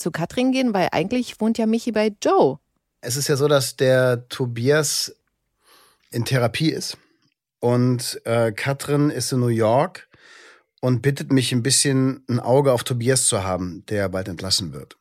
zu 0.00 0.10
Katrin 0.10 0.52
gehen? 0.52 0.74
Weil 0.74 0.88
eigentlich 0.92 1.40
wohnt 1.40 1.58
ja 1.58 1.66
Michi 1.66 1.92
bei 1.92 2.12
Joe. 2.22 2.58
Es 3.00 3.16
ist 3.16 3.28
ja 3.28 3.36
so, 3.36 3.48
dass 3.48 3.76
der 3.76 4.28
Tobias 4.28 5.14
in 6.10 6.24
Therapie 6.24 6.70
ist. 6.70 6.96
Und 7.60 8.20
äh, 8.24 8.52
Katrin 8.52 9.10
ist 9.10 9.32
in 9.32 9.40
New 9.40 9.48
York 9.48 10.08
und 10.80 11.02
bittet 11.02 11.30
mich 11.30 11.52
ein 11.52 11.62
bisschen 11.62 12.24
ein 12.28 12.40
Auge 12.40 12.72
auf 12.72 12.84
Tobias 12.84 13.26
zu 13.26 13.44
haben, 13.44 13.84
der 13.86 14.08
bald 14.08 14.28
entlassen 14.28 14.72
wird. 14.72 14.96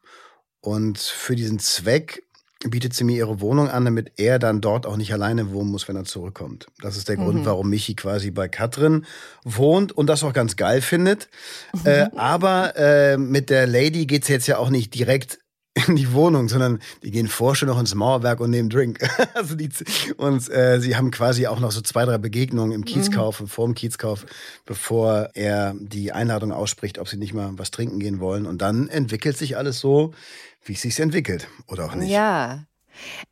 Und 0.62 1.00
für 1.00 1.36
diesen 1.36 1.60
Zweck 1.60 2.24
bietet 2.67 2.93
sie 2.93 3.06
mir 3.06 3.15
ihre 3.15 3.39
Wohnung 3.39 3.69
an, 3.69 3.86
damit 3.86 4.12
er 4.17 4.38
dann 4.38 4.60
dort 4.60 4.86
auch 4.86 4.98
nicht 4.98 5.13
alleine 5.13 5.52
wohnen 5.52 5.72
muss, 5.72 5.88
wenn 5.88 5.95
er 5.95 6.04
zurückkommt. 6.04 6.67
Das 6.82 6.98
ist 6.98 7.08
der 7.08 7.17
mhm. 7.17 7.24
Grund, 7.24 7.45
warum 7.45 7.69
Michi 7.69 7.95
quasi 7.95 8.32
bei 8.32 8.50
Katrin 8.50 9.06
wohnt 9.43 9.93
und 9.93 10.08
das 10.08 10.24
auch 10.24 10.34
ganz 10.34 10.58
geil 10.58 10.82
findet. 10.82 11.30
Mhm. 11.74 11.82
Äh, 11.86 12.10
aber 12.15 12.76
äh, 12.76 13.17
mit 13.17 13.50
der 13.50 13.65
Lady 13.65 14.06
geht's 14.06 14.28
jetzt 14.28 14.48
ja 14.48 14.58
auch 14.58 14.69
nicht 14.69 14.93
direkt 14.93 15.39
in 15.88 15.95
die 15.95 16.12
Wohnung, 16.13 16.50
sondern 16.50 16.80
die 17.04 17.12
gehen 17.12 17.28
vorher 17.28 17.56
schon 17.56 17.69
noch 17.69 17.80
ins 17.80 17.95
Mauerwerk 17.95 18.39
und 18.39 18.50
nehmen 18.50 18.69
Drink. 18.69 19.00
also 19.34 19.56
die, 19.56 19.69
und 20.17 20.50
äh, 20.50 20.80
sie 20.80 20.95
haben 20.95 21.12
quasi 21.12 21.48
auch 21.48 21.60
noch 21.60 21.72
so 21.72 21.82
zwei, 21.82 22.06
drei 22.06 22.17
Begegnungen 22.17 22.74
im 22.74 22.86
Kiezkauf, 22.86 23.39
mhm. 23.39 23.48
vor 23.48 23.65
dem 23.67 23.76
Kiezkauf, 23.76 24.26
bevor 24.65 25.30
er 25.34 25.76
die 25.80 26.12
Einladung 26.12 26.52
ausspricht, 26.52 27.00
ob 27.00 27.08
sie 27.08 27.17
nicht 27.17 27.34
mal 27.34 27.52
was 27.56 27.72
trinken 27.72 28.00
gehen 28.00 28.19
wollen. 28.19 28.45
Und 28.45 28.62
dann 28.62 28.89
entwickelt 28.89 29.38
sich 29.38 29.58
alles 29.58 29.80
so, 29.80 30.13
wie 30.63 30.74
es 30.74 30.82
sich 30.82 31.00
entwickelt 31.00 31.48
oder 31.67 31.86
auch 31.86 31.95
nicht. 31.95 32.10
Ja, 32.10 32.65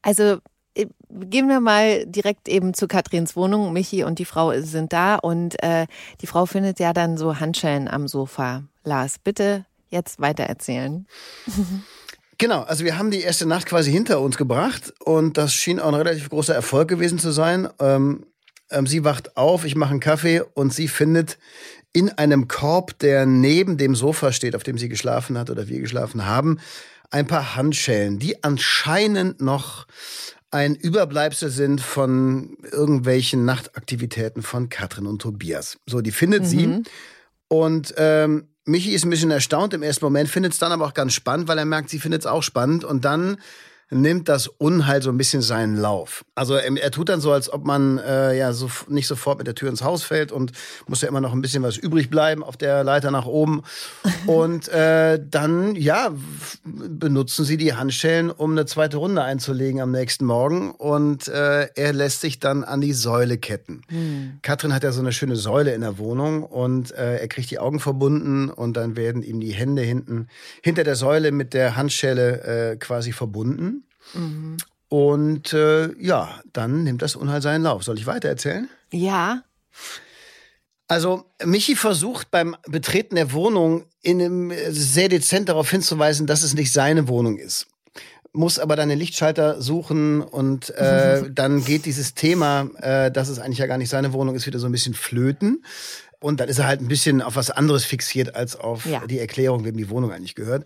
also 0.02 0.38
äh, 0.76 0.88
gehen 1.10 1.48
wir 1.50 1.60
mal 1.60 2.06
direkt 2.06 2.48
eben 2.48 2.74
zu 2.74 2.88
Katrins 2.88 3.36
Wohnung. 3.36 3.74
Michi 3.74 4.04
und 4.04 4.20
die 4.20 4.26
Frau 4.26 4.60
sind 4.62 4.94
da 4.94 5.16
und 5.16 5.62
äh, 5.64 5.88
die 6.22 6.28
Frau 6.28 6.46
findet 6.46 6.80
ja 6.80 6.94
dann 6.94 7.18
so 7.18 7.40
Handschellen 7.40 7.88
am 7.88 8.08
Sofa. 8.08 8.64
Lars, 8.84 9.20
bitte 9.20 9.66
jetzt 9.90 10.20
weiter 10.20 10.44
erzählen. 10.44 11.08
Genau, 12.40 12.62
also 12.62 12.86
wir 12.86 13.00
haben 13.00 13.10
die 13.10 13.22
erste 13.22 13.48
Nacht 13.48 13.66
quasi 13.66 13.92
hinter 13.92 14.22
uns 14.22 14.38
gebracht 14.38 14.94
und 15.04 15.40
das 15.40 15.56
schien 15.56 15.80
auch 15.80 15.88
ein 15.88 15.96
relativ 15.96 16.30
großer 16.30 16.54
Erfolg 16.54 16.88
gewesen 16.88 17.18
zu 17.18 17.32
sein. 17.32 17.68
Ähm, 17.80 18.28
ähm, 18.70 18.86
sie 18.86 19.04
wacht 19.04 19.38
auf, 19.38 19.66
ich 19.66 19.76
mache 19.76 19.90
einen 19.90 20.00
Kaffee 20.00 20.42
und 20.54 20.72
sie 20.72 20.88
findet 20.88 21.40
in 21.94 22.12
einem 22.12 22.48
Korb, 22.48 23.00
der 23.00 23.26
neben 23.26 23.78
dem 23.78 23.96
Sofa 23.96 24.32
steht, 24.32 24.56
auf 24.56 24.62
dem 24.62 24.78
sie 24.78 24.88
geschlafen 24.88 25.36
hat 25.36 25.50
oder 25.50 25.68
wir 25.68 25.80
geschlafen 25.80 26.28
haben, 26.28 26.60
ein 27.10 27.28
paar 27.28 27.56
Handschellen, 27.56 28.20
die 28.20 28.44
anscheinend 28.44 29.42
noch 29.42 29.88
ein 30.52 30.76
Überbleibsel 30.76 31.50
sind 31.50 31.82
von 31.82 32.58
irgendwelchen 32.72 33.46
Nachtaktivitäten 33.46 34.44
von 34.44 34.70
Katrin 34.70 35.06
und 35.06 35.22
Tobias. 35.22 35.78
So, 35.86 36.02
die 36.02 36.12
findet 36.12 36.44
mhm. 36.44 36.48
sie. 36.48 36.84
Und 37.50 37.94
ähm, 37.98 38.48
Michi 38.66 38.92
ist 38.92 39.06
ein 39.06 39.10
bisschen 39.10 39.32
erstaunt 39.32 39.74
im 39.74 39.84
ersten 39.84 40.06
Moment, 40.06 40.30
findet 40.30 40.54
es 40.54 40.60
dann 40.60 40.72
aber 40.72 40.86
auch 40.86 40.94
ganz 40.94 41.14
spannend, 41.14 41.48
weil 41.48 41.58
er 41.58 41.66
merkt, 41.66 41.90
sie 41.90 42.00
findet 42.00 42.22
es 42.22 42.26
auch 42.26 42.44
spannend. 42.44 42.84
Und 42.84 43.06
dann 43.06 43.38
nimmt 43.90 44.28
das 44.28 44.48
Unheil 44.48 45.02
so 45.02 45.10
ein 45.10 45.18
bisschen 45.18 45.42
seinen 45.42 45.78
Lauf. 45.78 46.26
Also 46.36 46.56
er, 46.56 46.76
er 46.76 46.92
tut 46.92 47.10
dann 47.10 47.22
so, 47.22 47.32
als 47.32 47.52
ob 47.52 47.66
man 47.66 47.98
äh, 48.00 48.38
ja 48.38 48.52
so 48.52 48.70
nicht 48.90 49.08
sofort 49.08 49.38
mit 49.38 49.48
der 49.48 49.56
Tür 49.56 49.70
ins 49.70 49.82
Haus 49.82 50.04
fällt 50.04 50.32
und 50.32 50.52
muss 50.88 51.02
ja 51.02 51.08
immer 51.08 51.22
noch 51.22 51.34
ein 51.34 51.42
bisschen 51.42 51.64
was 51.64 51.78
übrig 51.78 52.10
bleiben 52.10 52.44
auf 52.44 52.58
der 52.58 52.84
Leiter 52.84 53.12
nach 53.12 53.26
oben. 53.26 53.64
und 54.28 54.68
äh, 54.70 55.20
dann 55.30 55.76
ja 55.76 56.12
benutzen 56.64 57.46
sie 57.46 57.58
die 57.58 57.74
Handschellen, 57.74 58.30
um 58.30 58.52
eine 58.52 58.66
zweite 58.66 58.98
Runde 58.98 59.24
einzulegen 59.24 59.80
am 59.82 59.92
nächsten 59.92 60.26
Morgen 60.26 60.72
und 60.72 61.28
äh, 61.28 61.68
er 61.76 61.94
lässt 61.94 62.22
sich 62.22 62.40
dann 62.40 62.64
an 62.64 62.82
die 62.82 62.94
Säule 62.94 63.38
ketten. 63.38 63.82
Hm. 63.88 64.40
Katrin 64.42 64.74
hat 64.74 64.84
ja 64.84 64.92
so 64.92 65.00
eine 65.00 65.14
schöne 65.14 65.36
Säule 65.38 65.74
in 65.74 65.82
der 65.82 65.98
Wohnung 65.98 66.44
und 66.44 66.92
äh, 66.92 67.18
er 67.18 67.28
kriegt 67.28 67.50
die 67.52 67.60
Augen 67.60 67.80
verbunden 67.80 68.50
und 68.50 68.76
dann 68.76 68.98
werden 68.98 69.24
ihm 69.24 69.40
die 69.40 69.52
Hände 69.52 69.82
hinten 69.82 70.28
hinter 70.62 70.84
der 70.84 70.96
Säule 70.96 71.32
mit 71.32 71.54
der 71.54 71.76
Handschelle 71.76 72.72
äh, 72.72 72.76
quasi 72.76 73.12
verbunden. 73.12 73.77
Mhm. 74.14 74.58
Und 74.90 75.54
äh, 75.54 75.94
ja, 76.00 76.42
dann 76.54 76.84
nimmt 76.84 77.02
das 77.02 77.16
Unheil 77.16 77.42
seinen 77.42 77.64
Lauf. 77.64 77.84
Soll 77.84 77.98
ich 77.98 78.08
weiter 78.08 78.30
erzählen? 78.30 78.70
Ja. 78.92 79.44
Also 80.88 81.26
Michi 81.44 81.76
versucht 81.76 82.32
beim 82.32 82.56
Betreten 82.68 83.16
der 83.16 83.34
Wohnung 83.34 83.86
in 84.02 84.22
einem 84.22 84.54
sehr 84.70 85.10
dezent 85.10 85.50
darauf 85.50 85.70
hinzuweisen, 85.70 86.28
dass 86.28 86.44
es 86.44 86.54
nicht 86.54 86.72
seine 86.72 87.10
Wohnung 87.10 87.38
ist. 87.38 87.68
Muss 88.32 88.60
aber 88.60 88.76
dann 88.76 88.88
den 88.88 89.00
Lichtschalter 89.00 89.62
suchen 89.62 90.22
und 90.22 90.70
äh, 90.76 91.24
dann 91.32 91.66
geht 91.66 91.86
dieses 91.86 92.14
Thema, 92.14 92.70
äh, 92.80 93.12
dass 93.12 93.28
es 93.28 93.40
eigentlich 93.40 93.58
ja 93.58 93.68
gar 93.68 93.78
nicht 93.78 93.90
seine 93.90 94.14
Wohnung 94.14 94.36
ist, 94.36 94.48
wieder 94.48 94.60
so 94.60 94.68
ein 94.68 94.72
bisschen 94.72 94.94
flöten. 94.94 95.66
Und 96.20 96.40
dann 96.40 96.48
ist 96.48 96.60
er 96.60 96.68
halt 96.68 96.82
ein 96.82 96.88
bisschen 96.88 97.22
auf 97.22 97.36
was 97.36 97.52
anderes 97.52 97.84
fixiert 97.84 98.36
als 98.36 98.56
auf 98.56 98.86
ja. 98.86 99.06
die 99.06 99.20
Erklärung, 99.20 99.66
wem 99.66 99.78
die 99.78 99.90
Wohnung 99.90 100.12
eigentlich 100.12 100.36
gehört. 100.36 100.66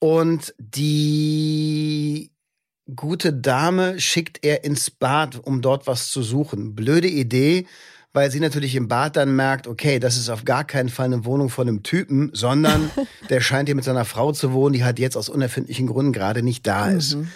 Und 0.00 0.54
die 0.58 2.30
gute 2.94 3.32
Dame 3.32 4.00
schickt 4.00 4.44
er 4.44 4.64
ins 4.64 4.90
Bad, 4.90 5.40
um 5.42 5.62
dort 5.62 5.86
was 5.86 6.10
zu 6.10 6.22
suchen. 6.22 6.74
Blöde 6.74 7.08
Idee, 7.08 7.66
weil 8.12 8.30
sie 8.30 8.40
natürlich 8.40 8.74
im 8.74 8.88
Bad 8.88 9.16
dann 9.16 9.36
merkt, 9.36 9.66
okay, 9.66 9.98
das 9.98 10.16
ist 10.16 10.28
auf 10.28 10.44
gar 10.44 10.64
keinen 10.64 10.88
Fall 10.88 11.06
eine 11.06 11.24
Wohnung 11.24 11.50
von 11.50 11.68
einem 11.68 11.82
Typen, 11.82 12.30
sondern 12.32 12.90
der 13.30 13.40
scheint 13.40 13.68
hier 13.68 13.76
mit 13.76 13.84
seiner 13.84 14.04
Frau 14.04 14.32
zu 14.32 14.52
wohnen, 14.52 14.72
die 14.72 14.84
halt 14.84 14.98
jetzt 14.98 15.16
aus 15.16 15.28
unerfindlichen 15.28 15.86
Gründen 15.86 16.12
gerade 16.12 16.42
nicht 16.42 16.66
da 16.66 16.90
ist. 16.90 17.16
Mhm. 17.16 17.28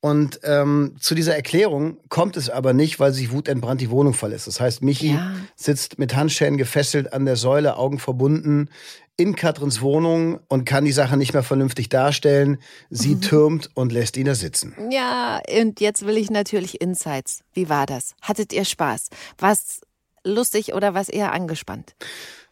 Und 0.00 0.40
ähm, 0.44 0.94
zu 1.00 1.14
dieser 1.14 1.34
Erklärung 1.34 1.96
kommt 2.08 2.36
es 2.36 2.48
aber 2.48 2.72
nicht, 2.72 3.00
weil 3.00 3.12
sich 3.12 3.32
wutentbrannt 3.32 3.80
die 3.80 3.90
Wohnung 3.90 4.14
verlässt. 4.14 4.46
Das 4.46 4.60
heißt, 4.60 4.82
Michi 4.82 5.14
ja. 5.14 5.34
sitzt 5.56 5.98
mit 5.98 6.14
Handschellen 6.14 6.58
gefesselt 6.58 7.12
an 7.12 7.24
der 7.24 7.34
Säule, 7.34 7.76
Augen 7.76 7.98
verbunden 7.98 8.68
in 9.16 9.34
Katrins 9.34 9.80
Wohnung 9.80 10.40
und 10.48 10.64
kann 10.66 10.84
die 10.84 10.92
Sache 10.92 11.16
nicht 11.16 11.32
mehr 11.32 11.42
vernünftig 11.42 11.88
darstellen. 11.88 12.58
Sie 12.90 13.14
mhm. 13.14 13.20
türmt 13.22 13.70
und 13.74 13.92
lässt 13.92 14.16
ihn 14.16 14.26
da 14.26 14.34
sitzen. 14.34 14.74
Ja, 14.90 15.40
und 15.60 15.80
jetzt 15.80 16.04
will 16.04 16.16
ich 16.16 16.30
natürlich 16.30 16.80
Insights. 16.80 17.40
Wie 17.54 17.68
war 17.68 17.86
das? 17.86 18.14
Hattet 18.20 18.52
ihr 18.52 18.64
Spaß? 18.64 19.08
Was 19.38 19.80
lustig 20.22 20.74
oder 20.74 20.92
was 20.92 21.08
eher 21.08 21.32
angespannt? 21.32 21.94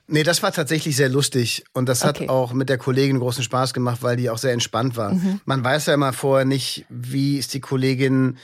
Nee, 0.07 0.23
das 0.23 0.43
war 0.43 0.53
tatsächlich 0.53 0.97
sehr 0.97 1.09
lustig 1.09 1.65
und 1.73 1.89
das 1.89 2.05
hat 2.05 2.21
okay. 2.21 2.29
auch 2.29 2.53
mit 2.53 2.69
der 2.69 2.77
Kollegin 2.77 3.19
großen 3.19 3.43
Spaß 3.43 3.73
gemacht, 3.73 4.03
weil 4.03 4.17
die 4.17 4.29
auch 4.29 4.37
sehr 4.37 4.53
entspannt 4.53 4.97
war. 4.99 5.15
Mhm. 5.15 5.41
Man 5.47 5.65
weiß 5.65 5.87
ja 5.87 5.95
immer 5.95 6.13
vorher 6.13 6.45
nicht, 6.45 6.85
wie 6.91 7.39
ist 7.39 7.55
die 7.55 7.61
Kollegin, 7.61 8.37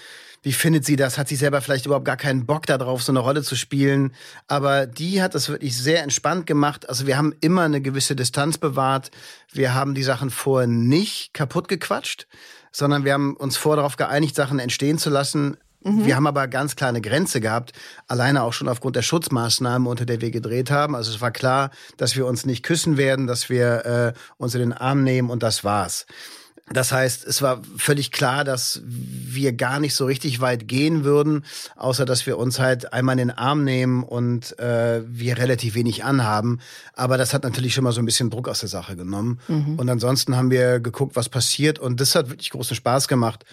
wie 0.42 0.52
findet 0.52 0.84
sie 0.84 0.96
das? 0.96 1.18
Hat 1.18 1.28
sie 1.28 1.36
selber 1.36 1.60
vielleicht 1.60 1.86
überhaupt 1.86 2.06
gar 2.06 2.16
keinen 2.16 2.46
Bock 2.46 2.66
darauf, 2.66 3.02
so 3.02 3.12
eine 3.12 3.18
Rolle 3.18 3.42
zu 3.42 3.56
spielen? 3.56 4.12
Aber 4.48 4.86
die 4.86 5.22
hat 5.22 5.34
das 5.34 5.48
wirklich 5.48 5.76
sehr 5.76 6.02
entspannt 6.02 6.46
gemacht. 6.46 6.88
Also 6.88 7.06
wir 7.06 7.16
haben 7.16 7.34
immer 7.40 7.62
eine 7.62 7.80
gewisse 7.80 8.16
Distanz 8.16 8.56
bewahrt. 8.56 9.10
Wir 9.52 9.74
haben 9.74 9.94
die 9.94 10.02
Sachen 10.02 10.30
vorher 10.30 10.66
nicht 10.66 11.34
kaputt 11.34 11.68
gequatscht, 11.68 12.26
sondern 12.72 13.04
wir 13.04 13.12
haben 13.12 13.36
uns 13.36 13.56
vorher 13.56 13.76
darauf 13.76 13.96
geeinigt, 13.96 14.34
Sachen 14.34 14.58
entstehen 14.58 14.98
zu 14.98 15.10
lassen, 15.10 15.56
Mhm. 15.82 16.04
Wir 16.04 16.16
haben 16.16 16.26
aber 16.26 16.46
ganz 16.48 16.76
kleine 16.76 17.00
Grenze 17.00 17.40
gehabt, 17.40 17.72
alleine 18.06 18.42
auch 18.42 18.52
schon 18.52 18.68
aufgrund 18.68 18.96
der 18.96 19.02
Schutzmaßnahmen, 19.02 19.88
unter 19.88 20.04
der 20.04 20.20
wir 20.20 20.30
gedreht 20.30 20.70
haben. 20.70 20.94
Also 20.94 21.10
es 21.10 21.20
war 21.20 21.30
klar, 21.30 21.70
dass 21.96 22.16
wir 22.16 22.26
uns 22.26 22.44
nicht 22.44 22.62
küssen 22.62 22.96
werden, 22.96 23.26
dass 23.26 23.48
wir 23.48 23.86
äh, 23.86 24.12
uns 24.36 24.54
in 24.54 24.60
den 24.60 24.72
Arm 24.72 25.04
nehmen 25.04 25.30
und 25.30 25.42
das 25.42 25.64
war's. 25.64 26.06
Das 26.72 26.92
heißt, 26.92 27.26
es 27.26 27.42
war 27.42 27.62
völlig 27.76 28.12
klar, 28.12 28.44
dass 28.44 28.80
wir 28.84 29.52
gar 29.52 29.80
nicht 29.80 29.94
so 29.94 30.04
richtig 30.04 30.40
weit 30.40 30.68
gehen 30.68 31.02
würden, 31.02 31.44
außer 31.76 32.04
dass 32.04 32.26
wir 32.26 32.38
uns 32.38 32.60
halt 32.60 32.92
einmal 32.92 33.18
in 33.18 33.28
den 33.28 33.36
Arm 33.36 33.64
nehmen 33.64 34.04
und 34.04 34.56
äh, 34.60 35.02
wir 35.04 35.38
relativ 35.38 35.74
wenig 35.74 36.04
anhaben. 36.04 36.60
Aber 36.94 37.18
das 37.18 37.34
hat 37.34 37.42
natürlich 37.42 37.74
schon 37.74 37.82
mal 37.82 37.92
so 37.92 38.00
ein 38.00 38.06
bisschen 38.06 38.30
Druck 38.30 38.48
aus 38.48 38.60
der 38.60 38.68
Sache 38.68 38.94
genommen. 38.94 39.40
Mhm. 39.48 39.80
Und 39.80 39.90
ansonsten 39.90 40.36
haben 40.36 40.52
wir 40.52 40.78
geguckt, 40.78 41.16
was 41.16 41.28
passiert. 41.28 41.80
Und 41.80 42.00
das 42.00 42.14
hat 42.14 42.30
wirklich 42.30 42.50
großen 42.50 42.76
Spaß 42.76 43.08
gemacht, 43.08 43.44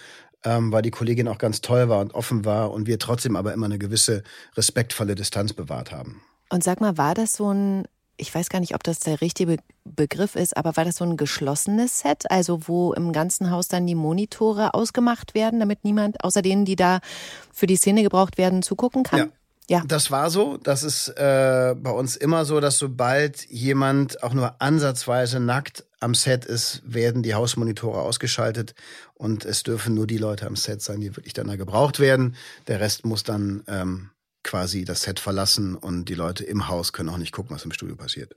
ähm, 0.44 0.72
weil 0.72 0.84
die 0.84 0.92
Kollegin 0.92 1.28
auch 1.28 1.40
ganz 1.40 1.62
toll 1.62 1.90
war 1.90 2.02
und 2.02 2.14
offen 2.14 2.46
war 2.46 2.72
und 2.72 2.86
wir 2.86 3.00
trotzdem 3.00 3.36
aber 3.36 3.52
immer 3.52 3.66
eine 3.66 3.80
gewisse 3.80 4.22
respektvolle 4.56 5.16
Distanz 5.16 5.54
bewahrt 5.54 5.92
haben. 5.92 6.22
Und 6.50 6.64
sag 6.64 6.82
mal, 6.82 6.98
war 7.00 7.16
das 7.16 7.34
so 7.34 7.52
ein, 7.52 7.88
ich 8.18 8.34
weiß 8.34 8.50
gar 8.50 8.60
nicht, 8.60 8.76
ob 8.76 8.84
das 8.84 9.00
der 9.00 9.22
richtige 9.22 9.58
Begriff 9.86 10.36
ist, 10.36 10.58
aber 10.58 10.76
war 10.76 10.86
das 10.86 10.98
so 10.98 11.06
ein 11.06 11.18
geschlossenes 11.18 12.00
Set, 12.00 12.30
also 12.30 12.68
wo 12.68 12.94
im 12.94 13.14
ganzen 13.14 13.52
Haus 13.52 13.68
dann 13.68 13.88
die 13.88 13.96
Monitore 13.96 14.74
ausgemacht 14.74 15.34
werden, 15.34 15.60
damit 15.60 15.84
niemand 15.84 16.24
außer 16.24 16.42
denen, 16.42 16.66
die 16.66 16.76
da 16.76 17.00
für 17.54 17.68
die 17.68 17.78
Szene 17.78 18.04
gebraucht 18.04 18.38
werden, 18.38 18.62
zugucken 18.64 19.04
kann? 19.04 19.20
Ja. 19.20 19.28
Ja. 19.70 19.84
Das 19.86 20.12
war 20.12 20.30
so. 20.30 20.56
Das 20.56 20.82
ist 20.82 21.10
äh, 21.10 21.76
bei 21.78 21.92
uns 21.92 22.16
immer 22.16 22.46
so, 22.46 22.62
dass 22.62 22.78
sobald 22.78 23.46
jemand 23.50 24.24
auch 24.24 24.34
nur 24.34 24.62
ansatzweise 24.62 25.42
nackt 25.42 25.86
am 26.00 26.16
Set 26.16 26.46
ist, 26.46 26.82
werden 26.86 27.22
die 27.22 27.36
Hausmonitore 27.36 28.02
ausgeschaltet 28.02 28.76
und 29.14 29.44
es 29.44 29.64
dürfen 29.64 29.94
nur 29.94 30.08
die 30.08 30.20
Leute 30.20 30.48
am 30.48 30.56
Set 30.56 30.82
sein, 30.82 31.02
die 31.02 31.16
wirklich 31.18 31.34
dann 31.34 31.48
da 31.48 31.58
gebraucht 31.58 32.00
werden. 32.00 32.38
Der 32.68 32.80
Rest 32.80 33.06
muss 33.06 33.24
dann 33.24 33.64
ähm, 33.68 34.12
quasi 34.48 34.86
das 34.86 35.04
Set 35.04 35.20
verlassen 35.20 35.76
und 35.76 36.06
die 36.06 36.16
Leute 36.16 36.44
im 36.44 36.68
Haus 36.68 36.94
können 36.94 37.10
auch 37.10 37.18
nicht 37.18 37.32
gucken, 37.32 37.56
was 37.56 37.66
im 37.66 37.72
Studio 37.72 37.96
passiert. 37.96 38.34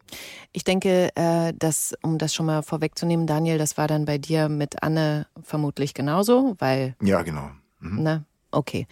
Ich 0.53 0.65
denke, 0.65 1.11
äh, 1.15 1.55
dass, 1.57 1.95
um 2.03 2.19
das 2.19 2.35
schon 2.35 2.47
mal 2.47 2.63
vorwegzunehmen, 2.63 3.27
Daniel, 3.27 3.57
das 3.57 3.79
war 3.79 3.87
dann 3.87 4.05
bei 4.05 4.19
dir 4.19 4.49
mit 4.49 4.83
Anne 4.83 5.27
vermutlich 5.43 5.95
genauso, 5.95 6.57
weil. 6.59 6.97
Ja, 7.01 7.23
genau. 7.23 7.51
Mhm. 7.79 8.03
Na, 8.03 8.25
okay. 8.51 8.87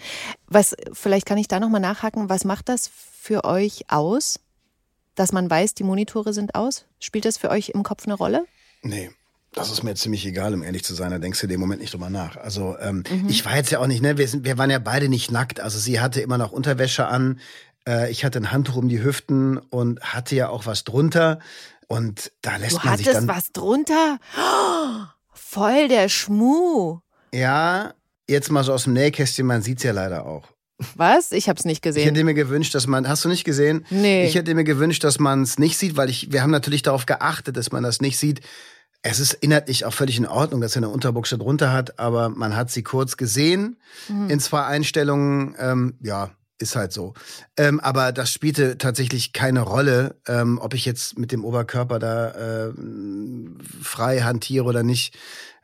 Was, 0.46 0.76
vielleicht 0.92 1.26
kann 1.26 1.38
ich 1.38 1.48
da 1.48 1.60
nochmal 1.60 1.80
nachhaken, 1.80 2.30
was 2.30 2.44
macht 2.44 2.68
das 2.68 2.88
für 2.88 3.44
euch 3.44 3.90
aus, 3.90 4.40
dass 5.14 5.32
man 5.32 5.50
weiß, 5.50 5.74
die 5.74 5.84
Monitore 5.84 6.32
sind 6.32 6.54
aus? 6.54 6.86
Spielt 7.00 7.24
das 7.24 7.36
für 7.36 7.50
euch 7.50 7.70
im 7.70 7.82
Kopf 7.82 8.06
eine 8.06 8.14
Rolle? 8.14 8.46
Nee. 8.82 9.10
Das 9.58 9.72
ist 9.72 9.82
mir 9.82 9.96
ziemlich 9.96 10.24
egal, 10.24 10.54
um 10.54 10.62
ehrlich 10.62 10.84
zu 10.84 10.94
sein. 10.94 11.10
Da 11.10 11.18
denkst 11.18 11.40
du 11.40 11.48
dem 11.48 11.58
Moment 11.58 11.80
nicht 11.80 11.92
drüber 11.92 12.10
nach. 12.10 12.36
Also 12.36 12.76
ähm, 12.80 13.02
mhm. 13.10 13.28
ich 13.28 13.44
war 13.44 13.56
jetzt 13.56 13.70
ja 13.70 13.80
auch 13.80 13.88
nicht, 13.88 14.00
ne? 14.00 14.16
Wir, 14.16 14.28
sind, 14.28 14.44
wir 14.44 14.56
waren 14.56 14.70
ja 14.70 14.78
beide 14.78 15.08
nicht 15.08 15.32
nackt. 15.32 15.58
Also 15.58 15.80
sie 15.80 15.98
hatte 15.98 16.20
immer 16.20 16.38
noch 16.38 16.52
Unterwäsche 16.52 17.08
an. 17.08 17.40
Äh, 17.86 18.08
ich 18.12 18.24
hatte 18.24 18.38
ein 18.38 18.52
Handtuch 18.52 18.76
um 18.76 18.88
die 18.88 19.02
Hüften 19.02 19.58
und 19.58 20.00
hatte 20.00 20.36
ja 20.36 20.48
auch 20.48 20.66
was 20.66 20.84
drunter. 20.84 21.40
Und 21.88 22.30
da 22.40 22.56
lässt 22.56 22.74
du 22.74 22.86
man 22.86 22.96
sich 22.98 23.06
dann. 23.06 23.26
Du 23.26 23.32
hattest 23.32 23.46
was 23.46 23.52
drunter? 23.52 24.18
Oh, 24.36 25.06
voll 25.32 25.88
der 25.88 26.08
Schmuh. 26.08 27.00
Ja, 27.34 27.94
jetzt 28.28 28.52
mal 28.52 28.62
so 28.62 28.72
aus 28.72 28.84
dem 28.84 28.92
Nähkästchen, 28.92 29.44
man 29.44 29.62
sieht's 29.62 29.82
ja 29.82 29.90
leider 29.90 30.24
auch. 30.24 30.46
Was? 30.94 31.32
Ich 31.32 31.48
habe 31.48 31.58
es 31.58 31.64
nicht 31.64 31.82
gesehen. 31.82 32.02
Ich 32.02 32.08
hätte 32.08 32.22
mir 32.22 32.34
gewünscht, 32.34 32.76
dass 32.76 32.86
man. 32.86 33.08
Hast 33.08 33.24
du 33.24 33.28
nicht 33.28 33.42
gesehen? 33.42 33.84
Nee. 33.90 34.24
Ich 34.24 34.36
hätte 34.36 34.54
mir 34.54 34.62
gewünscht, 34.62 35.02
dass 35.02 35.18
man 35.18 35.42
es 35.42 35.58
nicht 35.58 35.76
sieht, 35.76 35.96
weil 35.96 36.08
ich. 36.08 36.30
Wir 36.30 36.42
haben 36.42 36.52
natürlich 36.52 36.82
darauf 36.82 37.06
geachtet, 37.06 37.56
dass 37.56 37.72
man 37.72 37.82
das 37.82 38.00
nicht 38.00 38.18
sieht. 38.18 38.40
Es 39.02 39.20
ist 39.20 39.32
inhaltlich 39.34 39.84
auch 39.84 39.92
völlig 39.92 40.18
in 40.18 40.26
Ordnung, 40.26 40.60
dass 40.60 40.74
er 40.74 40.78
eine 40.78 40.88
Unterbuchse 40.88 41.38
drunter 41.38 41.72
hat, 41.72 41.98
aber 41.98 42.28
man 42.28 42.56
hat 42.56 42.70
sie 42.70 42.82
kurz 42.82 43.16
gesehen 43.16 43.76
mhm. 44.08 44.28
in 44.28 44.40
zwei 44.40 44.64
Einstellungen. 44.64 45.54
Ähm, 45.58 45.94
ja, 46.00 46.30
ist 46.58 46.74
halt 46.74 46.92
so. 46.92 47.14
Ähm, 47.56 47.78
aber 47.80 48.10
das 48.10 48.32
spielte 48.32 48.78
tatsächlich 48.78 49.32
keine 49.32 49.60
Rolle, 49.60 50.16
ähm, 50.26 50.58
ob 50.60 50.74
ich 50.74 50.84
jetzt 50.84 51.16
mit 51.16 51.30
dem 51.30 51.44
Oberkörper 51.44 52.00
da 52.00 52.30
äh, 52.68 52.72
frei 53.80 54.20
hantiere 54.20 54.64
oder 54.64 54.82
nicht 54.82 55.16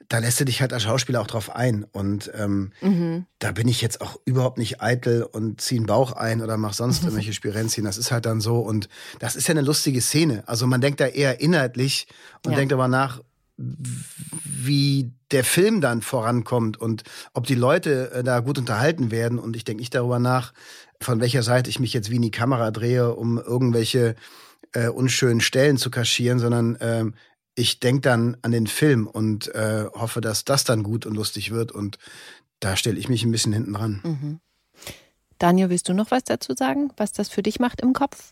da 0.09 0.19
lässt 0.19 0.41
du 0.41 0.45
dich 0.45 0.61
halt 0.61 0.73
als 0.73 0.83
Schauspieler 0.83 1.21
auch 1.21 1.27
drauf 1.27 1.55
ein. 1.55 1.85
Und 1.93 2.31
ähm, 2.35 2.73
mhm. 2.81 3.27
da 3.39 3.53
bin 3.53 3.69
ich 3.69 3.81
jetzt 3.81 4.01
auch 4.01 4.19
überhaupt 4.25 4.59
nicht 4.59 4.81
eitel 4.83 5.23
und 5.23 5.61
ziehe 5.61 5.79
einen 5.79 5.87
Bauch 5.87 6.13
ein 6.13 6.43
oder 6.43 6.57
mach 6.57 6.75
sonst 6.75 7.03
irgendwelche 7.03 7.33
Spirenzien. 7.33 7.85
Das 7.85 7.99
ist 7.99 8.13
halt 8.13 8.27
dann 8.27 8.41
so. 8.41 8.59
Und 8.59 8.89
das 9.19 9.37
ist 9.37 9.49
ja 9.49 9.53
eine 9.53 9.63
lustige 9.63 10.01
Szene. 10.01 10.43
Also 10.47 10.67
man 10.67 10.81
denkt 10.81 11.01
da 11.01 11.07
eher 11.07 11.41
inhaltlich 11.41 12.07
und 12.45 12.53
ja. 12.53 12.59
denkt 12.59 12.73
aber 12.73 12.89
nach, 12.89 13.21
wie 13.57 15.13
der 15.31 15.45
Film 15.45 15.81
dann 15.81 16.03
vorankommt 16.03 16.77
und 16.77 17.05
ob 17.33 17.47
die 17.47 17.55
Leute 17.55 18.11
äh, 18.13 18.25
da 18.25 18.41
gut 18.41 18.59
unterhalten 18.59 19.11
werden. 19.11 19.39
Und 19.39 19.57
ich 19.57 19.65
denke 19.65 19.81
nicht 19.81 19.95
darüber 19.95 20.19
nach, 20.19 20.53
von 21.01 21.21
welcher 21.21 21.43
Seite 21.43 21.71
ich 21.71 21.81
mich 21.81 21.93
jetzt 21.93 22.11
wie 22.11 22.17
in 22.17 22.23
die 22.23 22.31
Kamera 22.31 22.71
drehe, 22.71 23.15
um 23.15 23.39
irgendwelche 23.39 24.17
äh, 24.73 24.89
unschönen 24.89 25.41
Stellen 25.41 25.77
zu 25.77 25.91
kaschieren, 25.91 26.39
sondern 26.39 26.77
ähm, 26.81 27.15
ich 27.55 27.81
denke 27.81 28.03
dann 28.03 28.37
an 28.43 28.53
den 28.53 28.67
Film 28.67 29.07
und 29.07 29.55
äh, 29.55 29.87
hoffe, 29.95 30.21
dass 30.21 30.45
das 30.45 30.65
dann 30.65 30.83
gut 30.83 31.07
und 31.07 31.15
lustig 31.15 31.51
wird. 31.51 31.73
Und 31.73 31.99
da 32.61 32.77
stelle 32.77 32.99
ich 32.99 33.09
mich 33.09 33.25
ein 33.25 33.31
bisschen 33.31 33.53
hinten 33.53 33.75
dran. 33.75 34.01
Mhm. 34.03 34.41
Daniel, 35.39 35.71
willst 35.71 35.89
du 35.89 35.95
noch 35.95 36.11
was 36.11 36.25
dazu 36.25 36.55
sagen, 36.57 36.91
was 36.97 37.13
das 37.13 37.29
für 37.29 37.43
dich 37.43 37.61
macht 37.61 37.81
im 37.81 37.93
Kopf? 37.93 38.31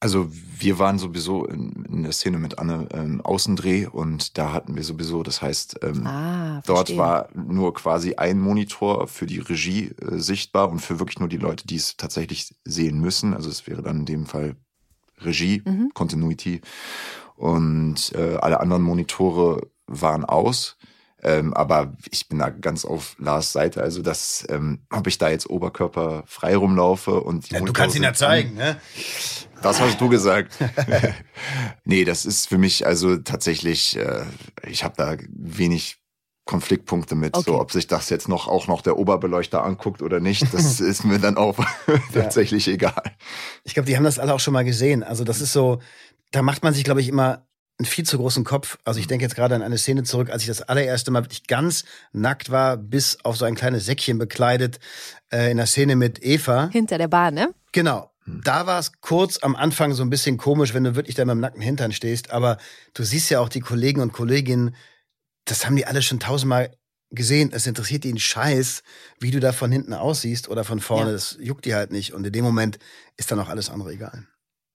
Also 0.00 0.30
wir 0.30 0.78
waren 0.78 0.98
sowieso 0.98 1.44
in, 1.44 1.84
in 1.86 2.02
der 2.04 2.12
Szene 2.12 2.38
mit 2.38 2.60
Anne 2.60 2.88
ähm, 2.92 3.20
Außendreh 3.20 3.86
und 3.86 4.38
da 4.38 4.52
hatten 4.52 4.76
wir 4.76 4.84
sowieso, 4.84 5.24
das 5.24 5.42
heißt, 5.42 5.80
ähm, 5.82 6.06
ah, 6.06 6.62
dort 6.66 6.96
war 6.96 7.28
nur 7.34 7.74
quasi 7.74 8.14
ein 8.14 8.38
Monitor 8.38 9.08
für 9.08 9.26
die 9.26 9.40
Regie 9.40 9.90
äh, 10.00 10.18
sichtbar 10.18 10.70
und 10.70 10.78
für 10.78 11.00
wirklich 11.00 11.18
nur 11.18 11.28
die 11.28 11.36
Leute, 11.36 11.66
die 11.66 11.76
es 11.76 11.96
tatsächlich 11.96 12.54
sehen 12.64 13.00
müssen. 13.00 13.34
Also 13.34 13.50
es 13.50 13.66
wäre 13.66 13.82
dann 13.82 14.00
in 14.00 14.06
dem 14.06 14.26
Fall 14.26 14.54
Regie, 15.20 15.62
mhm. 15.64 15.90
Continuity 15.94 16.60
und 17.38 18.12
äh, 18.16 18.36
alle 18.36 18.58
anderen 18.58 18.82
Monitore 18.82 19.68
waren 19.86 20.24
aus. 20.24 20.76
Ähm, 21.22 21.54
aber 21.54 21.96
ich 22.10 22.28
bin 22.28 22.38
da 22.38 22.50
ganz 22.50 22.84
auf 22.84 23.16
Lars 23.18 23.52
Seite. 23.52 23.80
Also, 23.82 24.02
dass, 24.02 24.46
ähm, 24.50 24.80
ob 24.90 25.06
ich 25.06 25.18
da 25.18 25.28
jetzt 25.28 25.48
Oberkörper 25.48 26.24
frei 26.26 26.56
rumlaufe 26.56 27.20
und. 27.20 27.50
Ja, 27.50 27.60
du 27.60 27.72
kannst 27.72 27.96
ihn 27.96 28.02
ja 28.02 28.12
zeigen, 28.12 28.54
ne? 28.54 28.80
Das 29.62 29.80
hast 29.80 30.00
du 30.00 30.08
gesagt. 30.08 30.56
nee, 31.84 32.04
das 32.04 32.24
ist 32.24 32.48
für 32.48 32.58
mich 32.58 32.86
also 32.86 33.16
tatsächlich, 33.16 33.96
äh, 33.96 34.22
ich 34.64 34.84
habe 34.84 34.94
da 34.96 35.16
wenig 35.30 35.98
Konfliktpunkte 36.48 37.14
mit, 37.14 37.36
okay. 37.36 37.50
so 37.50 37.60
ob 37.60 37.72
sich 37.72 37.88
das 37.88 38.08
jetzt 38.08 38.26
noch 38.26 38.48
auch 38.48 38.68
noch 38.68 38.80
der 38.80 38.96
Oberbeleuchter 38.96 39.62
anguckt 39.62 40.00
oder 40.00 40.18
nicht, 40.18 40.54
das 40.54 40.80
ist 40.80 41.04
mir 41.04 41.18
dann 41.18 41.36
auch 41.36 41.58
tatsächlich 42.14 42.66
ja. 42.66 42.72
egal. 42.72 43.02
Ich 43.64 43.74
glaube, 43.74 43.86
die 43.86 43.96
haben 43.96 44.04
das 44.04 44.18
alle 44.18 44.32
auch 44.32 44.40
schon 44.40 44.54
mal 44.54 44.64
gesehen. 44.64 45.02
Also 45.02 45.24
das 45.24 45.42
ist 45.42 45.52
so, 45.52 45.80
da 46.30 46.42
macht 46.42 46.62
man 46.62 46.74
sich, 46.74 46.84
glaube 46.84 47.00
ich, 47.00 47.08
immer 47.08 47.46
einen 47.78 47.86
viel 47.86 48.04
zu 48.04 48.18
großen 48.18 48.44
Kopf. 48.44 48.78
Also 48.84 48.98
ich 48.98 49.06
denke 49.06 49.24
jetzt 49.24 49.36
gerade 49.36 49.54
an 49.54 49.62
eine 49.62 49.78
Szene 49.78 50.02
zurück, 50.02 50.30
als 50.30 50.42
ich 50.42 50.48
das 50.48 50.62
allererste 50.62 51.10
Mal 51.10 51.24
wirklich 51.24 51.46
ganz 51.46 51.84
nackt 52.12 52.50
war, 52.50 52.76
bis 52.76 53.18
auf 53.24 53.36
so 53.36 53.44
ein 53.44 53.54
kleines 53.54 53.86
Säckchen 53.86 54.18
bekleidet, 54.18 54.80
äh, 55.32 55.50
in 55.50 55.58
der 55.58 55.66
Szene 55.66 55.94
mit 55.94 56.22
Eva. 56.22 56.70
Hinter 56.72 56.98
der 56.98 57.08
Bahn, 57.08 57.34
ne? 57.34 57.54
Genau. 57.72 58.10
Da 58.26 58.66
war 58.66 58.78
es 58.78 59.00
kurz 59.00 59.38
am 59.38 59.56
Anfang 59.56 59.94
so 59.94 60.02
ein 60.02 60.10
bisschen 60.10 60.36
komisch, 60.36 60.74
wenn 60.74 60.84
du 60.84 60.96
wirklich 60.96 61.14
da 61.14 61.24
mit 61.24 61.32
dem 61.32 61.40
nackten 61.40 61.62
Hintern 61.62 61.92
stehst. 61.92 62.30
Aber 62.30 62.58
du 62.94 63.02
siehst 63.02 63.30
ja 63.30 63.40
auch 63.40 63.48
die 63.48 63.60
Kollegen 63.60 64.00
und 64.00 64.12
Kolleginnen, 64.12 64.74
das 65.46 65.64
haben 65.64 65.76
die 65.76 65.86
alle 65.86 66.02
schon 66.02 66.20
tausendmal 66.20 66.76
gesehen. 67.10 67.50
Es 67.54 67.66
interessiert 67.66 68.04
die 68.04 68.10
einen 68.10 68.18
Scheiß, 68.18 68.82
wie 69.18 69.30
du 69.30 69.40
da 69.40 69.52
von 69.52 69.72
hinten 69.72 69.94
aussiehst 69.94 70.48
oder 70.48 70.64
von 70.64 70.80
vorne. 70.80 71.06
Ja. 71.06 71.12
Das 71.12 71.38
juckt 71.40 71.64
die 71.64 71.74
halt 71.74 71.90
nicht. 71.90 72.12
Und 72.12 72.26
in 72.26 72.32
dem 72.32 72.44
Moment 72.44 72.78
ist 73.16 73.30
dann 73.30 73.40
auch 73.40 73.48
alles 73.48 73.70
andere 73.70 73.92
egal. 73.92 74.26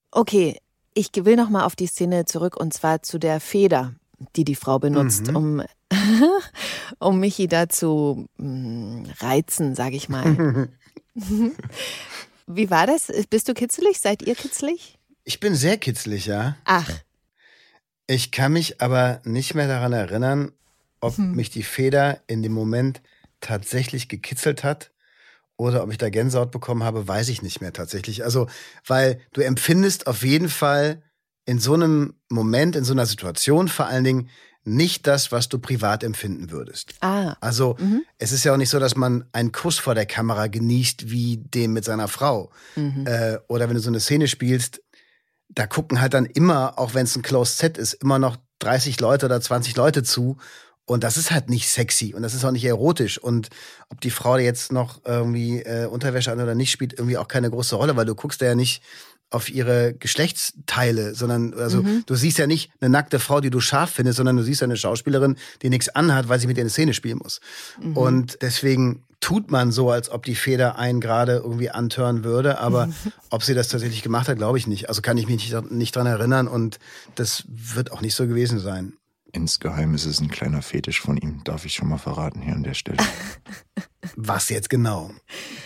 Okay, 0.10 0.58
ich 0.94 1.10
will 1.16 1.36
noch 1.36 1.50
mal 1.50 1.66
auf 1.66 1.76
die 1.76 1.88
Szene 1.88 2.26
zurück 2.26 2.58
und 2.58 2.74
zwar 2.74 3.02
zu 3.04 3.18
der 3.20 3.40
Feder, 3.40 3.94
die 4.36 4.46
die 4.46 4.56
Frau 4.56 4.80
benutzt, 4.80 5.28
mhm. 5.28 5.36
um, 5.36 5.64
um 7.00 7.20
Michi 7.20 7.48
da 7.48 7.70
zu 7.70 8.28
mm, 8.38 9.06
reizen, 9.20 9.76
sag 9.76 9.94
ich 9.94 10.10
mal. 10.10 10.70
Wie 12.48 12.70
war 12.70 12.88
das? 12.88 13.12
Bist 13.30 13.48
du 13.48 13.54
kitzelig? 13.54 14.00
Seid 14.00 14.22
ihr 14.22 14.36
kitzelig? 14.36 14.98
Ich 15.24 15.40
bin 15.40 15.56
sehr 15.56 15.78
kitzlig, 15.78 16.26
ja. 16.26 16.58
Ach, 16.66 16.90
Ich 18.08 18.32
kann 18.32 18.54
mich 18.54 18.82
aber 18.82 19.22
nicht 19.24 19.56
mehr 19.56 19.68
daran 19.68 19.94
erinnern, 19.94 20.52
ob 21.00 21.18
Hm. 21.18 21.36
mich 21.36 21.50
die 21.50 21.64
Feder 21.64 22.22
in 22.28 22.44
dem 22.44 22.52
Moment 22.52 23.02
tatsächlich 23.40 24.10
gekitzelt 24.10 24.64
hat 24.64 24.92
oder 25.58 25.84
ob 25.84 25.92
ich 25.92 25.98
da 25.98 26.10
Gänsehaut 26.10 26.52
bekommen 26.52 26.84
habe, 26.84 27.08
weiß 27.08 27.30
ich 27.30 27.42
nicht 27.42 27.62
mehr 27.62 27.74
tatsächlich. 27.74 28.24
Also, 28.24 28.48
weil 28.86 29.20
du 29.34 29.42
empfindest 29.42 30.08
auf 30.08 30.24
jeden 30.24 30.50
Fall 30.50 31.04
in 31.46 31.60
so 31.60 31.74
einem 31.74 32.16
Moment, 32.30 32.76
in 32.76 32.84
so 32.84 32.94
einer 32.94 33.06
Situation 33.06 33.68
vor 33.68 33.88
allen 33.88 34.04
Dingen 34.04 34.30
nicht 34.66 35.08
das, 35.08 35.32
was 35.32 35.50
du 35.50 35.60
privat 35.60 36.04
empfinden 36.06 36.50
würdest. 36.50 36.94
Ah, 37.02 37.36
Also 37.42 37.76
es 38.18 38.32
ist 38.32 38.46
ja 38.46 38.54
auch 38.54 38.58
nicht 38.58 38.70
so, 38.70 38.80
dass 38.80 38.96
man 38.96 39.26
einen 39.34 39.52
Kuss 39.52 39.78
vor 39.78 39.94
der 39.94 40.06
Kamera 40.06 40.48
genießt 40.48 41.10
wie 41.12 41.36
den 41.38 41.74
mit 41.74 41.84
seiner 41.84 42.08
Frau. 42.08 42.50
Äh, 43.06 43.40
oder 43.48 43.68
wenn 43.68 43.76
du 43.76 43.82
so 43.82 43.90
eine 43.90 44.00
Szene 44.00 44.30
spielst, 44.30 44.82
da 45.50 45.68
gucken 45.68 46.00
halt 46.00 46.14
dann 46.14 46.26
immer, 46.26 46.80
auch 46.80 46.94
wenn 46.94 47.04
es 47.04 47.16
ein 47.16 47.24
Closed 47.24 47.58
Set 47.58 47.78
ist, 47.78 47.94
immer 47.96 48.20
noch 48.20 48.38
30 48.60 49.00
Leute 49.02 49.26
oder 49.26 49.42
20 49.42 49.76
Leute 49.76 50.02
zu. 50.02 50.38
Und 50.86 51.04
das 51.04 51.16
ist 51.16 51.32
halt 51.32 51.50
nicht 51.50 51.70
sexy 51.70 52.14
und 52.14 52.24
das 52.24 52.34
ist 52.34 52.44
auch 52.44 52.52
nicht 52.52 52.66
erotisch. 52.66 53.18
Und 53.18 53.50
ob 53.90 54.02
die 54.02 54.10
Frau 54.10 54.38
jetzt 54.38 54.72
noch 54.72 55.02
irgendwie 55.06 55.62
äh, 55.62 55.86
Unterwäsche 55.86 56.32
an 56.32 56.42
oder 56.42 56.56
nicht, 56.56 56.72
spielt 56.72 56.94
irgendwie 56.94 57.18
auch 57.18 57.30
keine 57.30 57.50
große 57.50 57.76
Rolle, 57.76 57.96
weil 57.96 58.06
du 58.06 58.16
guckst 58.16 58.42
ja 58.42 58.54
nicht 58.54 58.82
auf 59.30 59.50
ihre 59.50 59.94
Geschlechtsteile, 59.94 61.16
sondern 61.16 61.54
also 61.56 61.82
du 62.06 62.16
siehst 62.16 62.38
ja 62.38 62.46
nicht 62.46 62.72
eine 62.80 62.90
nackte 62.90 63.20
Frau, 63.20 63.42
die 63.42 63.50
du 63.50 63.60
scharf 63.60 63.92
findest, 63.92 64.18
sondern 64.18 64.38
du 64.38 64.44
siehst 64.44 64.62
eine 64.62 64.78
Schauspielerin, 64.78 65.38
die 65.62 65.70
nichts 65.70 65.90
anhat, 65.90 66.30
weil 66.30 66.40
sie 66.40 66.48
mit 66.48 66.58
ihr 66.58 66.62
eine 66.62 66.70
Szene 66.70 66.94
spielen 66.94 67.18
muss. 67.18 67.42
Und 67.96 68.42
deswegen 68.42 69.04
tut 69.22 69.50
man 69.50 69.72
so, 69.72 69.90
als 69.90 70.12
ob 70.12 70.26
die 70.26 70.36
Feder 70.36 70.78
einen 70.78 71.00
gerade 71.00 71.38
irgendwie 71.38 71.72
antören 71.72 72.24
würde, 72.24 72.60
aber 72.60 72.90
ob 73.30 73.42
sie 73.42 73.56
das 73.56 73.70
tatsächlich 73.70 74.04
gemacht 74.04 74.28
hat, 74.28 74.38
glaube 74.38 74.58
ich 74.58 74.68
nicht. 74.68 74.90
Also 74.90 75.02
kann 75.02 75.18
ich 75.18 75.28
mich 75.28 75.50
nicht, 75.50 75.72
nicht 75.72 75.96
dran 75.96 76.06
erinnern 76.06 76.48
und 76.48 76.78
das 77.16 77.44
wird 77.48 77.92
auch 77.92 78.02
nicht 78.02 78.16
so 78.16 78.28
gewesen 78.28 78.60
sein. 78.60 78.94
Insgeheim 79.34 79.96
ist 79.96 80.06
es 80.06 80.22
ein 80.22 80.30
kleiner 80.30 80.62
Fetisch 80.62 81.02
von 81.02 81.18
ihm, 81.18 81.44
darf 81.44 81.66
ich 81.66 81.74
schon 81.74 81.90
mal 81.90 81.98
verraten 81.98 82.42
hier 82.42 82.54
an 82.54 82.64
der 82.64 82.76
Stelle. 82.76 83.00
Was 84.16 84.50
jetzt 84.50 84.70
genau? 84.70 85.10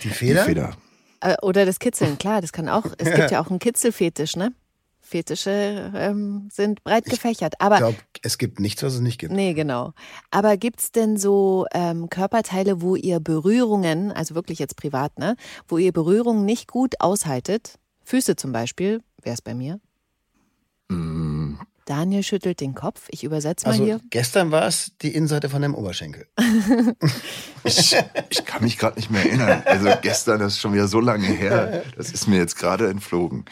Die 0.02 0.08
Feder? 0.08 0.42
Die 0.42 0.48
Feder. 0.48 0.76
Äh, 1.20 1.36
Oder 1.42 1.66
das 1.66 1.78
Kitzeln, 1.78 2.16
klar, 2.16 2.40
das 2.40 2.52
kann 2.52 2.68
auch. 2.68 2.86
Es 2.96 3.14
gibt 3.14 3.30
ja 3.30 3.42
auch 3.42 3.50
einen 3.50 3.58
Kitzelfetisch, 3.58 4.36
ne? 4.36 4.52
Fetische 5.00 5.92
ähm, 5.94 6.48
sind 6.52 6.82
breit 6.84 7.06
gefächert. 7.06 7.54
Ich 7.58 7.64
Aber 7.64 7.78
glaube, 7.78 7.96
es 8.22 8.36
gibt 8.36 8.60
nichts, 8.60 8.82
was 8.82 8.94
es 8.94 9.00
nicht 9.00 9.18
gibt. 9.18 9.32
nee, 9.32 9.54
genau. 9.54 9.92
Aber 10.30 10.56
gibt's 10.56 10.92
denn 10.92 11.16
so 11.16 11.66
ähm, 11.72 12.10
Körperteile, 12.10 12.82
wo 12.82 12.94
ihr 12.94 13.18
Berührungen, 13.20 14.12
also 14.12 14.34
wirklich 14.34 14.58
jetzt 14.58 14.76
privat, 14.76 15.18
ne, 15.18 15.36
wo 15.66 15.78
ihr 15.78 15.92
Berührungen 15.92 16.44
nicht 16.44 16.70
gut 16.70 17.00
aushaltet? 17.00 17.78
Füße 18.04 18.36
zum 18.36 18.52
Beispiel, 18.52 19.00
wäre 19.22 19.34
es 19.34 19.42
bei 19.42 19.54
mir. 19.54 19.80
Daniel 21.88 22.22
schüttelt 22.22 22.60
den 22.60 22.74
Kopf. 22.74 23.06
Ich 23.10 23.24
übersetze 23.24 23.64
mal 23.66 23.72
Also 23.72 23.84
hier. 23.84 24.00
gestern 24.10 24.50
war 24.50 24.66
es 24.66 24.92
die 25.00 25.14
Innenseite 25.14 25.48
von 25.48 25.62
deinem 25.62 25.74
Oberschenkel. 25.74 26.26
Ich, 27.64 27.94
ich 28.30 28.44
kann 28.46 28.62
mich 28.62 28.78
gerade 28.78 28.96
nicht 28.96 29.10
mehr 29.10 29.22
erinnern. 29.26 29.62
Also 29.66 29.90
gestern, 30.00 30.38
das 30.40 30.54
ist 30.54 30.60
schon 30.60 30.72
wieder 30.72 30.88
so 30.88 31.00
lange 31.00 31.26
her. 31.26 31.82
Das 31.96 32.10
ist 32.12 32.26
mir 32.28 32.36
jetzt 32.36 32.56
gerade 32.56 32.88
entflogen. 32.88 33.44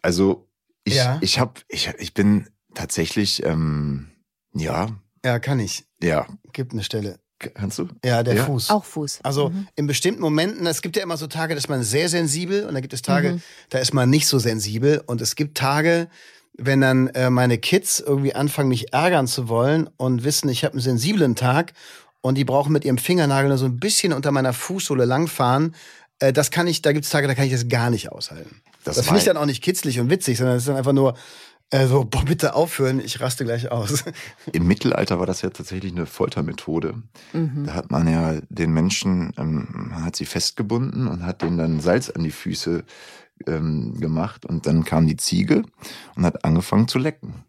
Also 0.00 0.48
ich, 0.84 0.94
Ja. 0.96 1.18
ich 1.20 1.38
habe, 1.38 1.60
ich, 1.68 1.88
ich 1.98 2.14
bin 2.14 2.48
tatsächlich, 2.74 3.44
ähm, 3.44 4.10
ja, 4.54 4.88
Ja, 5.24 5.38
kann 5.38 5.60
ich. 5.60 5.84
ja, 6.02 6.26
Gibt 6.52 6.72
eine 6.72 6.82
Stelle. 6.82 7.18
kannst 7.38 7.78
du? 7.78 7.88
Ja, 8.04 8.22
der 8.22 8.34
Ja. 8.34 8.44
Fuß. 8.46 8.70
Auch 8.70 8.84
Fuß. 8.84 9.20
Also 9.22 9.52
in 9.76 9.86
bestimmten 9.86 10.20
Momenten, 10.22 10.66
es 10.66 10.80
gibt 10.82 10.96
ja 10.96 11.02
immer 11.02 11.16
so 11.16 11.26
Tage, 11.26 11.54
da 11.54 11.58
ist 11.58 11.68
man 11.68 11.82
sehr 11.82 12.08
sensibel 12.08 12.64
und 12.66 12.74
dann 12.74 12.82
gibt 12.82 12.94
es 12.94 13.02
Tage, 13.02 13.40
da 13.68 13.78
ist 13.78 13.92
man 13.94 14.08
nicht 14.10 14.26
so 14.26 14.38
sensibel. 14.38 15.02
Und 15.06 15.20
es 15.20 15.36
gibt 15.36 15.56
Tage, 15.58 16.08
wenn 16.58 16.80
dann 16.80 17.08
äh, 17.08 17.30
meine 17.30 17.58
Kids 17.58 18.00
irgendwie 18.00 18.34
anfangen, 18.34 18.68
mich 18.68 18.92
ärgern 18.92 19.26
zu 19.26 19.48
wollen 19.48 19.88
und 19.96 20.24
wissen, 20.24 20.48
ich 20.48 20.64
habe 20.64 20.74
einen 20.74 20.82
sensiblen 20.82 21.34
Tag 21.34 21.72
und 22.20 22.36
die 22.36 22.44
brauchen 22.44 22.72
mit 22.72 22.84
ihrem 22.84 22.98
Fingernagel 22.98 23.48
nur 23.48 23.58
so 23.58 23.64
ein 23.66 23.78
bisschen 23.78 24.12
unter 24.12 24.30
meiner 24.32 24.52
Fußsohle 24.52 25.04
langfahren. 25.04 25.74
Äh, 26.18 26.32
das 26.32 26.50
kann 26.50 26.66
ich, 26.66 26.82
da 26.82 26.92
gibt 26.92 27.04
es 27.04 27.10
Tage, 27.10 27.26
da 27.26 27.34
kann 27.34 27.46
ich 27.46 27.52
das 27.52 27.68
gar 27.68 27.90
nicht 27.90 28.12
aushalten. 28.12 28.62
Das 28.84 28.96
Das, 28.96 29.04
finde 29.04 29.20
ich 29.20 29.24
dann 29.24 29.36
auch 29.36 29.46
nicht 29.46 29.62
kitzlig 29.62 30.00
und 30.00 30.10
witzig, 30.10 30.38
sondern 30.38 30.56
es 30.56 30.62
ist 30.62 30.68
dann 30.68 30.76
einfach 30.76 30.92
nur 30.92 31.14
äh, 31.70 31.86
so, 31.86 32.04
boah, 32.04 32.24
bitte 32.24 32.54
aufhören, 32.54 33.00
ich 33.00 33.20
raste 33.20 33.44
gleich 33.44 33.70
aus. 33.70 34.04
Im 34.52 34.66
Mittelalter 34.66 35.18
war 35.18 35.26
das 35.26 35.40
ja 35.40 35.50
tatsächlich 35.50 35.92
eine 35.92 36.04
Foltermethode. 36.04 37.02
Mhm. 37.32 37.64
Da 37.64 37.74
hat 37.74 37.90
man 37.90 38.06
ja 38.06 38.40
den 38.50 38.72
Menschen, 38.72 39.32
ähm, 39.38 39.68
man 39.72 40.04
hat 40.04 40.16
sie 40.16 40.26
festgebunden 40.26 41.08
und 41.08 41.24
hat 41.24 41.40
denen 41.40 41.56
dann 41.56 41.80
Salz 41.80 42.10
an 42.10 42.24
die 42.24 42.30
Füße 42.30 42.84
ähm, 43.46 43.98
gemacht 44.00 44.46
und 44.46 44.66
dann 44.66 44.84
kam 44.84 45.06
die 45.06 45.16
Ziege 45.16 45.62
und 46.16 46.24
hat 46.24 46.44
angefangen 46.44 46.88
zu 46.88 46.98
lecken. 46.98 47.44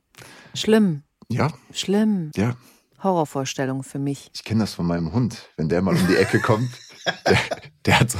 Schlimm, 0.53 1.03
Ja, 1.29 1.51
schlimm. 1.73 2.31
ja. 2.35 2.55
Horrorvorstellung 3.01 3.83
für 3.83 3.99
mich. 3.99 4.29
Ich 4.33 4.43
kenne 4.45 4.61
das 4.61 4.73
von 4.75 4.85
meinem 4.85 5.11
Hund. 5.11 5.49
Wenn 5.57 5.67
der 5.67 5.81
mal 5.81 5.93
um 5.93 6.07
die 6.07 6.15
Ecke 6.15 6.39
kommt, 6.39 6.69
der, 7.27 7.37
der, 7.85 7.99
hat 7.99 8.11
so, 8.11 8.17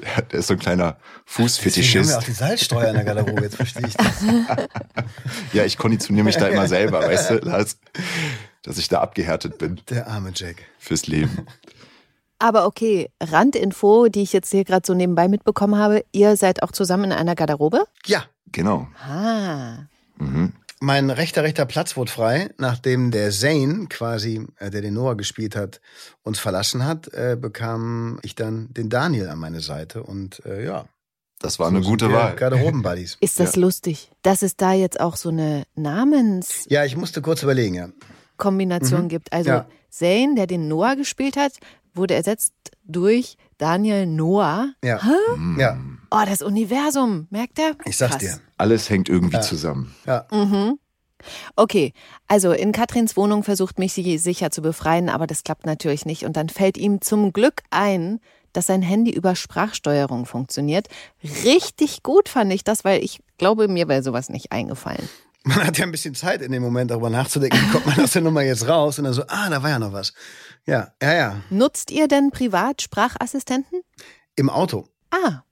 der, 0.00 0.16
hat- 0.16 0.32
der 0.32 0.38
ist 0.38 0.46
so 0.46 0.54
ein 0.54 0.60
kleiner 0.60 0.92
Deswegen 0.92 1.00
haben 1.00 1.16
wir 1.16 1.24
Fußfetischist. 1.24 2.14
auch 2.16 2.22
die 2.22 2.30
Salzstreuer 2.32 2.88
in 2.90 2.94
der 2.94 3.04
Garderobe, 3.04 3.42
jetzt 3.42 3.56
verstehe 3.56 3.86
ich 3.88 3.94
das. 3.94 4.22
Ja, 5.52 5.64
ich 5.64 5.76
konditioniere 5.76 6.24
mich 6.24 6.36
da 6.36 6.46
immer 6.46 6.68
selber, 6.68 7.00
weißt 7.00 7.30
du, 7.30 7.34
Lars, 7.38 7.78
dass 8.62 8.78
ich 8.78 8.88
da 8.88 9.00
abgehärtet 9.00 9.58
bin 9.58 9.80
Der 9.88 10.06
arme 10.06 10.30
Jack. 10.34 10.62
fürs 10.78 11.08
Leben. 11.08 11.46
Aber 12.40 12.66
okay, 12.66 13.10
Randinfo, 13.22 14.08
die 14.08 14.22
ich 14.22 14.32
jetzt 14.32 14.50
hier 14.50 14.64
gerade 14.64 14.84
so 14.84 14.94
nebenbei 14.94 15.28
mitbekommen 15.28 15.76
habe, 15.76 16.04
ihr 16.10 16.36
seid 16.36 16.62
auch 16.64 16.72
zusammen 16.72 17.04
in 17.04 17.12
einer 17.12 17.36
Garderobe? 17.36 17.84
Ja, 18.06 18.24
Genau. 18.52 18.88
Ah. 19.08 19.84
Mhm. 20.16 20.52
Mein 20.80 21.10
rechter, 21.10 21.42
rechter 21.42 21.66
Platz 21.66 21.96
wurde 21.96 22.10
frei, 22.10 22.50
nachdem 22.56 23.10
der 23.10 23.30
Zane 23.30 23.86
quasi, 23.88 24.46
äh, 24.58 24.70
der 24.70 24.80
den 24.80 24.94
Noah 24.94 25.14
gespielt 25.16 25.54
hat, 25.54 25.80
uns 26.22 26.38
verlassen 26.38 26.84
hat, 26.86 27.12
äh, 27.12 27.36
bekam 27.38 28.18
ich 28.22 28.34
dann 28.34 28.72
den 28.72 28.88
Daniel 28.88 29.28
an 29.28 29.38
meine 29.38 29.60
Seite 29.60 30.02
und 30.02 30.42
äh, 30.46 30.64
ja. 30.64 30.86
Das 31.38 31.58
war 31.58 31.68
eine 31.68 31.82
so 31.82 31.88
gute 31.90 32.06
sind 32.06 32.12
wir 32.14 32.18
Wahl. 32.20 32.36
Garderoben-Buddies. 32.36 33.16
Ist 33.20 33.40
das 33.40 33.56
lustig, 33.56 34.10
dass 34.22 34.42
es 34.42 34.56
da 34.56 34.72
jetzt 34.74 35.00
auch 35.00 35.16
so 35.16 35.30
eine 35.30 35.64
Namenskombination 35.74 36.72
Ja, 36.72 36.84
ich 36.84 36.96
musste 36.96 37.22
kurz 37.22 37.42
überlegen, 37.42 37.74
ja. 37.74 37.88
gibt? 39.08 39.32
Also 39.32 39.48
Ja. 39.50 39.66
Zane, 39.90 40.34
der 40.36 40.46
den 40.46 40.68
Noah 40.68 40.96
gespielt 40.96 41.36
hat, 41.36 41.52
wurde 41.94 42.14
ersetzt 42.14 42.52
durch 42.84 43.36
Daniel 43.58 44.06
Noah. 44.06 44.72
Ja. 44.84 45.00
Ja, 45.58 45.78
Oh, 46.12 46.22
das 46.26 46.42
Universum, 46.42 47.28
merkt 47.30 47.58
er? 47.60 47.76
ich 47.84 47.96
sag's 47.96 48.12
Krass. 48.18 48.22
dir. 48.22 48.40
Alles 48.58 48.90
hängt 48.90 49.08
irgendwie 49.08 49.40
zusammen. 49.40 49.94
Ja. 50.06 50.26
Okay, 51.56 51.92
also 52.26 52.52
in 52.52 52.72
Katrins 52.72 53.16
Wohnung 53.16 53.44
versucht 53.44 53.78
mich 53.78 53.92
sie 53.92 54.18
sicher 54.18 54.50
zu 54.50 54.62
befreien, 54.62 55.08
aber 55.08 55.26
das 55.26 55.44
klappt 55.44 55.66
natürlich 55.66 56.06
nicht. 56.06 56.24
Und 56.24 56.36
dann 56.36 56.48
fällt 56.48 56.76
ihm 56.78 57.00
zum 57.00 57.32
Glück 57.32 57.62
ein, 57.70 58.20
dass 58.52 58.66
sein 58.66 58.82
Handy 58.82 59.12
über 59.12 59.36
Sprachsteuerung 59.36 60.26
funktioniert. 60.26 60.88
Richtig 61.44 62.02
gut 62.02 62.28
fand 62.28 62.52
ich 62.52 62.64
das, 62.64 62.84
weil 62.84 63.04
ich 63.04 63.20
glaube, 63.38 63.68
mir 63.68 63.86
wäre 63.86 64.02
sowas 64.02 64.28
nicht 64.30 64.50
eingefallen. 64.50 65.08
Man 65.44 65.66
hat 65.66 65.78
ja 65.78 65.84
ein 65.86 65.90
bisschen 65.92 66.14
Zeit 66.14 66.42
in 66.42 66.52
dem 66.52 66.62
Moment 66.62 66.90
darüber 66.90 67.08
nachzudenken, 67.10 67.58
wie 67.62 67.70
kommt 67.72 67.86
man 67.86 68.00
aus 68.00 68.12
der 68.12 68.22
Nummer 68.22 68.42
jetzt 68.42 68.68
raus 68.68 68.98
und 68.98 69.04
dann 69.04 69.14
so, 69.14 69.22
ah, 69.28 69.48
da 69.48 69.62
war 69.62 69.70
ja 69.70 69.78
noch 69.78 69.92
was. 69.92 70.12
Ja, 70.66 70.92
ja, 71.02 71.12
ja. 71.14 71.40
Nutzt 71.48 71.90
ihr 71.90 72.08
denn 72.08 72.30
privat 72.30 72.82
Sprachassistenten? 72.82 73.80
Im 74.36 74.50
Auto. 74.50 74.88
Ah, 75.10 75.42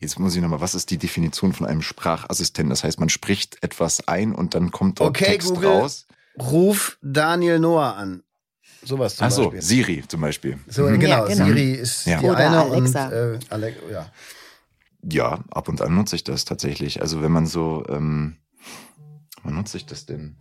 Jetzt 0.00 0.18
muss 0.18 0.34
ich 0.34 0.42
nochmal, 0.42 0.60
was 0.60 0.74
ist 0.74 0.90
die 0.90 0.98
Definition 0.98 1.52
von 1.52 1.66
einem 1.66 1.80
Sprachassistenten? 1.80 2.70
Das 2.70 2.82
heißt, 2.84 2.98
man 3.00 3.08
spricht 3.08 3.62
etwas 3.62 4.06
ein 4.08 4.34
und 4.34 4.54
dann 4.54 4.70
kommt 4.70 5.00
dort 5.00 5.10
Okay, 5.10 5.24
Text 5.24 5.48
Google. 5.48 5.68
raus. 5.70 6.06
Ruf 6.38 6.98
Daniel 7.00 7.58
Noah 7.58 7.94
an. 7.96 8.22
Sowas 8.82 9.16
zum 9.16 9.26
Ach 9.26 9.30
so, 9.30 9.42
Beispiel. 9.44 9.62
Siri 9.62 10.04
zum 10.08 10.20
Beispiel. 10.20 10.58
So, 10.66 10.82
Mhm. 10.82 11.00
genau, 11.00 11.26
Ja, 11.28 11.34
genau. 11.34 11.46
Siri 11.46 11.72
ist 11.72 12.06
Ja. 12.06 12.18
die 12.20 12.26
Oder 12.26 12.36
eine 12.38 12.58
Alexa. 12.62 13.06
und 13.06 13.12
äh, 13.12 13.38
Alex, 13.50 13.78
ja. 13.90 14.06
Ja, 15.10 15.44
ab 15.50 15.68
und 15.68 15.80
an 15.80 15.94
nutze 15.94 16.16
ich 16.16 16.24
das 16.24 16.44
tatsächlich. 16.44 17.00
Also 17.00 17.22
wenn 17.22 17.32
man 17.32 17.46
so, 17.46 17.84
ähm, 17.88 18.36
wann 19.44 19.54
nutze 19.54 19.76
ich 19.76 19.86
das 19.86 20.06
denn? 20.06 20.36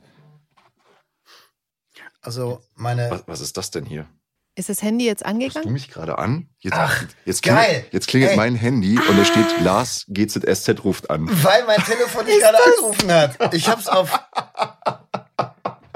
Also 2.21 2.61
meine 2.75 3.09
Was, 3.11 3.23
was 3.27 3.41
ist 3.41 3.57
das 3.57 3.69
denn 3.71 3.85
hier? 3.85 4.07
ist 4.55 4.69
das 4.69 4.83
Handy 4.83 5.05
jetzt 5.05 5.21
Rufst 5.25 5.25
du 5.25 5.29
angegangen? 5.45 5.73
mich 5.73 5.89
gerade 5.89 6.17
an? 6.19 6.47
Jetzt, 6.59 6.73
Ach, 6.75 7.03
jetzt 7.25 7.41
geil. 7.41 7.65
klingelt, 7.65 7.93
jetzt 7.93 8.07
klingelt 8.07 8.31
Ey. 8.31 8.37
mein 8.37 8.55
Handy 8.55 8.99
und 8.99 9.17
da 9.17 9.25
steht 9.25 9.61
Lars 9.61 10.05
GZSZ 10.09 10.83
ruft 10.83 11.09
an. 11.09 11.27
Weil 11.43 11.65
mein 11.65 11.83
Telefon 11.83 12.25
dich 12.25 12.39
gerade 12.39 12.57
angerufen 12.63 13.11
hat. 13.11 13.53
Ich 13.55 13.67
hab's 13.67 13.87
auf. 13.87 14.11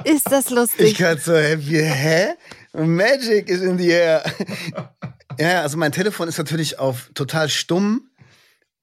Ist 0.04 0.32
das 0.32 0.46
Ich 0.46 0.52
lustig? 0.52 0.98
gerade 0.98 1.22
so 1.22 1.36
happy. 1.36 1.84
Hä? 1.84 2.30
Magic 2.74 3.48
is 3.48 3.62
in 3.62 3.78
the 3.78 3.89
air. 3.89 4.24
Ja, 5.39 5.62
also 5.62 5.78
mein 5.78 5.91
Telefon 5.91 6.28
ist 6.28 6.38
natürlich 6.39 6.80
auf 6.80 7.12
total 7.13 7.50
stumm 7.50 8.10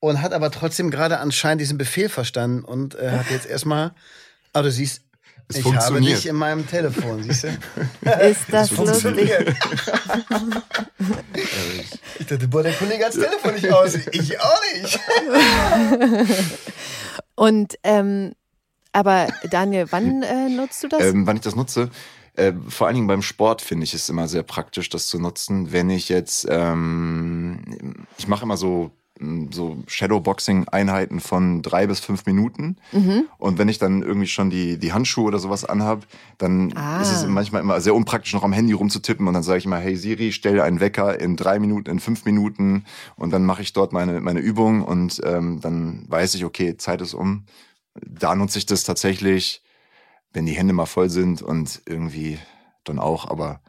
und 0.08 0.20
hat 0.20 0.32
aber 0.32 0.50
trotzdem 0.50 0.90
gerade 0.90 1.18
anscheinend 1.18 1.60
diesen 1.60 1.78
Befehl 1.78 2.08
verstanden 2.08 2.64
und 2.64 2.94
äh, 2.94 3.10
hat 3.10 3.30
jetzt 3.30 3.46
erstmal. 3.46 3.92
Aber 4.52 4.64
du 4.64 4.70
siehst, 4.70 5.02
Es 5.48 5.56
ich 5.56 5.74
habe 5.74 6.00
dich 6.00 6.26
in 6.26 6.36
meinem 6.36 6.66
Telefon, 6.68 7.22
siehst 7.22 7.44
du? 7.44 7.48
Ist 8.20 8.44
das 8.50 8.70
lustig? 8.72 9.30
Ich 12.18 12.26
dachte, 12.26 12.46
boah, 12.48 12.62
der 12.62 12.72
Kollege 12.74 13.04
hat 13.04 13.14
das 13.14 13.22
Telefon 13.22 13.54
nicht 13.54 13.70
aus. 13.70 13.96
Ich 14.12 14.40
auch 14.40 14.60
nicht. 14.80 15.00
Und 17.34 17.74
ähm, 17.82 18.32
Aber 18.92 19.26
Daniel, 19.50 19.86
wann 19.90 20.22
äh, 20.22 20.48
nutzt 20.48 20.82
du 20.84 20.88
das? 20.88 21.02
Ähm, 21.02 21.26
wann 21.26 21.36
ich 21.36 21.42
das 21.42 21.56
nutze? 21.56 21.90
Äh, 22.34 22.52
vor 22.68 22.86
allen 22.86 22.94
Dingen 22.94 23.08
beim 23.08 23.22
Sport 23.22 23.60
finde 23.60 23.84
ich 23.84 23.94
es 23.94 24.08
immer 24.08 24.28
sehr 24.28 24.44
praktisch, 24.44 24.88
das 24.88 25.08
zu 25.08 25.18
nutzen. 25.18 25.72
Wenn 25.72 25.90
ich 25.90 26.08
jetzt, 26.08 26.46
ähm, 26.48 28.06
ich 28.16 28.28
mache 28.28 28.44
immer 28.44 28.56
so 28.56 28.92
so 29.20 29.76
Shadowboxing-Einheiten 29.86 31.20
von 31.20 31.62
drei 31.62 31.86
bis 31.86 32.00
fünf 32.00 32.26
Minuten. 32.26 32.76
Mhm. 32.90 33.24
Und 33.38 33.58
wenn 33.58 33.68
ich 33.68 33.78
dann 33.78 34.02
irgendwie 34.02 34.26
schon 34.26 34.50
die, 34.50 34.76
die 34.78 34.92
Handschuhe 34.92 35.26
oder 35.26 35.38
sowas 35.38 35.64
anhab, 35.64 36.04
dann 36.38 36.72
ah. 36.76 37.00
ist 37.00 37.12
es 37.12 37.26
manchmal 37.26 37.62
immer 37.62 37.80
sehr 37.80 37.94
unpraktisch, 37.94 38.34
noch 38.34 38.42
am 38.42 38.52
Handy 38.52 38.72
rumzutippen. 38.72 39.28
Und 39.28 39.34
dann 39.34 39.44
sage 39.44 39.58
ich 39.58 39.66
immer, 39.66 39.78
hey 39.78 39.96
Siri, 39.96 40.32
stell 40.32 40.60
einen 40.60 40.80
Wecker 40.80 41.20
in 41.20 41.36
drei 41.36 41.60
Minuten, 41.60 41.90
in 41.90 42.00
fünf 42.00 42.24
Minuten. 42.24 42.84
Und 43.14 43.30
dann 43.30 43.44
mache 43.44 43.62
ich 43.62 43.72
dort 43.72 43.92
meine, 43.92 44.20
meine 44.20 44.40
Übung 44.40 44.82
und 44.82 45.20
ähm, 45.24 45.60
dann 45.60 46.04
weiß 46.08 46.34
ich, 46.34 46.44
okay, 46.44 46.76
Zeit 46.76 47.00
ist 47.00 47.14
um. 47.14 47.44
Da 47.94 48.34
nutze 48.34 48.58
ich 48.58 48.66
das 48.66 48.82
tatsächlich, 48.82 49.62
wenn 50.32 50.46
die 50.46 50.54
Hände 50.54 50.74
mal 50.74 50.86
voll 50.86 51.08
sind 51.08 51.40
und 51.40 51.82
irgendwie 51.86 52.38
dann 52.82 52.98
auch, 52.98 53.30
aber 53.30 53.60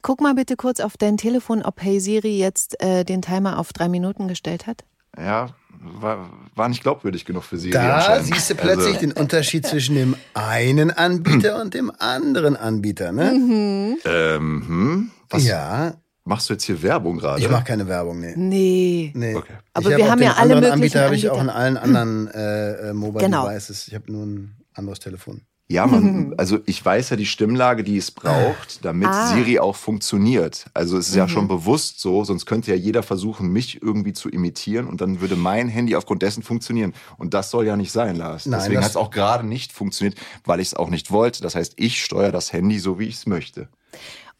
Guck 0.00 0.20
mal 0.22 0.34
bitte 0.34 0.56
kurz 0.56 0.80
auf 0.80 0.96
dein 0.96 1.16
Telefon, 1.18 1.62
ob 1.62 1.82
Hey 1.82 2.00
Siri 2.00 2.38
jetzt 2.38 2.80
äh, 2.80 3.04
den 3.04 3.20
Timer 3.20 3.58
auf 3.58 3.72
drei 3.72 3.88
Minuten 3.88 4.26
gestellt 4.26 4.66
hat 4.66 4.84
ja, 5.18 5.50
war, 5.80 6.30
war 6.54 6.68
nicht 6.68 6.82
glaubwürdig 6.82 7.24
genug 7.24 7.44
für 7.44 7.58
sie. 7.58 7.70
Da 7.70 8.22
siehst 8.22 8.50
du 8.50 8.54
plötzlich 8.54 8.96
also. 8.96 9.00
den 9.00 9.12
Unterschied 9.12 9.66
zwischen 9.66 9.94
dem 9.94 10.16
einen 10.34 10.90
Anbieter 10.90 11.60
und 11.60 11.74
dem 11.74 11.92
anderen 11.98 12.56
Anbieter, 12.56 13.12
ne? 13.12 13.32
Mhm. 13.32 13.98
Ähm, 14.04 14.64
hm? 14.66 15.10
Was? 15.30 15.44
Ja. 15.44 15.94
Machst 16.24 16.48
du 16.48 16.54
jetzt 16.54 16.64
hier 16.64 16.80
Werbung 16.82 17.18
gerade? 17.18 17.40
Ich 17.40 17.50
mache 17.50 17.64
keine 17.64 17.88
Werbung, 17.88 18.20
nee. 18.20 18.34
Nee. 18.36 19.12
nee. 19.14 19.34
Okay. 19.34 19.54
Aber 19.72 19.90
ich 19.90 19.96
wir 19.96 20.10
haben 20.10 20.22
ja 20.22 20.34
alle 20.34 20.54
möglichen 20.54 20.72
Anbieter. 20.74 21.04
habe 21.04 21.16
ich 21.16 21.28
auch 21.28 21.40
in 21.40 21.50
allen 21.50 21.76
anderen 21.76 22.28
äh, 22.28 22.90
äh, 22.90 22.92
Mobile 22.92 23.24
genau. 23.24 23.48
Devices. 23.48 23.88
Ich 23.88 23.94
habe 23.94 24.10
nur 24.12 24.24
ein 24.24 24.56
anderes 24.74 25.00
Telefon. 25.00 25.42
Ja, 25.68 25.86
man, 25.86 26.34
also 26.38 26.58
ich 26.66 26.84
weiß 26.84 27.10
ja 27.10 27.16
die 27.16 27.26
Stimmlage, 27.26 27.82
die 27.84 27.96
es 27.96 28.10
braucht, 28.10 28.84
damit 28.84 29.08
ah. 29.08 29.28
Siri 29.28 29.58
auch 29.58 29.76
funktioniert. 29.76 30.66
Also 30.74 30.98
es 30.98 31.08
ist 31.08 31.14
mhm. 31.14 31.18
ja 31.18 31.28
schon 31.28 31.48
bewusst 31.48 32.00
so, 32.00 32.24
sonst 32.24 32.46
könnte 32.46 32.70
ja 32.70 32.76
jeder 32.76 33.02
versuchen, 33.02 33.48
mich 33.48 33.82
irgendwie 33.82 34.12
zu 34.12 34.28
imitieren 34.28 34.86
und 34.86 35.00
dann 35.00 35.20
würde 35.20 35.36
mein 35.36 35.68
Handy 35.68 35.96
aufgrund 35.96 36.22
dessen 36.22 36.42
funktionieren. 36.42 36.92
Und 37.16 37.34
das 37.34 37.50
soll 37.50 37.66
ja 37.66 37.76
nicht 37.76 37.92
sein, 37.92 38.16
Lars. 38.16 38.46
Nein, 38.46 38.60
Deswegen 38.60 38.80
hat 38.82 38.90
es 38.90 38.96
auch 38.96 39.10
gerade 39.10 39.46
nicht 39.46 39.72
funktioniert, 39.72 40.18
weil 40.44 40.60
ich 40.60 40.68
es 40.68 40.74
auch 40.74 40.90
nicht 40.90 41.10
wollte. 41.10 41.42
Das 41.42 41.54
heißt, 41.54 41.74
ich 41.76 42.04
steuere 42.04 42.32
das 42.32 42.52
Handy 42.52 42.78
so, 42.78 42.98
wie 42.98 43.06
ich 43.06 43.16
es 43.16 43.26
möchte. 43.26 43.68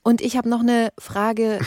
Und 0.02 0.20
ich 0.20 0.36
habe 0.36 0.48
noch 0.48 0.60
eine 0.60 0.92
Frage, 0.98 1.60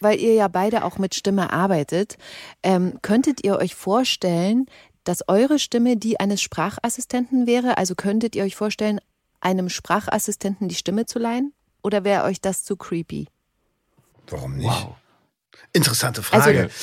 weil 0.00 0.20
ihr 0.20 0.34
ja 0.34 0.48
beide 0.48 0.84
auch 0.84 0.98
mit 0.98 1.14
Stimme 1.14 1.52
arbeitet. 1.52 2.16
Ähm, 2.62 2.98
könntet 3.02 3.44
ihr 3.44 3.56
euch 3.56 3.74
vorstellen, 3.74 4.66
dass 5.08 5.26
eure 5.26 5.58
Stimme 5.58 5.96
die 5.96 6.20
eines 6.20 6.42
Sprachassistenten 6.42 7.46
wäre? 7.46 7.78
Also 7.78 7.94
könntet 7.94 8.36
ihr 8.36 8.44
euch 8.44 8.56
vorstellen, 8.56 9.00
einem 9.40 9.70
Sprachassistenten 9.70 10.68
die 10.68 10.74
Stimme 10.74 11.06
zu 11.06 11.18
leihen? 11.18 11.54
Oder 11.82 12.04
wäre 12.04 12.24
euch 12.24 12.42
das 12.42 12.62
zu 12.62 12.76
creepy? 12.76 13.26
Warum 14.28 14.56
nicht? 14.56 14.68
Wow. 14.68 14.96
Interessante 15.72 16.22
Frage. 16.22 16.64
Also, 16.64 16.74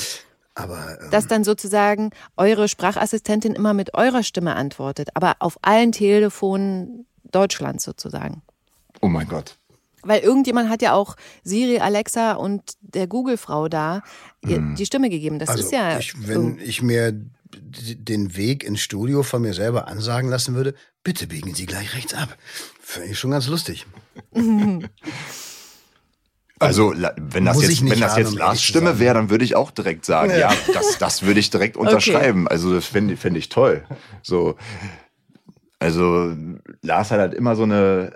aber, 0.55 0.99
ähm, 1.01 1.11
dass 1.11 1.27
dann 1.27 1.43
sozusagen 1.43 2.09
eure 2.35 2.67
Sprachassistentin 2.67 3.53
immer 3.53 3.75
mit 3.75 3.93
eurer 3.93 4.23
Stimme 4.23 4.55
antwortet, 4.55 5.09
aber 5.13 5.35
auf 5.39 5.59
allen 5.61 5.91
Telefonen 5.91 7.05
Deutschlands 7.25 7.83
sozusagen. 7.83 8.41
Oh 9.01 9.07
mein 9.07 9.27
Gott. 9.27 9.57
Weil 10.01 10.21
irgendjemand 10.21 10.69
hat 10.69 10.81
ja 10.81 10.93
auch 10.93 11.15
Siri, 11.43 11.79
Alexa 11.79 12.33
und 12.33 12.61
der 12.81 13.05
Google-Frau 13.05 13.67
da 13.67 14.01
hm. 14.43 14.75
die 14.75 14.85
Stimme 14.85 15.11
gegeben. 15.11 15.38
Das 15.38 15.49
also 15.49 15.63
ist 15.63 15.71
ja. 15.71 15.99
Ich, 15.99 16.27
wenn 16.27 16.57
ich 16.59 16.81
mir 16.81 17.13
den 17.59 18.35
Weg 18.35 18.63
ins 18.63 18.81
Studio 18.81 19.23
von 19.23 19.41
mir 19.41 19.53
selber 19.53 19.87
ansagen 19.87 20.29
lassen 20.29 20.55
würde, 20.55 20.75
bitte 21.03 21.27
biegen 21.27 21.53
Sie 21.55 21.65
gleich 21.65 21.95
rechts 21.95 22.13
ab. 22.13 22.37
Finde 22.81 23.09
ich 23.09 23.19
schon 23.19 23.31
ganz 23.31 23.47
lustig. 23.47 23.85
Also, 26.57 26.93
wenn 27.17 27.43
das 27.43 27.61
jetzt, 27.61 27.83
wenn 27.83 27.99
das 27.99 28.15
jetzt 28.15 28.33
Lars 28.33 28.63
Stimme 28.63 28.97
wäre, 28.97 29.15
dann 29.15 29.29
würde 29.29 29.43
ich 29.43 29.57
auch 29.57 29.71
direkt 29.71 30.05
sagen, 30.05 30.31
ja, 30.31 30.37
ja 30.37 30.53
das, 30.73 30.97
das 30.97 31.23
würde 31.23 31.41
ich 31.41 31.49
direkt 31.49 31.75
unterschreiben. 31.77 32.45
Okay. 32.45 32.53
Also, 32.53 32.73
das 32.73 32.85
fände 32.85 33.17
fänd 33.17 33.35
ich 33.35 33.49
toll. 33.49 33.83
So, 34.23 34.55
also, 35.79 36.33
Lars 36.81 37.11
hat 37.11 37.19
halt 37.19 37.33
immer 37.33 37.57
so 37.57 37.63
eine 37.63 38.15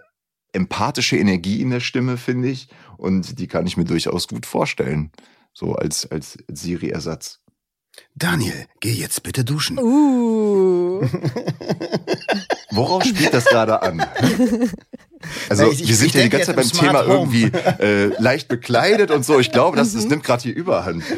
empathische 0.54 1.18
Energie 1.18 1.62
in 1.62 1.70
der 1.70 1.82
Stimme, 1.82 2.18
finde 2.18 2.48
ich. 2.48 2.70
Und 2.98 3.40
die 3.40 3.48
kann 3.48 3.68
ich 3.68 3.78
mir 3.78 3.86
durchaus 3.86 4.28
gut 4.28 4.46
vorstellen. 4.46 5.12
So 5.54 5.76
als, 5.76 6.10
als 6.10 6.38
Siri-Ersatz. 6.48 7.42
Daniel, 8.16 8.66
geh 8.80 8.92
jetzt 8.92 9.24
bitte 9.24 9.44
duschen. 9.46 9.80
Uh. 9.80 11.02
Worauf 12.72 13.04
spielt 13.04 13.34
das 13.34 13.46
gerade 13.46 13.82
an? 13.82 14.06
Also 15.50 15.70
ich, 15.70 15.86
wir 15.86 15.96
sind 15.96 16.14
ja 16.14 16.24
die 16.24 16.30
ganze 16.30 16.48
Zeit 16.48 16.56
beim 16.56 16.72
Thema 16.72 17.02
Home. 17.06 17.14
irgendwie 17.14 17.52
äh, 17.84 18.06
leicht 18.22 18.48
bekleidet 18.48 19.12
und 19.12 19.26
so. 19.26 19.38
Ich 19.38 19.52
glaube, 19.52 19.76
das, 19.76 19.92
das 19.92 20.04
mhm. 20.04 20.12
nimmt 20.12 20.24
gerade 20.24 20.44
die 20.44 20.52
Überhand. 20.52 21.04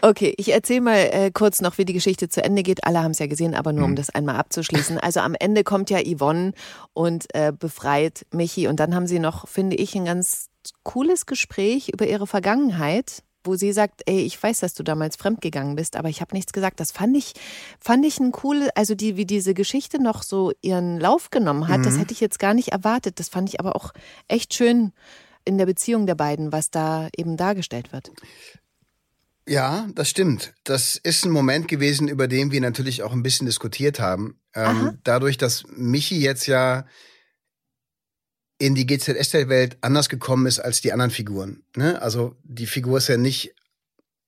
Okay, 0.00 0.32
ich 0.36 0.52
erzähle 0.52 0.80
mal 0.80 1.10
äh, 1.10 1.30
kurz 1.32 1.60
noch, 1.60 1.76
wie 1.76 1.84
die 1.84 1.92
Geschichte 1.92 2.28
zu 2.28 2.42
Ende 2.42 2.62
geht. 2.62 2.84
Alle 2.84 3.02
haben 3.02 3.10
es 3.10 3.18
ja 3.18 3.26
gesehen, 3.26 3.56
aber 3.56 3.72
nur 3.72 3.84
um 3.84 3.90
mhm. 3.92 3.96
das 3.96 4.10
einmal 4.10 4.36
abzuschließen. 4.36 4.96
Also 4.98 5.18
am 5.20 5.34
Ende 5.34 5.64
kommt 5.64 5.90
ja 5.90 5.98
Yvonne 5.98 6.52
und 6.92 7.26
äh, 7.34 7.52
befreit 7.52 8.24
Michi 8.30 8.68
und 8.68 8.78
dann 8.78 8.94
haben 8.94 9.08
sie 9.08 9.18
noch, 9.18 9.48
finde 9.48 9.74
ich, 9.74 9.96
ein 9.96 10.04
ganz 10.04 10.50
cooles 10.84 11.26
Gespräch 11.26 11.88
über 11.88 12.06
ihre 12.06 12.28
Vergangenheit 12.28 13.24
wo 13.48 13.56
sie 13.56 13.72
sagt, 13.72 14.02
ey, 14.06 14.20
ich 14.20 14.40
weiß, 14.40 14.60
dass 14.60 14.74
du 14.74 14.84
damals 14.84 15.16
fremdgegangen 15.16 15.74
bist, 15.74 15.96
aber 15.96 16.08
ich 16.08 16.20
habe 16.20 16.36
nichts 16.36 16.52
gesagt. 16.52 16.78
Das 16.78 16.92
fand 16.92 17.16
ich, 17.16 17.32
fand 17.80 18.06
ich 18.06 18.20
ein 18.20 18.32
cool, 18.44 18.68
also 18.74 18.94
die, 18.94 19.16
wie 19.16 19.26
diese 19.26 19.54
Geschichte 19.54 20.00
noch 20.00 20.22
so 20.22 20.52
ihren 20.60 21.00
Lauf 21.00 21.30
genommen 21.30 21.66
hat, 21.66 21.80
mhm. 21.80 21.84
das 21.84 21.98
hätte 21.98 22.12
ich 22.12 22.20
jetzt 22.20 22.38
gar 22.38 22.54
nicht 22.54 22.68
erwartet. 22.68 23.18
Das 23.18 23.28
fand 23.28 23.48
ich 23.48 23.58
aber 23.58 23.74
auch 23.74 23.92
echt 24.28 24.54
schön 24.54 24.92
in 25.44 25.58
der 25.58 25.66
Beziehung 25.66 26.06
der 26.06 26.14
beiden, 26.14 26.52
was 26.52 26.70
da 26.70 27.08
eben 27.16 27.36
dargestellt 27.36 27.92
wird. 27.92 28.12
Ja, 29.48 29.88
das 29.94 30.10
stimmt. 30.10 30.52
Das 30.64 30.96
ist 30.96 31.24
ein 31.24 31.30
Moment 31.30 31.68
gewesen, 31.68 32.06
über 32.06 32.28
den 32.28 32.52
wir 32.52 32.60
natürlich 32.60 33.02
auch 33.02 33.12
ein 33.12 33.22
bisschen 33.22 33.46
diskutiert 33.46 33.98
haben. 33.98 34.38
Ähm, 34.54 34.98
dadurch, 35.04 35.38
dass 35.38 35.64
Michi 35.74 36.20
jetzt 36.20 36.46
ja 36.46 36.84
in 38.58 38.74
die 38.74 38.86
GZSZ-Welt 38.86 39.78
anders 39.80 40.08
gekommen 40.08 40.46
ist 40.46 40.58
als 40.58 40.80
die 40.80 40.92
anderen 40.92 41.10
Figuren. 41.10 41.62
Ne? 41.76 42.00
Also 42.02 42.36
die 42.42 42.66
Figur 42.66 42.98
ist 42.98 43.08
ja 43.08 43.16
nicht 43.16 43.54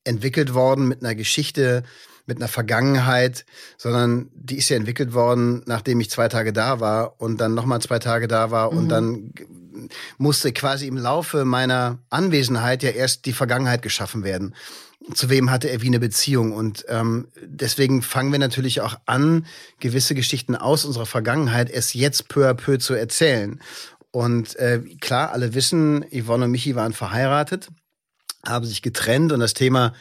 entwickelt 0.05 0.55
worden 0.55 0.89
mit 0.89 1.03
einer 1.03 1.15
Geschichte, 1.15 1.83
mit 2.27 2.39
einer 2.39 2.49
Vergangenheit, 2.49 3.45
sondern 3.77 4.31
die 4.35 4.57
ist 4.57 4.69
ja 4.69 4.77
entwickelt 4.77 5.13
worden, 5.13 5.63
nachdem 5.67 6.01
ich 6.01 6.11
zwei 6.11 6.29
Tage 6.29 6.53
da 6.53 6.81
war 6.81 7.21
und 7.21 7.41
dann 7.41 7.55
nochmal 7.55 7.83
zwei 7.83 7.99
Tage 7.99 8.29
da 8.29 8.51
war 8.51 8.71
mhm. 8.71 8.79
und 8.79 8.89
dann 8.89 9.33
musste 10.19 10.53
quasi 10.53 10.87
im 10.87 10.97
Laufe 10.97 11.45
meiner 11.45 11.99
Anwesenheit 12.09 12.83
ja 12.83 12.91
erst 12.91 13.27
die 13.27 13.33
Vergangenheit 13.33 13.83
geschaffen 13.83 14.23
werden. 14.23 14.55
Zu 15.15 15.31
wem 15.31 15.51
hatte 15.51 15.71
er 15.71 15.83
wie 15.83 15.87
eine 15.87 15.99
Beziehung? 15.99 16.53
Und 16.53 16.85
ähm, 16.89 17.29
deswegen 17.43 18.03
fangen 18.03 18.33
wir 18.33 18.39
natürlich 18.39 18.81
auch 18.81 18.97
an, 19.07 19.47
gewisse 19.81 20.15
Geschichten 20.15 20.55
aus 20.55 20.85
unserer 20.85 21.07
Vergangenheit 21.07 21.71
erst 21.71 21.95
jetzt 21.95 22.29
peu 22.29 22.49
à 22.49 22.55
peu 22.55 22.79
zu 22.79 22.95
erzählen. 22.95 23.61
Und 24.13 24.57
äh, 24.57 24.81
klar, 25.01 25.33
alle 25.33 25.55
wissen, 25.55 26.05
Yvonne 26.11 26.47
und 26.47 26.51
Michi 26.51 26.75
waren 26.75 26.93
verheiratet, 26.93 27.69
haben 28.45 28.65
sich 28.65 28.83
getrennt 28.83 29.33
und 29.33 29.41
das 29.41 29.55
Thema 29.55 29.93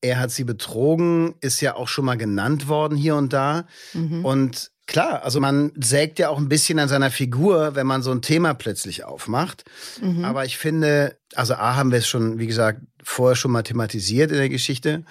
er 0.00 0.18
hat 0.18 0.30
sie 0.30 0.44
betrogen, 0.44 1.34
ist 1.40 1.60
ja 1.60 1.74
auch 1.74 1.88
schon 1.88 2.04
mal 2.04 2.16
genannt 2.16 2.68
worden 2.68 2.96
hier 2.96 3.16
und 3.16 3.32
da. 3.32 3.66
Mhm. 3.94 4.24
Und 4.24 4.70
klar, 4.86 5.24
also 5.24 5.40
man 5.40 5.72
sägt 5.76 6.18
ja 6.18 6.28
auch 6.28 6.38
ein 6.38 6.48
bisschen 6.48 6.78
an 6.78 6.88
seiner 6.88 7.10
Figur, 7.10 7.74
wenn 7.74 7.86
man 7.86 8.02
so 8.02 8.12
ein 8.12 8.22
Thema 8.22 8.54
plötzlich 8.54 9.04
aufmacht. 9.04 9.64
Mhm. 10.00 10.24
Aber 10.24 10.44
ich 10.44 10.56
finde, 10.56 11.18
also 11.34 11.54
A 11.54 11.74
haben 11.74 11.90
wir 11.90 11.98
es 11.98 12.08
schon, 12.08 12.38
wie 12.38 12.46
gesagt, 12.46 12.80
vorher 13.02 13.36
schon 13.36 13.50
mal 13.50 13.62
thematisiert 13.62 14.30
in 14.30 14.38
der 14.38 14.48
Geschichte. 14.48 15.04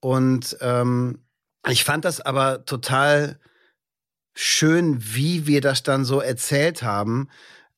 Und 0.00 0.56
ähm, 0.60 1.20
ich 1.68 1.84
fand 1.84 2.04
das 2.04 2.20
aber 2.20 2.64
total 2.64 3.38
schön, 4.34 4.98
wie 5.00 5.46
wir 5.46 5.60
das 5.60 5.84
dann 5.84 6.04
so 6.04 6.20
erzählt 6.20 6.82
haben, 6.82 7.28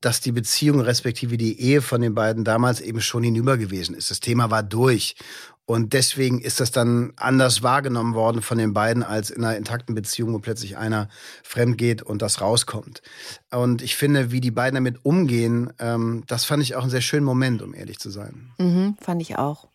dass 0.07 0.21
die 0.21 0.31
Beziehung 0.31 0.79
respektive 0.79 1.37
die 1.37 1.61
Ehe 1.61 1.83
von 1.83 2.01
den 2.01 2.15
beiden 2.15 2.45
damals 2.45 2.81
eben 2.81 3.01
schon 3.01 3.25
hinüber 3.25 3.59
gewesen 3.59 3.97
ist. 3.97 4.09
Das 4.09 4.21
Thema 4.21 4.53
war 4.53 4.63
durch. 4.63 5.17
Und 5.65 5.95
deswegen 5.95 6.41
ist 6.41 6.61
das 6.61 6.71
dann 6.71 7.13
anders 7.17 7.65
wahrgenommen 7.65 8.15
worden 8.15 8.41
von 8.41 8.57
den 8.57 8.73
beiden 8.73 9.03
als 9.03 9.31
in 9.31 9.43
einer 9.43 9.57
intakten 9.57 9.97
Beziehung, 9.97 10.33
wo 10.33 10.39
plötzlich 10.39 10.77
einer 10.77 11.09
fremd 11.43 11.77
geht 11.77 12.03
und 12.03 12.23
das 12.23 12.41
rauskommt. 12.41 13.03
Und 13.51 13.83
ich 13.83 13.97
finde, 13.97 14.31
wie 14.31 14.41
die 14.41 14.53
beiden 14.53 14.77
damit 14.77 15.05
umgehen, 15.05 15.73
ähm, 15.81 16.23
das 16.29 16.45
fand 16.45 16.63
ich 16.63 16.77
auch 16.77 16.83
einen 16.83 16.91
sehr 16.91 17.01
schönen 17.01 17.27
Moment, 17.27 17.61
um 17.61 17.75
ehrlich 17.75 17.99
zu 17.99 18.11
sein. 18.11 18.53
Mhm, 18.59 18.97
fand 19.01 19.21
ich 19.21 19.39
auch. 19.39 19.67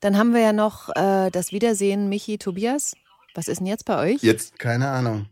Dann 0.00 0.18
haben 0.18 0.34
wir 0.34 0.42
ja 0.42 0.52
noch 0.52 0.90
äh, 0.94 1.30
das 1.30 1.50
Wiedersehen 1.50 2.10
Michi 2.10 2.36
Tobias. 2.36 2.94
Was 3.34 3.48
ist 3.48 3.60
denn 3.60 3.66
jetzt 3.68 3.86
bei 3.86 4.12
euch? 4.12 4.22
Jetzt 4.22 4.58
keine 4.58 4.90
Ahnung. 4.90 5.28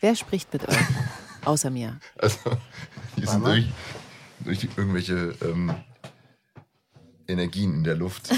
Wer 0.00 0.14
spricht 0.16 0.52
mit 0.52 0.68
euch? 0.68 0.76
Außer 1.44 1.70
mir. 1.70 1.98
Also, 2.18 2.38
die 3.16 3.26
sind 3.26 3.44
durch, 3.44 3.66
durch 4.40 4.68
irgendwelche 4.76 5.34
ähm, 5.42 5.72
Energien 7.26 7.74
in 7.74 7.84
der 7.84 7.94
Luft. 7.94 8.30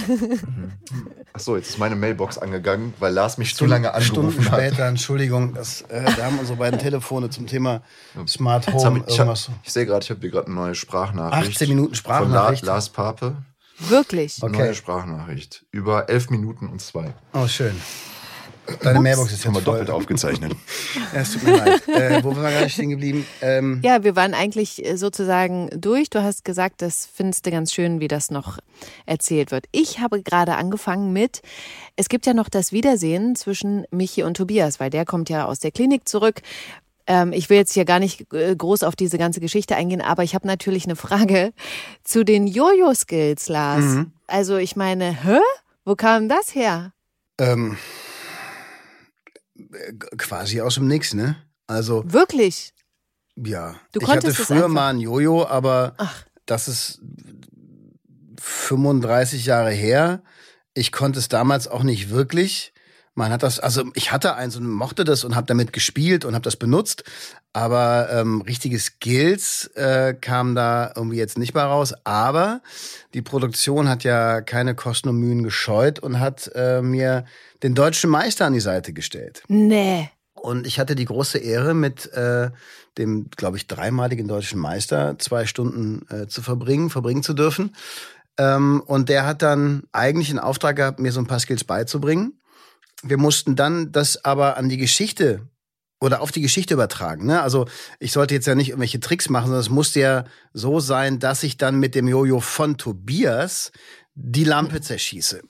Achso, 1.32 1.56
jetzt 1.56 1.70
ist 1.70 1.78
meine 1.78 1.96
Mailbox 1.96 2.38
angegangen, 2.38 2.92
weil 2.98 3.12
Lars 3.12 3.38
mich 3.38 3.54
zu 3.54 3.66
lange 3.66 3.94
angerufen 3.94 4.32
Stunden 4.32 4.50
hat. 4.50 4.58
später, 4.60 4.86
Entschuldigung, 4.86 5.54
das, 5.54 5.82
äh, 5.82 6.04
da 6.16 6.24
haben 6.26 6.38
unsere 6.38 6.58
beiden 6.58 6.78
Telefone 6.78 7.30
zum 7.30 7.46
Thema 7.46 7.82
Smart 8.26 8.66
Jetzt 8.66 8.74
hab 8.84 8.92
Home 8.92 8.98
ich 8.98 9.14
ich, 9.14 9.20
hab- 9.20 9.26
irgendwas. 9.28 9.50
ich 9.62 9.72
sehe 9.72 9.86
gerade, 9.86 10.04
ich 10.04 10.10
habe 10.10 10.20
hier 10.20 10.30
gerade 10.30 10.46
eine 10.46 10.56
neue 10.56 10.74
Sprachnachricht. 10.74 11.52
18 11.52 11.68
Minuten 11.68 11.94
Sprachnachricht. 11.94 12.60
Von 12.60 12.66
La 12.66 12.74
Lars 12.74 12.88
Pape. 12.88 13.36
Wirklich. 13.78 14.42
Okay. 14.42 14.56
Neue 14.58 14.74
Sprachnachricht. 14.74 15.64
Über 15.70 16.08
elf 16.08 16.30
Minuten 16.30 16.68
und 16.68 16.80
zwei. 16.82 17.14
Oh, 17.32 17.46
schön. 17.46 17.74
Deine 18.82 19.00
Mailbox 19.00 19.32
ist 19.32 19.40
Das 19.40 19.46
haben 19.46 19.54
wir 19.54 19.58
jetzt 19.60 19.64
voll. 19.64 19.74
doppelt 19.78 19.90
aufgezeichnet. 19.90 20.52
Ja, 21.14 21.20
es 21.22 21.32
tut 21.32 21.42
mir 21.42 21.56
leid. 21.56 21.88
Äh, 21.88 22.22
wo 22.22 22.30
waren 22.36 22.42
wir 22.42 22.50
gerade 22.50 22.70
stehen 22.70 22.90
geblieben? 22.90 23.26
Ähm, 23.42 23.80
Ja, 23.84 24.04
wir 24.04 24.14
waren 24.16 24.32
eigentlich 24.34 24.84
äh, 24.84 24.96
sozusagen 24.96 25.68
durch. 25.76 26.08
Du 26.10 26.22
hast 26.22 26.44
gesagt, 26.44 26.82
das 26.82 27.08
findest 27.12 27.46
du 27.46 27.50
ganz 27.50 27.72
schön, 27.72 28.00
wie 28.00 28.08
das 28.08 28.30
noch 28.30 28.58
erzählt 29.06 29.50
wird. 29.50 29.66
Ich 29.72 29.98
habe 29.98 30.22
gerade 30.22 30.54
angefangen 30.56 31.12
mit, 31.12 31.42
es 31.96 32.08
gibt 32.08 32.26
ja 32.26 32.34
noch 32.34 32.48
das 32.48 32.72
Wiedersehen 32.72 33.34
zwischen 33.36 33.84
Michi 33.90 34.22
und 34.22 34.36
Tobias, 34.36 34.78
weil 34.80 34.90
der 34.90 35.04
kommt 35.04 35.28
ja 35.30 35.46
aus 35.46 35.58
der 35.58 35.72
Klinik 35.72 36.08
zurück. 36.08 36.40
Ähm, 37.06 37.32
ich 37.32 37.50
will 37.50 37.56
jetzt 37.56 37.72
hier 37.72 37.84
gar 37.84 37.98
nicht 37.98 38.32
äh, 38.32 38.54
groß 38.54 38.84
auf 38.84 38.94
diese 38.94 39.18
ganze 39.18 39.40
Geschichte 39.40 39.74
eingehen, 39.74 40.00
aber 40.00 40.22
ich 40.22 40.34
habe 40.34 40.46
natürlich 40.46 40.84
eine 40.84 40.96
Frage 40.96 41.52
zu 42.04 42.24
den 42.24 42.46
Jojo-Skills, 42.46 43.48
Lars. 43.48 43.84
Mhm. 43.84 44.12
Also 44.28 44.56
ich 44.58 44.76
meine, 44.76 45.10
hä? 45.24 45.38
Wo 45.84 45.96
kam 45.96 46.28
das 46.28 46.54
her? 46.54 46.92
ähm, 47.40 47.72
äh, 47.72 47.76
quasi 50.16 50.60
aus 50.60 50.74
dem 50.74 50.88
Nix, 50.88 51.14
ne? 51.14 51.36
Also, 51.66 52.02
Wirklich? 52.06 52.74
ja. 53.36 53.76
Du 53.92 54.00
ich 54.00 54.08
hatte 54.08 54.34
früher 54.34 54.68
mal 54.68 54.90
ein 54.90 55.00
Jojo, 55.00 55.46
aber 55.46 55.94
Ach. 55.98 56.24
das 56.46 56.68
ist 56.68 57.00
35 58.40 59.46
Jahre 59.46 59.70
her. 59.70 60.22
Ich 60.74 60.92
konnte 60.92 61.18
es 61.18 61.28
damals 61.28 61.68
auch 61.68 61.82
nicht 61.82 62.10
wirklich. 62.10 62.72
Man 63.20 63.32
hat 63.32 63.42
das, 63.42 63.60
also 63.60 63.84
ich 63.92 64.12
hatte 64.12 64.34
eins 64.34 64.56
und 64.56 64.66
mochte 64.66 65.04
das 65.04 65.24
und 65.24 65.36
habe 65.36 65.46
damit 65.46 65.74
gespielt 65.74 66.24
und 66.24 66.32
habe 66.32 66.42
das 66.42 66.56
benutzt, 66.56 67.04
aber 67.52 68.08
ähm, 68.10 68.40
richtige 68.40 68.78
Skills 68.78 69.66
äh, 69.74 70.14
kamen 70.14 70.54
da 70.54 70.90
irgendwie 70.96 71.18
jetzt 71.18 71.36
nicht 71.36 71.52
mal 71.52 71.66
raus. 71.66 71.92
Aber 72.04 72.62
die 73.12 73.20
Produktion 73.20 73.90
hat 73.90 74.04
ja 74.04 74.40
keine 74.40 74.74
Kosten 74.74 75.10
und 75.10 75.16
Mühen 75.16 75.42
gescheut 75.42 75.98
und 75.98 76.18
hat 76.18 76.50
äh, 76.54 76.80
mir 76.80 77.26
den 77.62 77.74
deutschen 77.74 78.08
Meister 78.08 78.46
an 78.46 78.54
die 78.54 78.60
Seite 78.60 78.94
gestellt. 78.94 79.42
Nee. 79.48 80.08
Und 80.32 80.66
ich 80.66 80.80
hatte 80.80 80.94
die 80.94 81.04
große 81.04 81.36
Ehre, 81.36 81.74
mit 81.74 82.10
äh, 82.14 82.48
dem, 82.96 83.28
glaube 83.36 83.58
ich, 83.58 83.66
dreimaligen 83.66 84.28
deutschen 84.28 84.58
Meister 84.58 85.18
zwei 85.18 85.44
Stunden 85.44 86.06
äh, 86.08 86.26
zu 86.26 86.40
verbringen, 86.40 86.88
verbringen 86.88 87.22
zu 87.22 87.34
dürfen. 87.34 87.76
Ähm, 88.38 88.82
und 88.86 89.10
der 89.10 89.26
hat 89.26 89.42
dann 89.42 89.82
eigentlich 89.92 90.30
einen 90.30 90.38
Auftrag 90.38 90.76
gehabt, 90.76 91.00
mir 91.00 91.12
so 91.12 91.20
ein 91.20 91.26
paar 91.26 91.40
Skills 91.40 91.64
beizubringen. 91.64 92.39
Wir 93.02 93.16
mussten 93.16 93.56
dann 93.56 93.92
das 93.92 94.24
aber 94.24 94.56
an 94.56 94.68
die 94.68 94.76
Geschichte 94.76 95.48
oder 96.00 96.22
auf 96.22 96.32
die 96.32 96.40
Geschichte 96.40 96.74
übertragen. 96.74 97.26
Ne? 97.26 97.42
Also 97.42 97.66
ich 97.98 98.12
sollte 98.12 98.34
jetzt 98.34 98.46
ja 98.46 98.54
nicht 98.54 98.70
irgendwelche 98.70 99.00
Tricks 99.00 99.28
machen, 99.28 99.46
sondern 99.46 99.60
es 99.60 99.70
musste 99.70 100.00
ja 100.00 100.24
so 100.52 100.80
sein, 100.80 101.18
dass 101.18 101.42
ich 101.42 101.58
dann 101.58 101.78
mit 101.78 101.94
dem 101.94 102.08
Jojo 102.08 102.40
von 102.40 102.78
Tobias 102.78 103.70
die 104.14 104.44
Lampe 104.44 104.80
zerschieße. 104.80 105.42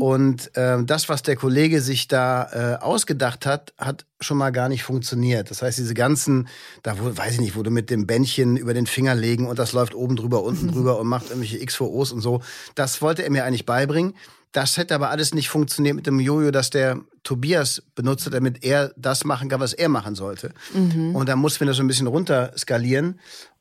Und 0.00 0.50
ähm, 0.54 0.86
das, 0.86 1.08
was 1.08 1.22
der 1.22 1.36
Kollege 1.36 1.80
sich 1.80 2.08
da 2.08 2.78
äh, 2.78 2.82
ausgedacht 2.82 3.44
hat, 3.44 3.74
hat 3.76 4.06
schon 4.20 4.38
mal 4.38 4.50
gar 4.50 4.68
nicht 4.68 4.82
funktioniert. 4.82 5.50
Das 5.50 5.62
heißt, 5.62 5.78
diese 5.78 5.94
ganzen, 5.94 6.48
da 6.82 6.98
wo, 6.98 7.16
weiß 7.16 7.34
ich 7.34 7.40
nicht, 7.40 7.56
wo 7.56 7.62
du 7.62 7.70
mit 7.70 7.90
dem 7.90 8.06
Bändchen 8.06 8.56
über 8.56 8.74
den 8.74 8.86
Finger 8.86 9.14
legen 9.14 9.46
und 9.46 9.58
das 9.58 9.72
läuft 9.72 9.94
oben 9.94 10.16
drüber, 10.16 10.42
unten 10.42 10.68
drüber 10.72 10.98
und 10.98 11.06
macht 11.06 11.26
irgendwelche 11.26 11.64
XVOs 11.64 12.12
und 12.12 12.22
so. 12.22 12.40
Das 12.74 13.02
wollte 13.02 13.24
er 13.24 13.30
mir 13.30 13.44
eigentlich 13.44 13.66
beibringen. 13.66 14.14
Das 14.52 14.76
hätte 14.76 14.94
aber 14.94 15.10
alles 15.10 15.34
nicht 15.34 15.48
funktioniert 15.48 15.96
mit 15.96 16.06
dem 16.06 16.20
Jojo, 16.20 16.50
das 16.50 16.70
der 16.70 17.00
Tobias 17.22 17.82
benutzte, 17.94 18.30
damit 18.30 18.64
er 18.64 18.92
das 18.96 19.24
machen 19.24 19.48
kann, 19.48 19.60
was 19.60 19.72
er 19.72 19.88
machen 19.88 20.14
sollte. 20.14 20.52
Und 21.14 21.28
da 21.28 21.36
mussten 21.36 21.60
wir 21.60 21.68
das 21.68 21.78
so 21.78 21.82
ein 21.82 21.88
bisschen 21.88 22.06
runter 22.06 22.52
skalieren. 22.56 23.18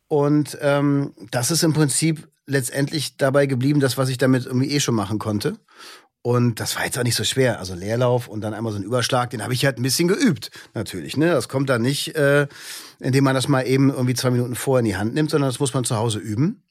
Und 0.07 0.57
ähm, 0.61 1.13
das 1.31 1.51
ist 1.51 1.63
im 1.63 1.71
Prinzip 1.73 2.27
letztendlich 2.45 3.15
dabei 3.15 3.45
geblieben, 3.45 3.79
das, 3.79 3.97
was 3.97 4.09
ich 4.09 4.17
damit 4.17 4.45
irgendwie 4.45 4.71
eh 4.71 4.81
schon 4.81 4.95
machen 4.95 5.19
konnte. 5.19 5.57
Und 6.23 6.59
das 6.59 6.75
war 6.75 6.85
jetzt 6.85 6.99
auch 6.99 7.03
nicht 7.03 7.15
so 7.15 7.23
schwer. 7.23 7.59
Also 7.59 7.73
Leerlauf 7.73 8.27
und 8.27 8.41
dann 8.41 8.53
einmal 8.53 8.73
so 8.73 8.77
ein 8.77 8.83
Überschlag, 8.83 9.31
den 9.31 9.41
habe 9.41 9.53
ich 9.53 9.65
halt 9.65 9.79
ein 9.79 9.83
bisschen 9.83 10.07
geübt, 10.07 10.51
natürlich. 10.73 11.17
Ne? 11.17 11.27
Das 11.27 11.49
kommt 11.49 11.69
dann 11.69 11.81
nicht, 11.81 12.15
äh, 12.15 12.47
indem 12.99 13.23
man 13.23 13.33
das 13.33 13.47
mal 13.47 13.63
eben 13.63 13.89
irgendwie 13.89 14.13
zwei 14.13 14.29
Minuten 14.29 14.55
vorher 14.55 14.81
in 14.81 14.85
die 14.85 14.97
Hand 14.97 15.13
nimmt, 15.13 15.31
sondern 15.31 15.49
das 15.49 15.59
muss 15.59 15.73
man 15.73 15.83
zu 15.83 15.95
Hause 15.95 16.19
üben. 16.19 16.61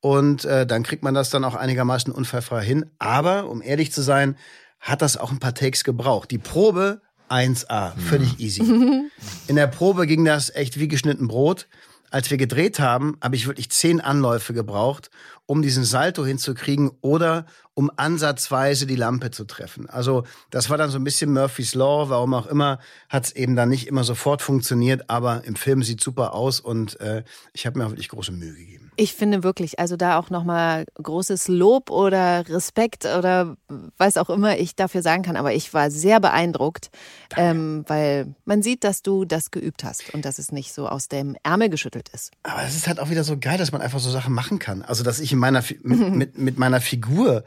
Und 0.00 0.44
äh, 0.44 0.66
dann 0.66 0.82
kriegt 0.82 1.02
man 1.02 1.14
das 1.14 1.30
dann 1.30 1.44
auch 1.44 1.54
einigermaßen 1.54 2.12
unfallfrei 2.12 2.64
hin. 2.64 2.86
Aber, 2.98 3.48
um 3.48 3.62
ehrlich 3.62 3.92
zu 3.92 4.02
sein, 4.02 4.36
hat 4.80 5.02
das 5.02 5.16
auch 5.16 5.30
ein 5.30 5.38
paar 5.38 5.54
Takes 5.54 5.84
gebraucht. 5.84 6.30
Die 6.30 6.38
Probe 6.38 7.02
1A, 7.28 7.92
völlig 7.98 8.40
easy. 8.40 8.62
In 9.46 9.56
der 9.56 9.66
Probe 9.66 10.06
ging 10.06 10.24
das 10.24 10.54
echt 10.54 10.78
wie 10.78 10.88
geschnitten 10.88 11.28
Brot. 11.28 11.68
Als 12.10 12.28
wir 12.28 12.38
gedreht 12.38 12.80
haben, 12.80 13.16
habe 13.22 13.36
ich 13.36 13.46
wirklich 13.46 13.70
zehn 13.70 14.00
Anläufe 14.00 14.52
gebraucht, 14.52 15.10
um 15.46 15.62
diesen 15.62 15.84
Salto 15.84 16.26
hinzukriegen 16.26 16.90
oder 17.02 17.46
um 17.74 17.88
ansatzweise 17.96 18.86
die 18.86 18.96
Lampe 18.96 19.30
zu 19.30 19.44
treffen. 19.44 19.88
Also 19.88 20.24
das 20.50 20.70
war 20.70 20.76
dann 20.76 20.90
so 20.90 20.98
ein 20.98 21.04
bisschen 21.04 21.32
Murphy's 21.32 21.74
Law, 21.76 22.08
warum 22.08 22.34
auch 22.34 22.46
immer, 22.46 22.80
hat 23.08 23.26
es 23.26 23.32
eben 23.32 23.54
dann 23.54 23.68
nicht 23.68 23.86
immer 23.86 24.02
sofort 24.02 24.42
funktioniert, 24.42 25.08
aber 25.08 25.44
im 25.44 25.54
Film 25.54 25.84
sieht 25.84 26.00
super 26.00 26.34
aus 26.34 26.58
und 26.58 26.98
äh, 27.00 27.22
ich 27.52 27.64
habe 27.64 27.78
mir 27.78 27.86
auch 27.86 27.90
wirklich 27.90 28.08
große 28.08 28.32
Mühe 28.32 28.54
gegeben. 28.54 28.89
Ich 29.00 29.14
finde 29.14 29.42
wirklich, 29.42 29.78
also 29.78 29.96
da 29.96 30.18
auch 30.18 30.28
nochmal 30.28 30.84
großes 31.02 31.48
Lob 31.48 31.90
oder 31.90 32.46
Respekt 32.46 33.06
oder 33.06 33.56
was 33.96 34.18
auch 34.18 34.28
immer 34.28 34.58
ich 34.58 34.76
dafür 34.76 35.00
sagen 35.00 35.22
kann, 35.22 35.36
aber 35.36 35.54
ich 35.54 35.72
war 35.72 35.90
sehr 35.90 36.20
beeindruckt, 36.20 36.90
ähm, 37.34 37.82
weil 37.86 38.34
man 38.44 38.62
sieht, 38.62 38.84
dass 38.84 39.00
du 39.00 39.24
das 39.24 39.50
geübt 39.50 39.84
hast 39.84 40.12
und 40.12 40.26
dass 40.26 40.38
es 40.38 40.52
nicht 40.52 40.74
so 40.74 40.86
aus 40.86 41.08
dem 41.08 41.34
Ärmel 41.42 41.70
geschüttelt 41.70 42.10
ist. 42.10 42.32
Aber 42.42 42.62
es 42.62 42.76
ist 42.76 42.88
halt 42.88 43.00
auch 43.00 43.08
wieder 43.08 43.24
so 43.24 43.38
geil, 43.38 43.56
dass 43.56 43.72
man 43.72 43.80
einfach 43.80 44.00
so 44.00 44.10
Sachen 44.10 44.34
machen 44.34 44.58
kann. 44.58 44.82
Also, 44.82 45.02
dass 45.02 45.18
ich 45.18 45.32
in 45.32 45.38
meiner, 45.38 45.64
mit, 45.82 46.00
mit, 46.14 46.38
mit 46.38 46.58
meiner 46.58 46.82
Figur, 46.82 47.44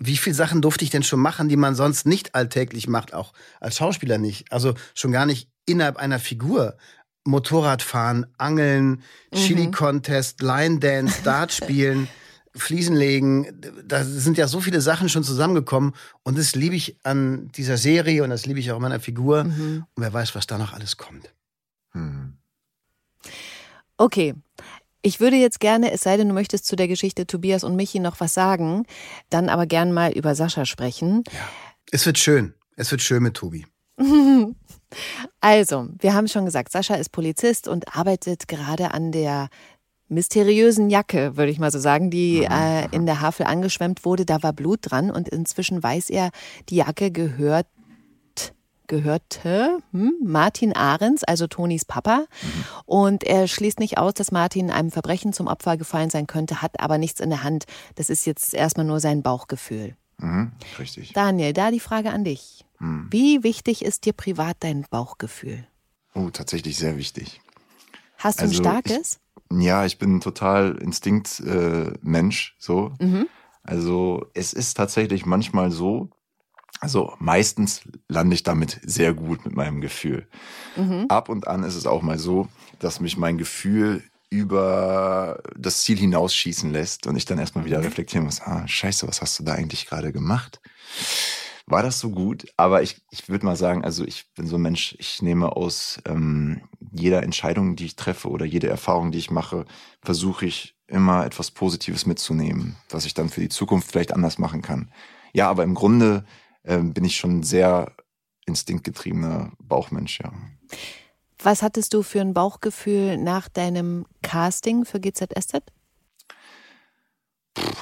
wie 0.00 0.16
viele 0.16 0.34
Sachen 0.34 0.62
durfte 0.62 0.84
ich 0.84 0.90
denn 0.90 1.04
schon 1.04 1.20
machen, 1.20 1.48
die 1.48 1.56
man 1.56 1.76
sonst 1.76 2.06
nicht 2.06 2.34
alltäglich 2.34 2.88
macht, 2.88 3.14
auch 3.14 3.34
als 3.60 3.76
Schauspieler 3.76 4.18
nicht. 4.18 4.50
Also 4.50 4.74
schon 4.94 5.12
gar 5.12 5.26
nicht 5.26 5.48
innerhalb 5.64 5.96
einer 5.96 6.18
Figur. 6.18 6.76
Motorradfahren, 7.24 8.26
Angeln, 8.38 9.02
Chili-Contest, 9.34 10.42
Line-Dance, 10.42 11.22
Dart 11.22 11.52
spielen, 11.52 12.08
Fliesen 12.54 12.96
legen. 12.96 13.60
Da 13.84 14.04
sind 14.04 14.36
ja 14.36 14.46
so 14.46 14.60
viele 14.60 14.80
Sachen 14.80 15.08
schon 15.08 15.24
zusammengekommen. 15.24 15.92
Und 16.22 16.36
das 16.36 16.54
liebe 16.54 16.74
ich 16.74 16.98
an 17.04 17.48
dieser 17.52 17.78
Serie 17.78 18.24
und 18.24 18.30
das 18.30 18.44
liebe 18.44 18.60
ich 18.60 18.70
auch 18.70 18.76
an 18.76 18.82
meiner 18.82 19.00
Figur. 19.00 19.40
Und 19.40 19.86
wer 19.96 20.12
weiß, 20.12 20.34
was 20.34 20.46
da 20.46 20.58
noch 20.58 20.72
alles 20.72 20.96
kommt. 20.96 21.32
Hm. 21.92 22.36
Okay. 23.96 24.34
Ich 25.04 25.18
würde 25.18 25.36
jetzt 25.36 25.58
gerne, 25.58 25.90
es 25.90 26.02
sei 26.02 26.16
denn, 26.16 26.28
du 26.28 26.34
möchtest 26.34 26.64
zu 26.64 26.76
der 26.76 26.86
Geschichte 26.86 27.26
Tobias 27.26 27.64
und 27.64 27.74
Michi 27.74 27.98
noch 27.98 28.20
was 28.20 28.34
sagen, 28.34 28.86
dann 29.30 29.48
aber 29.48 29.66
gern 29.66 29.92
mal 29.92 30.12
über 30.12 30.36
Sascha 30.36 30.64
sprechen. 30.64 31.24
Es 31.90 32.06
wird 32.06 32.18
schön. 32.18 32.54
Es 32.76 32.90
wird 32.90 33.02
schön 33.02 33.22
mit 33.22 33.34
Tobi. 33.34 33.66
Also, 35.40 35.88
wir 35.98 36.14
haben 36.14 36.28
schon 36.28 36.44
gesagt, 36.44 36.72
Sascha 36.72 36.94
ist 36.94 37.10
Polizist 37.10 37.68
und 37.68 37.96
arbeitet 37.96 38.48
gerade 38.48 38.92
an 38.92 39.12
der 39.12 39.48
mysteriösen 40.08 40.90
Jacke, 40.90 41.36
würde 41.36 41.50
ich 41.50 41.58
mal 41.58 41.70
so 41.70 41.78
sagen, 41.78 42.10
die 42.10 42.44
äh, 42.44 42.86
in 42.90 43.06
der 43.06 43.20
Havel 43.20 43.46
angeschwemmt 43.46 44.04
wurde. 44.04 44.26
Da 44.26 44.42
war 44.42 44.52
Blut 44.52 44.80
dran 44.82 45.10
und 45.10 45.28
inzwischen 45.28 45.82
weiß 45.82 46.10
er, 46.10 46.30
die 46.68 46.76
Jacke 46.76 47.10
gehört 47.10 47.66
gehörte 48.88 49.78
hm, 49.92 50.12
Martin 50.22 50.76
Ahrens, 50.76 51.24
also 51.24 51.46
Tonis 51.46 51.86
Papa. 51.86 52.26
Und 52.84 53.24
er 53.24 53.48
schließt 53.48 53.80
nicht 53.80 53.96
aus, 53.96 54.12
dass 54.12 54.32
Martin 54.32 54.70
einem 54.70 54.90
Verbrechen 54.90 55.32
zum 55.32 55.46
Opfer 55.46 55.78
gefallen 55.78 56.10
sein 56.10 56.26
könnte, 56.26 56.60
hat 56.60 56.78
aber 56.78 56.98
nichts 56.98 57.20
in 57.20 57.30
der 57.30 57.42
Hand. 57.42 57.64
Das 57.94 58.10
ist 58.10 58.26
jetzt 58.26 58.52
erstmal 58.52 58.84
nur 58.84 59.00
sein 59.00 59.22
Bauchgefühl. 59.22 59.96
Mhm, 60.18 60.52
richtig. 60.78 61.14
Daniel, 61.14 61.54
da 61.54 61.70
die 61.70 61.80
Frage 61.80 62.10
an 62.10 62.24
dich. 62.24 62.61
Wie 63.10 63.42
wichtig 63.44 63.84
ist 63.84 64.06
dir 64.06 64.12
privat 64.12 64.56
dein 64.60 64.84
Bauchgefühl? 64.90 65.66
Oh, 66.14 66.30
tatsächlich 66.30 66.76
sehr 66.76 66.96
wichtig. 66.98 67.40
Hast 68.18 68.40
du 68.40 68.44
Also, 68.44 68.62
ein 68.62 68.64
starkes? 68.64 69.20
Ja, 69.52 69.84
ich 69.84 69.98
bin 69.98 70.20
total 70.20 70.76
Instinkt-Mensch, 70.76 72.56
äh, 72.58 72.62
so. 72.62 72.92
Also 73.62 74.26
es 74.34 74.52
ist 74.52 74.74
tatsächlich 74.74 75.26
manchmal 75.26 75.70
so, 75.70 76.10
also 76.80 77.14
meistens 77.20 77.82
lande 78.08 78.34
ich 78.34 78.42
damit 78.42 78.80
sehr 78.84 79.14
gut 79.14 79.44
mit 79.44 79.54
meinem 79.54 79.80
Gefühl. 79.80 80.26
Ab 81.08 81.28
und 81.28 81.46
an 81.46 81.62
ist 81.62 81.76
es 81.76 81.86
auch 81.86 82.02
mal 82.02 82.18
so, 82.18 82.48
dass 82.80 82.98
mich 82.98 83.16
mein 83.16 83.38
Gefühl 83.38 84.02
über 84.30 85.42
das 85.56 85.82
Ziel 85.82 85.98
hinausschießen 85.98 86.72
lässt 86.72 87.06
und 87.06 87.16
ich 87.16 87.26
dann 87.26 87.38
erstmal 87.38 87.64
wieder 87.66 87.84
reflektieren 87.84 88.24
muss, 88.24 88.40
ah, 88.40 88.66
scheiße, 88.66 89.06
was 89.06 89.20
hast 89.20 89.38
du 89.38 89.44
da 89.44 89.52
eigentlich 89.52 89.86
gerade 89.86 90.10
gemacht? 90.10 90.60
War 91.66 91.82
das 91.82 92.00
so 92.00 92.10
gut? 92.10 92.46
Aber 92.56 92.82
ich, 92.82 93.00
ich 93.10 93.28
würde 93.28 93.46
mal 93.46 93.56
sagen, 93.56 93.84
also 93.84 94.04
ich 94.04 94.32
bin 94.34 94.46
so 94.46 94.56
ein 94.56 94.62
Mensch, 94.62 94.96
ich 94.98 95.22
nehme 95.22 95.54
aus 95.56 96.00
ähm, 96.06 96.62
jeder 96.92 97.22
Entscheidung, 97.22 97.76
die 97.76 97.86
ich 97.86 97.96
treffe 97.96 98.28
oder 98.28 98.44
jede 98.44 98.68
Erfahrung, 98.68 99.12
die 99.12 99.18
ich 99.18 99.30
mache, 99.30 99.64
versuche 100.02 100.46
ich 100.46 100.76
immer 100.86 101.24
etwas 101.24 101.50
Positives 101.50 102.06
mitzunehmen, 102.06 102.76
was 102.90 103.06
ich 103.06 103.14
dann 103.14 103.28
für 103.28 103.40
die 103.40 103.48
Zukunft 103.48 103.90
vielleicht 103.90 104.12
anders 104.12 104.38
machen 104.38 104.62
kann. 104.62 104.90
Ja, 105.32 105.48
aber 105.48 105.62
im 105.62 105.74
Grunde 105.74 106.24
äh, 106.64 106.78
bin 106.78 107.04
ich 107.04 107.16
schon 107.16 107.42
sehr 107.42 107.92
instinktgetriebener 108.46 109.52
Bauchmensch, 109.58 110.20
ja. 110.20 110.32
Was 111.42 111.62
hattest 111.62 111.94
du 111.94 112.02
für 112.02 112.20
ein 112.20 112.34
Bauchgefühl 112.34 113.16
nach 113.16 113.48
deinem 113.48 114.06
Casting 114.22 114.84
für 114.84 115.00
GZSZ? 115.00 115.62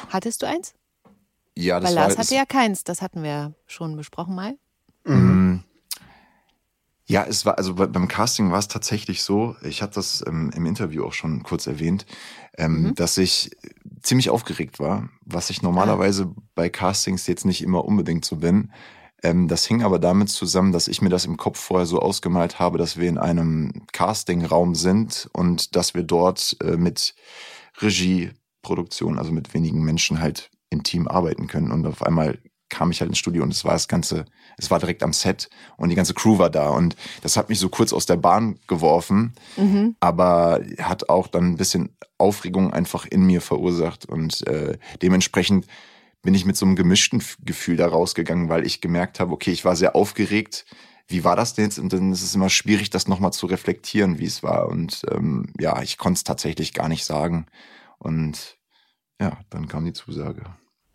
Hattest 0.09 0.43
du 0.43 0.47
eins? 0.47 0.75
Ja, 1.61 1.79
das 1.79 1.91
Weil 1.91 1.97
war 1.97 2.09
Lars 2.09 2.19
hatte 2.19 2.35
ja 2.35 2.47
keins, 2.47 2.85
das 2.85 3.03
hatten 3.03 3.23
wir 3.23 3.55
schon 3.67 3.97
besprochen 3.97 4.35
mal. 4.35 4.57
Mhm. 5.05 5.63
Ja, 7.07 7.25
es 7.25 7.45
war, 7.45 7.59
also 7.59 7.75
beim 7.75 8.07
Casting 8.07 8.53
war 8.53 8.61
es 8.61 8.69
tatsächlich 8.69 9.25
so, 9.25 9.57
ich 9.63 9.83
hatte 9.83 9.95
das 9.95 10.23
ähm, 10.27 10.53
im 10.55 10.65
Interview 10.65 11.05
auch 11.05 11.13
schon 11.13 11.43
kurz 11.43 11.67
erwähnt, 11.67 12.07
ähm, 12.57 12.83
mhm. 12.83 12.95
dass 12.95 13.19
ich 13.19 13.51
ziemlich 14.01 14.31
aufgeregt 14.31 14.79
war, 14.79 15.09
was 15.25 15.51
ich 15.51 15.61
normalerweise 15.61 16.33
ah. 16.37 16.43
bei 16.55 16.69
Castings 16.69 17.27
jetzt 17.27 17.45
nicht 17.45 17.63
immer 17.63 17.85
unbedingt 17.85 18.25
so 18.25 18.37
bin. 18.37 18.71
Ähm, 19.25 19.49
das 19.49 19.67
hing 19.67 19.83
aber 19.83 19.99
damit 19.99 20.29
zusammen, 20.29 20.71
dass 20.73 20.87
ich 20.89 21.03
mir 21.03 21.09
das 21.09 21.25
im 21.25 21.37
Kopf 21.37 21.59
vorher 21.59 21.87
so 21.87 21.99
ausgemalt 21.99 22.59
habe, 22.61 22.79
dass 22.79 22.97
wir 22.97 23.09
in 23.09 23.19
einem 23.19 23.87
Castingraum 23.93 24.77
sind 24.77 25.29
und 25.33 25.75
dass 25.75 25.95
wir 25.95 26.05
dort 26.05 26.57
äh, 26.63 26.77
mit 26.77 27.17
Regieproduktion, 27.81 29.19
also 29.19 29.33
mit 29.33 29.53
wenigen 29.53 29.83
Menschen 29.83 30.21
halt 30.21 30.51
intim 30.71 31.09
arbeiten 31.09 31.47
können. 31.47 31.71
Und 31.71 31.87
auf 31.87 32.03
einmal 32.03 32.39
kam 32.71 32.91
ich 32.91 33.01
halt 33.01 33.11
ins 33.11 33.19
Studio 33.19 33.43
und 33.43 33.53
es 33.53 33.65
war 33.65 33.73
das 33.73 33.89
Ganze, 33.89 34.25
es 34.57 34.71
war 34.71 34.79
direkt 34.79 35.03
am 35.03 35.13
Set 35.13 35.51
und 35.77 35.91
die 35.91 35.97
ganze 35.97 36.15
Crew 36.15 36.39
war 36.39 36.51
da 36.51 36.71
und 36.71 36.97
das 37.21 37.37
hat 37.37 37.49
mich 37.49 37.59
so 37.59 37.69
kurz 37.69 37.93
aus 37.93 38.07
der 38.07 38.17
Bahn 38.17 38.59
geworfen, 38.69 39.35
mhm. 39.57 39.97
aber 40.01 40.61
hat 40.79 41.09
auch 41.09 41.27
dann 41.27 41.53
ein 41.53 41.57
bisschen 41.57 41.91
Aufregung 42.17 42.73
einfach 42.73 43.05
in 43.05 43.27
mir 43.27 43.41
verursacht 43.41 44.07
und 44.07 44.47
äh, 44.47 44.79
dementsprechend 45.03 45.67
bin 46.23 46.35
ich 46.35 46.45
mit 46.45 46.57
so 46.57 46.67
einem 46.67 46.77
gemischten 46.77 47.23
Gefühl 47.45 47.77
da 47.77 47.89
rausgegangen, 47.89 48.49
weil 48.49 48.67
ich 48.67 48.81
gemerkt 48.81 49.21
habe, 49.21 49.33
okay, 49.33 49.51
ich 49.51 49.65
war 49.65 49.75
sehr 49.75 49.97
aufgeregt. 49.97 50.67
Wie 51.09 51.25
war 51.25 51.35
das 51.35 51.55
denn 51.55 51.65
jetzt? 51.65 51.79
Und 51.79 51.93
dann 51.93 52.13
ist 52.13 52.23
es 52.23 52.35
immer 52.35 52.51
schwierig, 52.51 52.91
das 52.91 53.09
nochmal 53.09 53.33
zu 53.33 53.47
reflektieren, 53.47 54.19
wie 54.19 54.27
es 54.27 54.43
war. 54.43 54.69
Und 54.69 55.03
ähm, 55.11 55.53
ja, 55.59 55.81
ich 55.83 55.97
konnte 55.97 56.19
es 56.19 56.25
tatsächlich 56.25 56.75
gar 56.75 56.89
nicht 56.89 57.07
sagen. 57.07 57.47
Und 57.99 58.59
ja, 59.21 59.39
dann 59.51 59.69
kam 59.69 59.85
die 59.85 59.93
Zusage. 59.93 60.43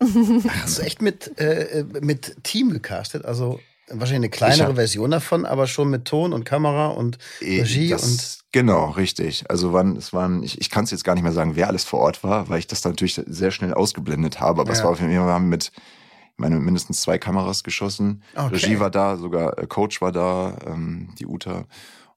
Hast 0.00 0.78
du 0.78 0.82
echt 0.82 1.00
mit, 1.00 1.38
äh, 1.38 1.84
mit 2.00 2.42
Team 2.42 2.70
gecastet? 2.70 3.24
Also 3.24 3.60
wahrscheinlich 3.88 4.16
eine 4.16 4.30
kleinere 4.30 4.68
hab, 4.68 4.74
Version 4.74 5.10
davon, 5.10 5.46
aber 5.46 5.66
schon 5.66 5.88
mit 5.88 6.04
Ton 6.04 6.32
und 6.32 6.44
Kamera 6.44 6.88
und 6.88 7.18
äh, 7.40 7.60
Regie 7.60 7.88
das, 7.88 8.04
und. 8.04 8.38
Genau, 8.52 8.90
richtig. 8.90 9.44
Also 9.48 9.72
wann, 9.72 9.96
es 9.96 10.12
waren, 10.12 10.42
ich, 10.42 10.60
ich 10.60 10.70
kann 10.70 10.84
es 10.84 10.90
jetzt 10.90 11.04
gar 11.04 11.14
nicht 11.14 11.22
mehr 11.22 11.32
sagen, 11.32 11.56
wer 11.56 11.68
alles 11.68 11.84
vor 11.84 12.00
Ort 12.00 12.24
war, 12.24 12.48
weil 12.48 12.58
ich 12.58 12.66
das 12.66 12.84
natürlich 12.84 13.20
sehr 13.26 13.50
schnell 13.50 13.74
ausgeblendet 13.74 14.40
habe. 14.40 14.60
Aber 14.60 14.70
ja. 14.70 14.76
es 14.76 14.82
war 14.82 14.90
auf 14.90 15.00
jeden 15.00 15.14
Fall, 15.14 15.26
wir 15.26 15.32
haben 15.32 15.48
mit, 15.48 15.72
ich 15.74 16.38
meine, 16.38 16.58
mindestens 16.58 17.00
zwei 17.00 17.18
Kameras 17.18 17.64
geschossen. 17.64 18.22
Okay. 18.34 18.54
Regie 18.54 18.80
war 18.80 18.90
da, 18.90 19.16
sogar 19.16 19.58
äh, 19.58 19.66
Coach 19.66 20.00
war 20.00 20.12
da, 20.12 20.56
ähm, 20.66 21.14
die 21.18 21.26
Uta. 21.26 21.64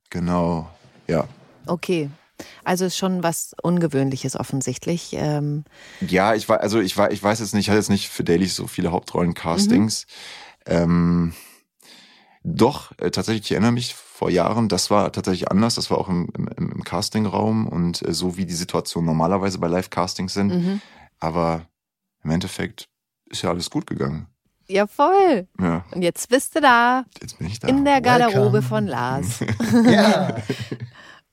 Genau, 0.10 0.70
ja. 1.08 1.28
Okay. 1.66 2.10
Also 2.64 2.86
ist 2.86 2.98
schon 2.98 3.24
was 3.24 3.56
Ungewöhnliches 3.62 4.36
offensichtlich. 4.36 5.14
Ähm 5.14 5.66
ja, 6.02 6.36
ich 6.36 6.48
war, 6.50 6.62
also 6.62 6.80
ich 6.80 6.98
war, 6.98 7.12
ich 7.12 7.22
weiß 7.22 7.40
jetzt 7.40 7.54
nicht, 7.54 7.66
ich 7.66 7.70
hatte 7.70 7.80
jetzt 7.80 7.90
nicht 7.90 8.10
für 8.10 8.24
Daily 8.24 8.48
so 8.48 8.68
viele 8.68 8.92
Hauptrollen-Castings. 8.92 10.06
Mhm. 10.68 10.74
Ähm, 10.74 11.34
doch, 12.44 12.92
äh, 12.98 13.12
tatsächlich, 13.12 13.46
ich 13.46 13.52
erinnere 13.52 13.72
mich 13.72 13.94
vor 13.94 14.30
Jahren, 14.30 14.70
das 14.70 14.90
war 14.90 15.12
tatsächlich 15.12 15.52
anders. 15.52 15.76
Das 15.76 15.92
war 15.92 15.98
auch 15.98 16.10
im, 16.10 16.30
im, 16.36 16.72
im 16.72 16.84
Castingraum 16.84 17.68
und 17.68 18.08
äh, 18.08 18.14
so 18.14 18.38
wie 18.38 18.46
die 18.46 18.54
Situation 18.54 19.06
normalerweise 19.06 19.60
bei 19.60 19.68
Live-Castings 19.68 20.34
sind. 20.34 20.48
Mhm. 20.54 20.82
Aber 21.20 21.66
im 22.24 22.32
Endeffekt 22.32 22.88
ist 23.30 23.42
ja 23.42 23.50
alles 23.50 23.70
gut 23.70 23.88
gegangen. 23.88 24.28
Ja, 24.68 24.86
voll. 24.86 25.48
Ja. 25.60 25.84
Und 25.92 26.04
jetzt 26.04 26.30
bist 26.30 26.56
du 26.56 26.62
da. 26.62 27.04
Jetzt 27.22 27.40
bin 27.40 27.48
ich 27.48 27.60
da. 27.60 27.68
In 27.68 27.86
der 27.86 28.02
Garderobe 28.02 28.54
Welcome. 28.54 28.62
von 28.62 28.88
Lars. 28.88 29.40
ja. 29.86 30.36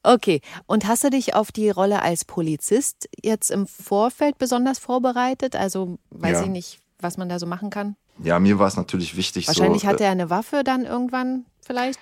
Okay, 0.07 0.41
und 0.67 0.87
hast 0.87 1.03
du 1.03 1.11
dich 1.11 1.35
auf 1.35 1.51
die 1.51 1.69
Rolle 1.69 2.01
als 2.01 2.25
Polizist 2.25 3.09
jetzt 3.21 3.51
im 3.51 3.67
Vorfeld 3.67 4.39
besonders 4.39 4.79
vorbereitet? 4.79 5.57
Also 5.57 5.99
weiß 6.11 6.39
ja. 6.39 6.43
ich 6.45 6.49
nicht, 6.49 6.79
was 7.01 7.17
man 7.17 7.29
da 7.29 7.41
so 7.41 7.47
machen 7.47 7.71
kann. 7.71 7.97
Ja, 8.23 8.39
mir 8.39 8.61
war 8.61 8.69
es 8.69 8.77
natürlich 8.77 9.17
wichtig. 9.17 9.49
Wahrscheinlich 9.49 9.83
so, 9.83 9.89
hat 9.89 10.01
er 10.01 10.11
eine 10.11 10.31
Waffe 10.31 10.63
dann 10.65 10.85
irgendwann 10.85 11.45
vielleicht. 11.61 11.99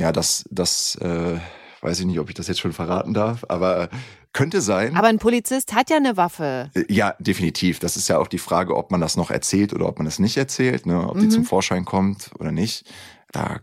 Ja, 0.00 0.12
das, 0.12 0.44
das 0.50 0.96
äh, 0.96 1.38
weiß 1.82 2.00
ich 2.00 2.06
nicht, 2.06 2.18
ob 2.18 2.30
ich 2.30 2.34
das 2.34 2.48
jetzt 2.48 2.60
schon 2.60 2.72
verraten 2.72 3.12
darf, 3.12 3.44
aber 3.48 3.82
äh, 3.82 3.88
könnte 4.32 4.62
sein. 4.62 4.96
Aber 4.96 5.08
ein 5.08 5.18
Polizist 5.18 5.74
hat 5.74 5.90
ja 5.90 5.98
eine 5.98 6.16
Waffe. 6.16 6.70
Äh, 6.74 6.84
ja, 6.88 7.16
definitiv. 7.18 7.80
Das 7.80 7.98
ist 7.98 8.08
ja 8.08 8.18
auch 8.18 8.28
die 8.28 8.38
Frage, 8.38 8.74
ob 8.74 8.90
man 8.90 9.02
das 9.02 9.18
noch 9.18 9.30
erzählt 9.30 9.74
oder 9.74 9.88
ob 9.88 9.98
man 9.98 10.06
das 10.06 10.18
nicht 10.18 10.38
erzählt, 10.38 10.86
ne? 10.86 11.06
ob 11.06 11.16
mhm. 11.16 11.20
die 11.20 11.28
zum 11.28 11.44
Vorschein 11.44 11.84
kommt 11.84 12.30
oder 12.38 12.50
nicht. 12.50 12.90
Da 13.30 13.60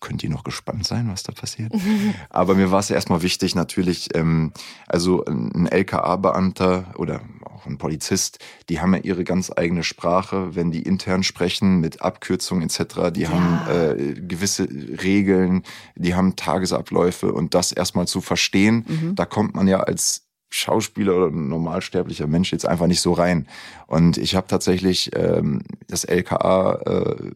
könnt 0.00 0.22
ihr 0.22 0.30
noch 0.30 0.44
gespannt 0.44 0.86
sein, 0.86 1.08
was 1.10 1.22
da 1.22 1.32
passiert. 1.32 1.72
Aber 2.30 2.54
mir 2.54 2.70
war 2.70 2.80
es 2.80 2.88
ja 2.88 2.96
erstmal 2.96 3.22
wichtig, 3.22 3.54
natürlich, 3.54 4.14
ähm, 4.14 4.52
also 4.86 5.24
ein 5.24 5.66
LKA-Beamter 5.66 6.94
oder 6.96 7.22
auch 7.44 7.66
ein 7.66 7.78
Polizist, 7.78 8.38
die 8.68 8.80
haben 8.80 8.94
ja 8.94 9.00
ihre 9.00 9.24
ganz 9.24 9.52
eigene 9.54 9.82
Sprache, 9.82 10.54
wenn 10.54 10.70
die 10.70 10.82
intern 10.82 11.22
sprechen 11.22 11.80
mit 11.80 12.02
Abkürzungen 12.02 12.62
etc. 12.64 13.12
Die 13.12 13.22
ja. 13.22 13.30
haben 13.30 13.70
äh, 13.70 14.14
gewisse 14.14 14.68
Regeln, 15.02 15.62
die 15.96 16.14
haben 16.14 16.36
Tagesabläufe 16.36 17.32
und 17.32 17.54
das 17.54 17.72
erstmal 17.72 18.06
zu 18.06 18.20
verstehen, 18.20 18.84
mhm. 18.86 19.14
da 19.14 19.26
kommt 19.26 19.54
man 19.54 19.68
ja 19.68 19.80
als 19.80 20.26
Schauspieler 20.52 21.16
oder 21.16 21.30
normalsterblicher 21.30 22.26
Mensch 22.26 22.50
jetzt 22.50 22.66
einfach 22.66 22.88
nicht 22.88 23.00
so 23.00 23.12
rein. 23.12 23.46
Und 23.86 24.18
ich 24.18 24.34
habe 24.34 24.48
tatsächlich 24.48 25.10
ähm, 25.14 25.62
das 25.86 26.04
LKA 26.04 26.74
äh, 26.74 27.30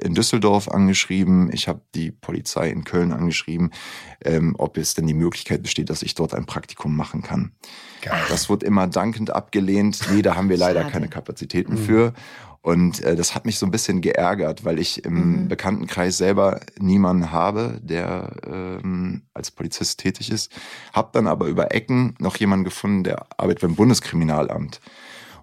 in 0.00 0.14
Düsseldorf 0.14 0.68
angeschrieben, 0.68 1.50
ich 1.52 1.68
habe 1.68 1.80
die 1.94 2.10
Polizei 2.10 2.70
in 2.70 2.84
Köln 2.84 3.12
angeschrieben, 3.12 3.70
ähm, 4.24 4.54
ob 4.58 4.76
es 4.76 4.94
denn 4.94 5.06
die 5.06 5.14
Möglichkeit 5.14 5.62
besteht, 5.62 5.88
dass 5.88 6.02
ich 6.02 6.14
dort 6.14 6.34
ein 6.34 6.46
Praktikum 6.46 6.94
machen 6.94 7.22
kann. 7.22 7.52
Geil. 8.02 8.20
Das 8.28 8.50
wird 8.50 8.62
immer 8.62 8.86
dankend 8.86 9.34
abgelehnt. 9.34 10.00
Nee, 10.12 10.22
da 10.22 10.36
haben 10.36 10.48
wir 10.48 10.58
leider 10.58 10.80
Schade. 10.80 10.92
keine 10.92 11.08
Kapazitäten 11.08 11.74
mhm. 11.74 11.78
für. 11.78 12.12
Und 12.60 13.00
äh, 13.04 13.14
das 13.14 13.34
hat 13.34 13.46
mich 13.46 13.58
so 13.58 13.64
ein 13.64 13.70
bisschen 13.70 14.00
geärgert, 14.00 14.64
weil 14.64 14.80
ich 14.80 15.04
im 15.04 15.42
mhm. 15.44 15.48
Bekanntenkreis 15.48 16.18
selber 16.18 16.60
niemanden 16.78 17.30
habe, 17.30 17.78
der 17.80 18.32
ähm, 18.44 19.22
als 19.32 19.52
Polizist 19.52 20.00
tätig 20.00 20.30
ist. 20.32 20.52
Hab 20.92 21.12
dann 21.12 21.28
aber 21.28 21.46
über 21.46 21.72
Ecken 21.72 22.16
noch 22.18 22.36
jemanden 22.36 22.64
gefunden, 22.64 23.04
der 23.04 23.24
arbeitet 23.38 23.62
beim 23.62 23.76
Bundeskriminalamt 23.76 24.80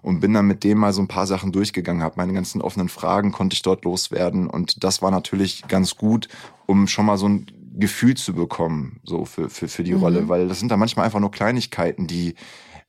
und 0.04 0.20
bin 0.20 0.34
dann 0.34 0.46
mit 0.46 0.64
dem 0.64 0.78
mal 0.78 0.92
so 0.92 1.00
ein 1.00 1.08
paar 1.08 1.26
Sachen 1.26 1.50
durchgegangen, 1.50 2.02
habe 2.02 2.16
meine 2.18 2.34
ganzen 2.34 2.60
offenen 2.60 2.90
Fragen 2.90 3.32
konnte 3.32 3.54
ich 3.54 3.62
dort 3.62 3.86
loswerden 3.86 4.50
und 4.50 4.84
das 4.84 5.00
war 5.00 5.10
natürlich 5.10 5.66
ganz 5.66 5.96
gut, 5.96 6.28
um 6.66 6.86
schon 6.88 7.06
mal 7.06 7.16
so 7.16 7.26
ein 7.26 7.46
Gefühl 7.76 8.14
zu 8.14 8.34
bekommen, 8.34 9.00
so 9.04 9.24
für, 9.24 9.48
für, 9.48 9.66
für 9.66 9.82
die 9.82 9.94
mhm. 9.94 10.00
Rolle, 10.00 10.28
weil 10.28 10.46
das 10.46 10.60
sind 10.60 10.70
da 10.70 10.76
manchmal 10.76 11.06
einfach 11.06 11.20
nur 11.20 11.30
Kleinigkeiten, 11.30 12.06
die, 12.06 12.34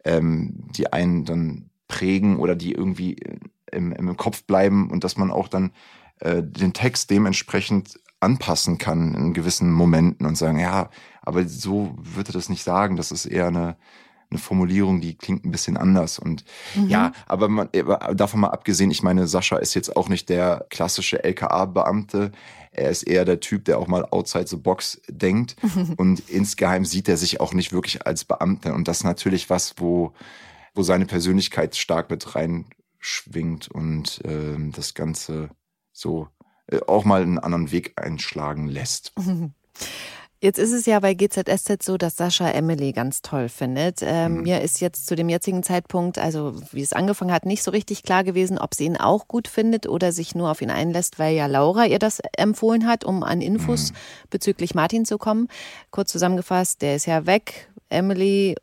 ähm, 0.04 0.68
die 0.76 0.92
einen 0.92 1.24
dann 1.24 1.70
prägen 1.88 2.36
oder 2.36 2.54
die 2.54 2.74
irgendwie 2.74 3.16
im, 3.72 3.94
im 3.94 4.18
Kopf 4.18 4.44
bleiben 4.44 4.92
und 4.92 5.06
dass 5.06 5.16
man 5.16 5.32
auch 5.32 5.48
dann 5.48 5.72
äh, 6.20 6.44
den 6.44 6.74
Text 6.74 7.10
dementsprechend 7.12 7.98
anpassen 8.20 8.78
kann 8.78 9.14
in 9.14 9.34
gewissen 9.34 9.72
Momenten 9.72 10.26
und 10.26 10.36
sagen, 10.36 10.60
ja, 10.60 10.90
aber 11.22 11.48
so 11.48 11.96
würde 11.98 12.34
das 12.34 12.50
nicht 12.50 12.64
sagen. 12.64 12.98
Das 12.98 13.14
ist 13.14 13.26
eher 13.26 13.48
eine, 13.48 13.78
eine 14.30 14.40
Formulierung, 14.40 15.02
die 15.02 15.16
klingt 15.16 15.46
ein 15.46 15.52
bisschen 15.52 15.78
anders. 15.78 16.20
Und 16.20 16.44
mhm. 16.76 16.88
ja, 16.90 17.12
aber 17.28 17.48
man, 17.48 17.70
davon 18.14 18.42
mal 18.42 18.50
abgesehen, 18.50 18.92
ich 18.92 19.04
meine, 19.04 19.28
Sascha 19.28 19.58
ist 19.58 19.74
jetzt 19.74 19.96
auch 19.96 20.10
nicht 20.10 20.30
der 20.30 20.66
klassische 20.70 21.24
LKA-Beamte. 21.24 22.32
Er 22.72 22.90
ist 22.90 23.04
eher 23.04 23.26
der 23.26 23.40
Typ, 23.40 23.66
der 23.66 23.80
auch 23.80 23.88
mal 23.88 24.06
outside 24.06 24.48
the 24.48 24.58
box 24.58 25.02
denkt. 25.08 25.56
Und 25.98 26.30
insgeheim 26.30 26.86
sieht 26.86 27.08
er 27.08 27.18
sich 27.18 27.40
auch 27.40 27.54
nicht 27.54 27.72
wirklich 27.72 28.06
als 28.06 28.26
Beamter. 28.26 28.74
Und 28.74 28.88
das 28.88 28.98
ist 28.98 29.04
natürlich 29.04 29.50
was, 29.50 29.76
wo, 29.78 30.14
wo 30.74 30.84
seine 30.84 31.06
Persönlichkeit 31.06 31.76
stark 31.76 32.10
mit 32.10 32.36
reinschwingt 32.36 33.70
und 33.70 34.24
äh, 34.26 34.58
das 34.72 34.94
Ganze 34.94 35.50
so 35.94 36.28
äh, 36.68 36.80
auch 36.88 37.06
mal 37.06 37.22
einen 37.22 37.40
anderen 37.40 37.72
Weg 37.72 37.94
einschlagen 37.96 38.68
lässt. 38.68 39.14
Jetzt 40.46 40.60
ist 40.60 40.74
es 40.74 40.86
ja 40.86 41.00
bei 41.00 41.16
GZSZ 41.16 41.82
so, 41.82 41.98
dass 41.98 42.18
Sascha 42.18 42.48
Emily 42.48 42.92
ganz 42.92 43.24
toll 43.24 43.50
findet. 43.50 44.02
Ähm, 44.04 44.36
mhm. 44.36 44.42
Mir 44.44 44.62
ist 44.62 44.80
jetzt 44.80 45.08
zu 45.08 45.16
dem 45.16 45.28
jetzigen 45.28 45.64
Zeitpunkt, 45.64 46.20
also 46.20 46.54
wie 46.72 46.84
es 46.84 46.94
angefangen 46.94 47.32
hat, 47.32 47.48
nicht 47.48 47.64
so 47.64 47.72
richtig 47.72 48.04
klar 48.04 48.24
gewesen, 48.24 48.60
ob 48.60 48.76
sie 48.76 48.86
ihn 48.86 48.96
auch 48.96 49.28
gut 49.28 49.48
findet 49.48 49.88
oder 49.88 50.12
sich 50.12 50.36
nur 50.36 50.52
auf 50.52 50.62
ihn 50.62 50.70
einlässt, 50.70 51.18
weil 51.18 51.34
ja 51.34 51.48
Laura 51.48 51.88
ihr 51.88 51.98
das 51.98 52.22
empfohlen 52.38 52.86
hat, 52.86 53.04
um 53.04 53.24
an 53.24 53.42
Infos 53.42 53.92
mhm. 53.92 53.96
bezüglich 54.30 54.76
Martin 54.76 55.04
zu 55.04 55.18
kommen. 55.18 55.48
Kurz 55.90 56.12
zusammengefasst, 56.12 56.84
der 56.84 56.98
ist 56.98 57.08
ja 57.08 57.26
weg. 57.26 57.68
Emily 57.90 58.56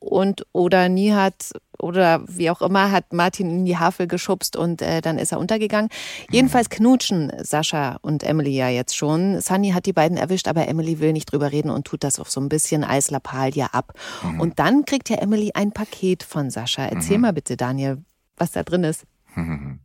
und 0.00 0.44
oder 0.52 0.90
Nihat 0.90 1.52
oder 1.82 2.22
wie 2.28 2.50
auch 2.50 2.62
immer, 2.62 2.90
hat 2.90 3.12
Martin 3.12 3.50
in 3.50 3.64
die 3.64 3.76
Havel 3.76 4.06
geschubst 4.06 4.56
und 4.56 4.82
äh, 4.82 5.00
dann 5.00 5.18
ist 5.18 5.32
er 5.32 5.38
untergegangen. 5.38 5.90
Jedenfalls 6.30 6.70
knutschen 6.70 7.32
Sascha 7.42 7.98
und 8.02 8.22
Emily 8.22 8.54
ja 8.54 8.68
jetzt 8.68 8.96
schon. 8.96 9.40
Sunny 9.40 9.70
hat 9.70 9.86
die 9.86 9.92
beiden 9.92 10.16
erwischt, 10.16 10.48
aber 10.48 10.68
Emily 10.68 11.00
will 11.00 11.12
nicht 11.12 11.26
drüber 11.26 11.52
reden 11.52 11.70
und 11.70 11.86
tut 11.86 12.04
das 12.04 12.18
auf 12.18 12.30
so 12.30 12.40
ein 12.40 12.48
bisschen 12.48 12.84
Eislappalie 12.84 13.72
ab. 13.72 13.94
Mhm. 14.22 14.40
Und 14.40 14.58
dann 14.58 14.84
kriegt 14.84 15.08
ja 15.08 15.16
Emily 15.16 15.52
ein 15.54 15.72
Paket 15.72 16.22
von 16.22 16.50
Sascha. 16.50 16.84
Erzähl 16.84 17.16
mhm. 17.16 17.22
mal 17.22 17.32
bitte, 17.32 17.56
Daniel, 17.56 18.02
was 18.36 18.52
da 18.52 18.62
drin 18.62 18.84
ist. 18.84 19.04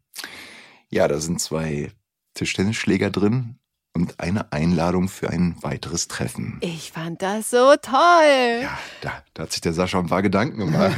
Ja, 0.89 1.09
da 1.09 1.19
sind 1.19 1.41
zwei 1.41 1.91
Tischtennisschläger 2.33 3.09
drin 3.09 3.59
und 3.97 4.19
eine 4.19 4.51
Einladung 4.51 5.09
für 5.09 5.29
ein 5.31 5.55
weiteres 5.61 6.07
Treffen. 6.07 6.59
Ich 6.61 6.91
fand 6.91 7.23
das 7.23 7.49
so 7.49 7.73
toll. 7.81 8.61
Ja, 8.61 8.77
da, 9.01 9.11
da 9.33 9.43
hat 9.43 9.51
sich 9.51 9.61
der 9.61 9.73
Sascha 9.73 9.97
ein 9.97 10.05
paar 10.05 10.21
Gedanken 10.21 10.57
gemacht. 10.59 10.97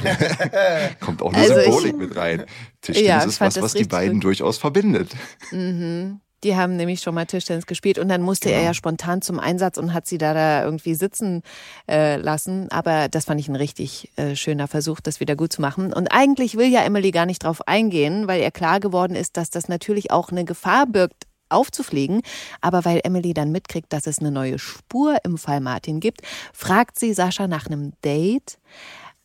Kommt 0.99 1.21
auch 1.21 1.33
eine 1.33 1.43
also 1.43 1.61
Symbolik 1.61 1.93
ich, 1.93 1.97
mit 1.97 2.15
rein. 2.17 2.45
Tischtennis 2.81 3.07
ja, 3.07 3.23
ist 3.23 3.39
was, 3.39 3.61
was 3.61 3.73
die 3.73 3.85
beiden 3.85 4.15
gut. 4.15 4.25
durchaus 4.25 4.57
verbindet. 4.57 5.11
Mhm. 5.51 6.19
Die 6.43 6.55
haben 6.55 6.75
nämlich 6.75 7.01
schon 7.01 7.15
mal 7.15 7.25
Tischtennis 7.25 7.65
gespielt 7.65 7.99
und 7.99 8.09
dann 8.09 8.21
musste 8.21 8.49
genau. 8.49 8.59
er 8.59 8.65
ja 8.67 8.73
spontan 8.73 9.21
zum 9.21 9.39
Einsatz 9.39 9.77
und 9.77 9.93
hat 9.93 10.05
sie 10.05 10.17
da, 10.17 10.33
da 10.33 10.63
irgendwie 10.63 10.95
sitzen 10.95 11.41
äh, 11.89 12.17
lassen. 12.17 12.69
Aber 12.69 13.07
das 13.07 13.25
fand 13.25 13.39
ich 13.39 13.47
ein 13.47 13.55
richtig 13.55 14.09
äh, 14.17 14.35
schöner 14.35 14.67
Versuch, 14.67 14.99
das 14.99 15.21
wieder 15.21 15.37
gut 15.37 15.53
zu 15.53 15.61
machen. 15.61 15.93
Und 15.93 16.07
eigentlich 16.11 16.57
will 16.57 16.67
ja 16.67 16.81
Emily 16.81 17.11
gar 17.11 17.25
nicht 17.25 17.43
drauf 17.43 17.65
eingehen, 17.67 18.27
weil 18.27 18.41
ihr 18.41 18.51
klar 18.51 18.81
geworden 18.81 19.15
ist, 19.15 19.37
dass 19.37 19.49
das 19.49 19.69
natürlich 19.69 20.11
auch 20.11 20.31
eine 20.31 20.43
Gefahr 20.43 20.85
birgt, 20.85 21.28
aufzufliegen. 21.49 22.21
Aber 22.61 22.85
weil 22.85 23.01
Emily 23.03 23.33
dann 23.33 23.51
mitkriegt, 23.51 23.91
dass 23.93 24.07
es 24.07 24.19
eine 24.19 24.31
neue 24.31 24.59
Spur 24.59 25.17
im 25.23 25.37
Fall 25.37 25.61
Martin 25.61 25.99
gibt, 25.99 26.21
fragt 26.53 26.99
sie 26.99 27.13
Sascha 27.13 27.47
nach 27.47 27.67
einem 27.67 27.93
Date 28.03 28.57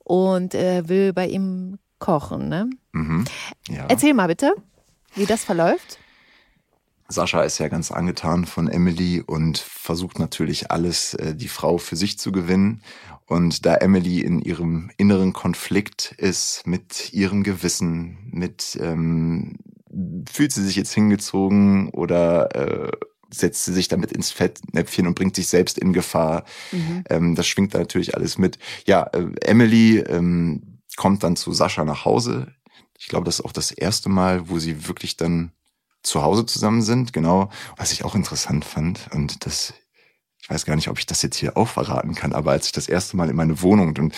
und 0.02 0.54
äh, 0.54 0.88
will 0.88 1.12
bei 1.12 1.26
ihm 1.26 1.78
kochen. 1.98 2.48
Ne? 2.48 2.70
Mhm, 2.92 3.24
ja. 3.68 3.86
Erzähl 3.88 4.14
mal 4.14 4.26
bitte, 4.26 4.54
wie 5.14 5.26
das 5.26 5.44
verläuft. 5.44 5.98
Sascha 7.08 7.42
ist 7.42 7.58
ja 7.58 7.68
ganz 7.68 7.92
angetan 7.92 8.46
von 8.46 8.68
Emily 8.68 9.22
und 9.24 9.58
versucht 9.58 10.18
natürlich 10.18 10.70
alles, 10.70 11.14
äh, 11.14 11.34
die 11.34 11.48
Frau 11.48 11.78
für 11.78 11.96
sich 11.96 12.18
zu 12.18 12.32
gewinnen. 12.32 12.82
Und 13.26 13.64
da 13.64 13.76
Emily 13.76 14.20
in 14.20 14.40
ihrem 14.40 14.90
inneren 14.96 15.32
Konflikt 15.32 16.14
ist 16.18 16.66
mit 16.66 17.12
ihrem 17.12 17.42
Gewissen, 17.42 18.18
mit 18.30 18.78
ähm, 18.80 19.56
fühlt 20.30 20.52
sie 20.52 20.64
sich 20.64 20.76
jetzt 20.76 20.92
hingezogen 20.92 21.88
oder 21.90 22.54
äh, 22.54 22.92
setzt 23.30 23.64
sie 23.64 23.72
sich 23.72 23.88
damit 23.88 24.12
ins 24.12 24.30
Fettnäpfchen 24.30 25.06
und 25.06 25.14
bringt 25.14 25.36
sich 25.36 25.48
selbst 25.48 25.78
in 25.78 25.92
Gefahr. 25.92 26.44
Mhm. 26.72 27.04
Ähm, 27.08 27.34
das 27.34 27.46
schwingt 27.46 27.74
da 27.74 27.78
natürlich 27.78 28.14
alles 28.14 28.38
mit. 28.38 28.58
Ja, 28.86 29.04
äh, 29.12 29.26
Emily 29.42 29.98
ähm, 29.98 30.80
kommt 30.96 31.22
dann 31.22 31.36
zu 31.36 31.52
Sascha 31.52 31.84
nach 31.84 32.04
Hause. 32.04 32.48
Ich 32.98 33.08
glaube, 33.08 33.24
das 33.24 33.40
ist 33.40 33.44
auch 33.44 33.52
das 33.52 33.70
erste 33.70 34.08
Mal, 34.08 34.48
wo 34.48 34.58
sie 34.58 34.86
wirklich 34.86 35.16
dann 35.16 35.52
zu 36.02 36.22
Hause 36.22 36.46
zusammen 36.46 36.82
sind. 36.82 37.12
Genau, 37.12 37.50
was 37.76 37.92
ich 37.92 38.04
auch 38.04 38.14
interessant 38.14 38.64
fand 38.64 39.08
und 39.12 39.46
das 39.46 39.74
ich 40.44 40.50
weiß 40.50 40.66
gar 40.66 40.76
nicht, 40.76 40.88
ob 40.88 40.98
ich 40.98 41.06
das 41.06 41.22
jetzt 41.22 41.36
hier 41.36 41.56
auch 41.56 41.68
verraten 41.68 42.14
kann, 42.14 42.34
aber 42.34 42.50
als 42.50 42.66
ich 42.66 42.72
das 42.72 42.86
erste 42.86 43.16
Mal 43.16 43.30
in 43.30 43.36
meine 43.36 43.62
Wohnung, 43.62 43.88
und 43.88 43.98
äh, 43.98 44.10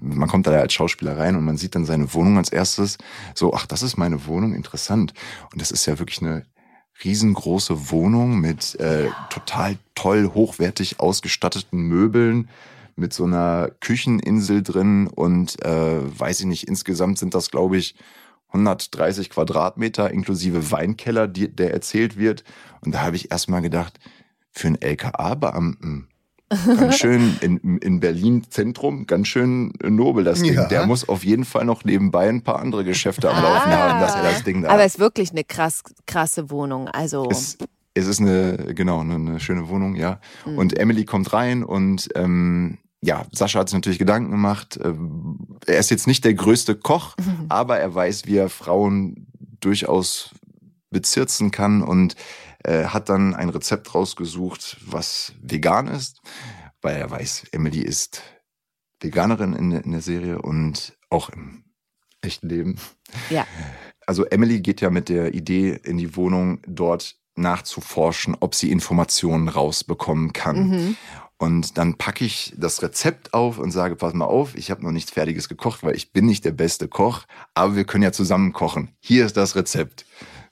man 0.00 0.30
kommt 0.30 0.46
da 0.46 0.52
ja 0.52 0.60
als 0.60 0.72
Schauspieler 0.72 1.18
rein 1.18 1.36
und 1.36 1.44
man 1.44 1.58
sieht 1.58 1.74
dann 1.74 1.84
seine 1.84 2.14
Wohnung 2.14 2.38
als 2.38 2.48
erstes, 2.48 2.96
so, 3.34 3.52
ach, 3.52 3.66
das 3.66 3.82
ist 3.82 3.98
meine 3.98 4.24
Wohnung, 4.24 4.54
interessant. 4.54 5.12
Und 5.52 5.60
das 5.60 5.70
ist 5.70 5.84
ja 5.84 5.98
wirklich 5.98 6.22
eine 6.22 6.46
riesengroße 7.04 7.90
Wohnung 7.90 8.40
mit 8.40 8.80
äh, 8.80 9.10
total 9.28 9.76
toll, 9.94 10.30
hochwertig 10.32 11.00
ausgestatteten 11.00 11.82
Möbeln, 11.82 12.48
mit 12.96 13.12
so 13.12 13.24
einer 13.24 13.70
Kücheninsel 13.80 14.62
drin 14.62 15.06
und 15.08 15.62
äh, 15.66 16.18
weiß 16.18 16.40
ich 16.40 16.46
nicht, 16.46 16.66
insgesamt 16.66 17.18
sind 17.18 17.34
das, 17.34 17.50
glaube 17.50 17.76
ich, 17.76 17.94
130 18.54 19.28
Quadratmeter 19.28 20.10
inklusive 20.10 20.70
Weinkeller, 20.70 21.28
die, 21.28 21.54
der 21.54 21.74
erzählt 21.74 22.16
wird. 22.16 22.42
Und 22.80 22.94
da 22.94 23.02
habe 23.02 23.16
ich 23.16 23.30
erstmal 23.30 23.60
gedacht, 23.60 23.98
für 24.54 24.68
einen 24.68 24.80
LKA-Beamten 24.80 26.08
ganz 26.48 26.96
schön 26.98 27.36
in, 27.40 27.78
in 27.78 28.00
Berlin 28.00 28.44
Zentrum, 28.48 29.06
ganz 29.06 29.28
schön 29.28 29.72
nobel 29.82 30.24
das 30.24 30.42
Ding. 30.42 30.54
Ja. 30.54 30.66
Der 30.66 30.86
muss 30.86 31.08
auf 31.08 31.24
jeden 31.24 31.44
Fall 31.44 31.64
noch 31.64 31.84
nebenbei 31.84 32.28
ein 32.28 32.42
paar 32.42 32.58
andere 32.58 32.84
Geschäfte 32.84 33.30
am 33.30 33.42
Laufen 33.42 33.70
ah. 33.70 33.76
haben, 33.76 34.00
dass 34.00 34.14
er 34.14 34.22
das 34.22 34.44
Ding 34.44 34.62
da 34.62 34.70
Aber 34.70 34.84
es 34.84 34.94
ist 34.94 35.00
wirklich 35.00 35.30
eine 35.30 35.44
krass, 35.44 35.82
krasse 36.06 36.50
Wohnung. 36.50 36.88
Also. 36.88 37.28
Es, 37.30 37.58
es 37.94 38.06
ist 38.06 38.20
eine, 38.20 38.74
genau, 38.74 39.00
eine, 39.00 39.14
eine 39.14 39.40
schöne 39.40 39.68
Wohnung, 39.68 39.96
ja. 39.96 40.20
Mhm. 40.46 40.58
Und 40.58 40.78
Emily 40.78 41.04
kommt 41.04 41.32
rein 41.32 41.64
und 41.64 42.08
ähm, 42.14 42.78
ja, 43.02 43.26
Sascha 43.32 43.60
hat 43.60 43.68
sich 43.68 43.74
natürlich 43.74 43.98
Gedanken 43.98 44.30
gemacht. 44.30 44.78
Ähm, 44.82 45.58
er 45.66 45.78
ist 45.78 45.90
jetzt 45.90 46.06
nicht 46.06 46.24
der 46.24 46.34
größte 46.34 46.74
Koch, 46.74 47.16
mhm. 47.18 47.46
aber 47.48 47.78
er 47.78 47.94
weiß, 47.94 48.26
wie 48.26 48.36
er 48.36 48.48
Frauen 48.48 49.26
durchaus 49.60 50.30
bezirzen 50.90 51.50
kann 51.50 51.82
und 51.82 52.14
äh, 52.64 52.86
hat 52.86 53.08
dann 53.08 53.34
ein 53.34 53.50
Rezept 53.50 53.94
rausgesucht, 53.94 54.78
was 54.86 55.32
vegan 55.40 55.86
ist, 55.86 56.20
weil 56.82 56.96
er 56.96 57.10
weiß, 57.10 57.44
Emily 57.52 57.80
ist 57.80 58.22
Veganerin 59.00 59.52
in, 59.52 59.72
in 59.72 59.92
der 59.92 60.00
Serie 60.00 60.40
und 60.40 60.96
auch 61.10 61.28
im 61.28 61.64
echten 62.22 62.48
Leben. 62.48 62.76
Ja. 63.30 63.46
Also 64.06 64.24
Emily 64.24 64.60
geht 64.60 64.80
ja 64.80 64.90
mit 64.90 65.08
der 65.08 65.34
Idee 65.34 65.78
in 65.82 65.98
die 65.98 66.16
Wohnung, 66.16 66.60
dort 66.66 67.16
nachzuforschen, 67.36 68.36
ob 68.40 68.54
sie 68.54 68.70
Informationen 68.70 69.48
rausbekommen 69.48 70.32
kann. 70.32 70.68
Mhm. 70.68 70.96
Und 71.36 71.78
dann 71.78 71.98
packe 71.98 72.24
ich 72.24 72.54
das 72.56 72.82
Rezept 72.82 73.34
auf 73.34 73.58
und 73.58 73.70
sage, 73.72 73.96
pass 73.96 74.14
mal 74.14 74.24
auf, 74.24 74.54
ich 74.54 74.70
habe 74.70 74.82
noch 74.82 74.92
nichts 74.92 75.10
Fertiges 75.10 75.48
gekocht, 75.48 75.82
weil 75.82 75.96
ich 75.96 76.12
bin 76.12 76.26
nicht 76.26 76.44
der 76.44 76.52
beste 76.52 76.88
Koch, 76.88 77.24
aber 77.54 77.76
wir 77.76 77.84
können 77.84 78.04
ja 78.04 78.12
zusammen 78.12 78.52
kochen. 78.52 78.90
Hier 79.00 79.26
ist 79.26 79.36
das 79.36 79.56
Rezept. 79.56 80.06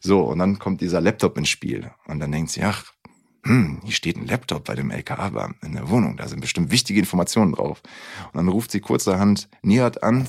So, 0.05 0.20
und 0.20 0.40
dann 0.40 0.59
kommt 0.59 0.80
dieser 0.80 1.00
Laptop 1.00 1.38
ins 1.38 1.48
Spiel. 1.48 1.90
Und 2.07 2.18
dann 2.18 2.32
denkt 2.32 2.50
sie, 2.50 2.62
ach, 2.62 2.92
hm, 3.44 3.80
hier 3.84 3.94
steht 3.94 4.16
ein 4.16 4.26
Laptop 4.26 4.64
bei 4.64 4.74
dem 4.74 4.90
LKA-Beamten 4.90 5.66
in 5.66 5.74
der 5.74 5.88
Wohnung. 5.90 6.16
Da 6.16 6.26
sind 6.26 6.40
bestimmt 6.40 6.72
wichtige 6.72 6.98
Informationen 6.98 7.53
drauf. 7.53 7.80
Und 8.32 8.36
dann 8.36 8.48
ruft 8.48 8.72
sie 8.72 8.80
kurzerhand 8.80 9.48
Nihat 9.62 10.03
an 10.03 10.28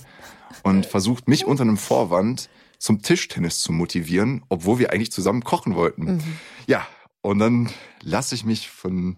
und 0.61 0.86
versucht 0.86 1.28
mich 1.28 1.45
unter 1.45 1.63
einem 1.63 1.78
Vorwand 1.78 2.49
zum 2.78 3.01
Tischtennis 3.01 3.59
zu 3.59 3.71
motivieren, 3.71 4.43
obwohl 4.49 4.78
wir 4.78 4.91
eigentlich 4.91 5.11
zusammen 5.11 5.43
kochen 5.43 5.76
wollten. 5.76 6.15
Mhm. 6.15 6.24
Ja, 6.67 6.86
und 7.21 7.39
dann 7.39 7.69
lasse 8.03 8.35
ich 8.35 8.45
mich 8.45 8.69
von 8.69 9.17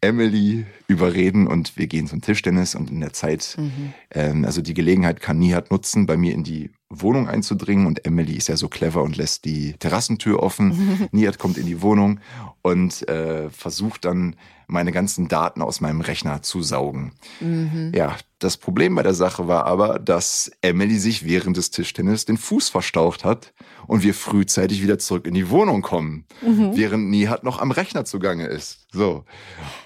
Emily 0.00 0.64
überreden 0.86 1.46
und 1.46 1.76
wir 1.76 1.86
gehen 1.86 2.06
zum 2.06 2.20
Tischtennis 2.20 2.74
und 2.74 2.90
in 2.90 3.00
der 3.00 3.12
Zeit, 3.12 3.56
mhm. 3.58 3.92
ähm, 4.10 4.44
also 4.44 4.62
die 4.62 4.74
Gelegenheit 4.74 5.20
kann 5.20 5.38
Nihat 5.38 5.70
nutzen, 5.70 6.06
bei 6.06 6.16
mir 6.16 6.32
in 6.32 6.44
die 6.44 6.70
Wohnung 6.88 7.28
einzudringen 7.28 7.86
und 7.86 8.04
Emily 8.04 8.34
ist 8.34 8.48
ja 8.48 8.56
so 8.56 8.68
clever 8.68 9.02
und 9.02 9.16
lässt 9.16 9.44
die 9.44 9.72
Terrassentür 9.74 10.42
offen. 10.42 11.08
Nihat 11.12 11.38
kommt 11.38 11.56
in 11.56 11.66
die 11.66 11.80
Wohnung 11.80 12.20
und 12.60 13.08
äh, 13.08 13.48
versucht 13.50 14.04
dann 14.04 14.36
meine 14.66 14.92
ganzen 14.92 15.28
Daten 15.28 15.62
aus 15.62 15.80
meinem 15.80 16.00
Rechner 16.00 16.42
zu 16.42 16.62
saugen. 16.62 17.12
Mhm. 17.40 17.92
Ja, 17.94 18.16
das 18.38 18.56
Problem 18.56 18.94
bei 18.94 19.02
der 19.02 19.14
Sache 19.14 19.46
war 19.46 19.66
aber, 19.66 19.98
dass 19.98 20.50
Emily 20.62 20.98
sich 20.98 21.24
während 21.24 21.56
des 21.56 21.70
Tischtennis 21.70 22.24
den 22.24 22.38
Fuß 22.38 22.70
verstaucht 22.70 23.24
hat 23.24 23.52
und 23.86 24.02
wir 24.02 24.14
frühzeitig 24.14 24.82
wieder 24.82 24.98
zurück 24.98 25.26
in 25.26 25.34
die 25.34 25.50
Wohnung 25.50 25.82
kommen, 25.82 26.24
mhm. 26.40 26.72
während 26.74 27.10
Nihat 27.10 27.44
noch 27.44 27.60
am 27.60 27.70
Rechner 27.70 28.04
zugange 28.12 28.46
ist. 28.46 28.86
So. 28.92 29.24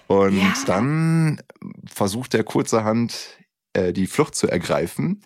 Und 0.07 0.37
ja. 0.37 0.55
dann 0.67 1.41
versucht 1.87 2.35
er 2.35 2.45
kurzerhand 2.45 3.39
äh, 3.73 3.93
die 3.93 4.07
Flucht 4.07 4.35
zu 4.35 4.49
ergreifen 4.49 5.23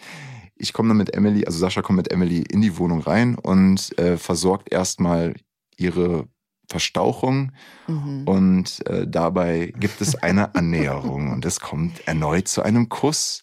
ich 0.61 0.72
komme 0.72 0.88
dann 0.88 0.98
mit 0.98 1.14
Emily, 1.14 1.44
also 1.46 1.59
Sascha 1.59 1.82
kommt 1.82 1.96
mit 1.96 2.12
Emily 2.12 2.42
in 2.42 2.61
die 2.61 2.76
Wohnung 2.76 3.01
rein 3.01 3.34
und 3.34 3.98
äh, 3.98 4.18
versorgt 4.18 4.70
erstmal 4.70 5.34
ihre 5.76 6.28
Verstauchung 6.68 7.53
mhm. 7.88 8.22
und 8.28 8.86
äh, 8.86 9.07
dabei 9.09 9.72
gibt 9.76 10.01
es 10.01 10.14
eine 10.14 10.55
Annäherung 10.55 11.32
und 11.32 11.44
es 11.44 11.61
kommt 11.61 12.07
erneut 12.07 12.46
zu 12.46 12.62
einem 12.62 12.88
Kuss, 12.88 13.42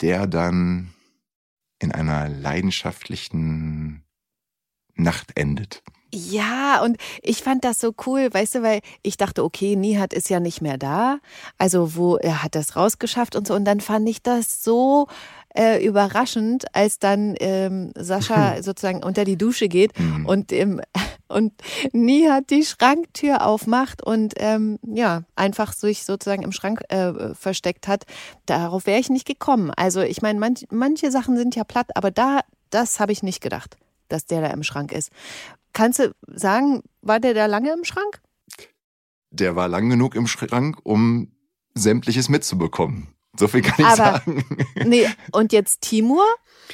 der 0.00 0.26
dann 0.26 0.92
in 1.78 1.92
einer 1.92 2.28
leidenschaftlichen 2.28 4.04
Nacht 4.94 5.32
endet. 5.36 5.82
Ja, 6.12 6.82
und 6.82 6.96
ich 7.22 7.42
fand 7.42 7.64
das 7.64 7.78
so 7.78 7.94
cool, 8.06 8.28
weißt 8.32 8.56
du, 8.56 8.62
weil 8.62 8.80
ich 9.02 9.16
dachte, 9.16 9.44
okay, 9.44 9.76
Nihat 9.76 10.12
ist 10.12 10.28
ja 10.28 10.40
nicht 10.40 10.60
mehr 10.60 10.76
da. 10.76 11.18
Also, 11.58 11.94
wo 11.94 12.16
er 12.16 12.42
hat 12.42 12.54
das 12.54 12.76
rausgeschafft 12.76 13.36
und 13.36 13.46
so. 13.46 13.54
Und 13.54 13.64
dann 13.64 13.80
fand 13.80 14.08
ich 14.08 14.22
das 14.22 14.64
so 14.64 15.06
äh, 15.56 15.84
überraschend, 15.84 16.74
als 16.74 16.98
dann 16.98 17.34
ähm, 17.40 17.92
Sascha 17.96 18.62
sozusagen 18.62 19.02
unter 19.02 19.24
die 19.24 19.36
Dusche 19.36 19.68
geht 19.68 19.98
mhm. 19.98 20.26
und 20.26 20.52
im 20.52 20.80
und 21.28 21.52
Nihat 21.92 22.50
die 22.50 22.64
Schranktür 22.64 23.46
aufmacht 23.46 24.02
und 24.02 24.34
ähm, 24.38 24.80
ja 24.82 25.22
einfach 25.36 25.72
sich 25.72 26.04
sozusagen 26.04 26.42
im 26.42 26.50
Schrank 26.50 26.82
äh, 26.88 27.34
versteckt 27.34 27.86
hat. 27.86 28.04
Darauf 28.46 28.86
wäre 28.86 28.98
ich 28.98 29.10
nicht 29.10 29.26
gekommen. 29.26 29.70
Also 29.76 30.00
ich 30.00 30.22
meine, 30.22 30.40
manch, 30.40 30.66
manche 30.70 31.12
Sachen 31.12 31.36
sind 31.36 31.54
ja 31.54 31.62
platt, 31.62 31.90
aber 31.94 32.10
da 32.10 32.40
das 32.70 33.00
habe 33.00 33.12
ich 33.12 33.22
nicht 33.22 33.40
gedacht, 33.40 33.76
dass 34.10 34.26
der 34.26 34.40
da 34.42 34.48
im 34.48 34.62
Schrank 34.62 34.92
ist. 34.92 35.10
Kannst 35.72 35.98
du 36.00 36.12
sagen, 36.26 36.82
war 37.02 37.20
der 37.20 37.34
da 37.34 37.46
lange 37.46 37.72
im 37.72 37.84
Schrank? 37.84 38.20
Der 39.30 39.54
war 39.56 39.68
lang 39.68 39.88
genug 39.88 40.14
im 40.16 40.26
Schrank, 40.26 40.78
um 40.82 41.30
sämtliches 41.74 42.28
mitzubekommen. 42.28 43.08
So 43.38 43.46
viel 43.46 43.62
kann 43.62 43.76
ich 43.78 43.86
Aber- 43.86 43.96
sagen. 44.18 44.44
Nee, 44.84 45.06
und 45.32 45.52
jetzt 45.52 45.82
Timur? 45.82 46.24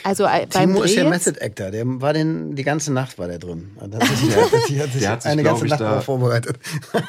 Also 0.03 0.25
äh, 0.25 0.47
beim 0.53 0.69
Timo 0.71 0.81
Dreh 0.81 0.87
ist 0.89 0.97
der? 0.97 1.09
Method 1.09 1.41
Actor, 1.41 1.71
der 1.71 1.85
war 2.01 2.13
den, 2.13 2.55
die 2.55 2.65
ganze 2.65 2.93
Nacht 2.93 3.19
war 3.19 3.29
der 3.29 3.39
drin. 3.39 3.77
Der 3.81 3.99
hat 3.99 4.07
sich, 4.19 4.29
der 4.29 4.45
sich, 4.47 4.79
hat 4.81 4.93
sich 4.93 5.01
Der 5.01 5.11
hat 5.11 5.23
sich, 5.23 5.31
eine 5.33 5.43
ganze 5.43 5.65
ich, 5.65 5.71
Nacht 5.71 5.81
da- 5.81 6.01
vorbereitet. 6.03 6.59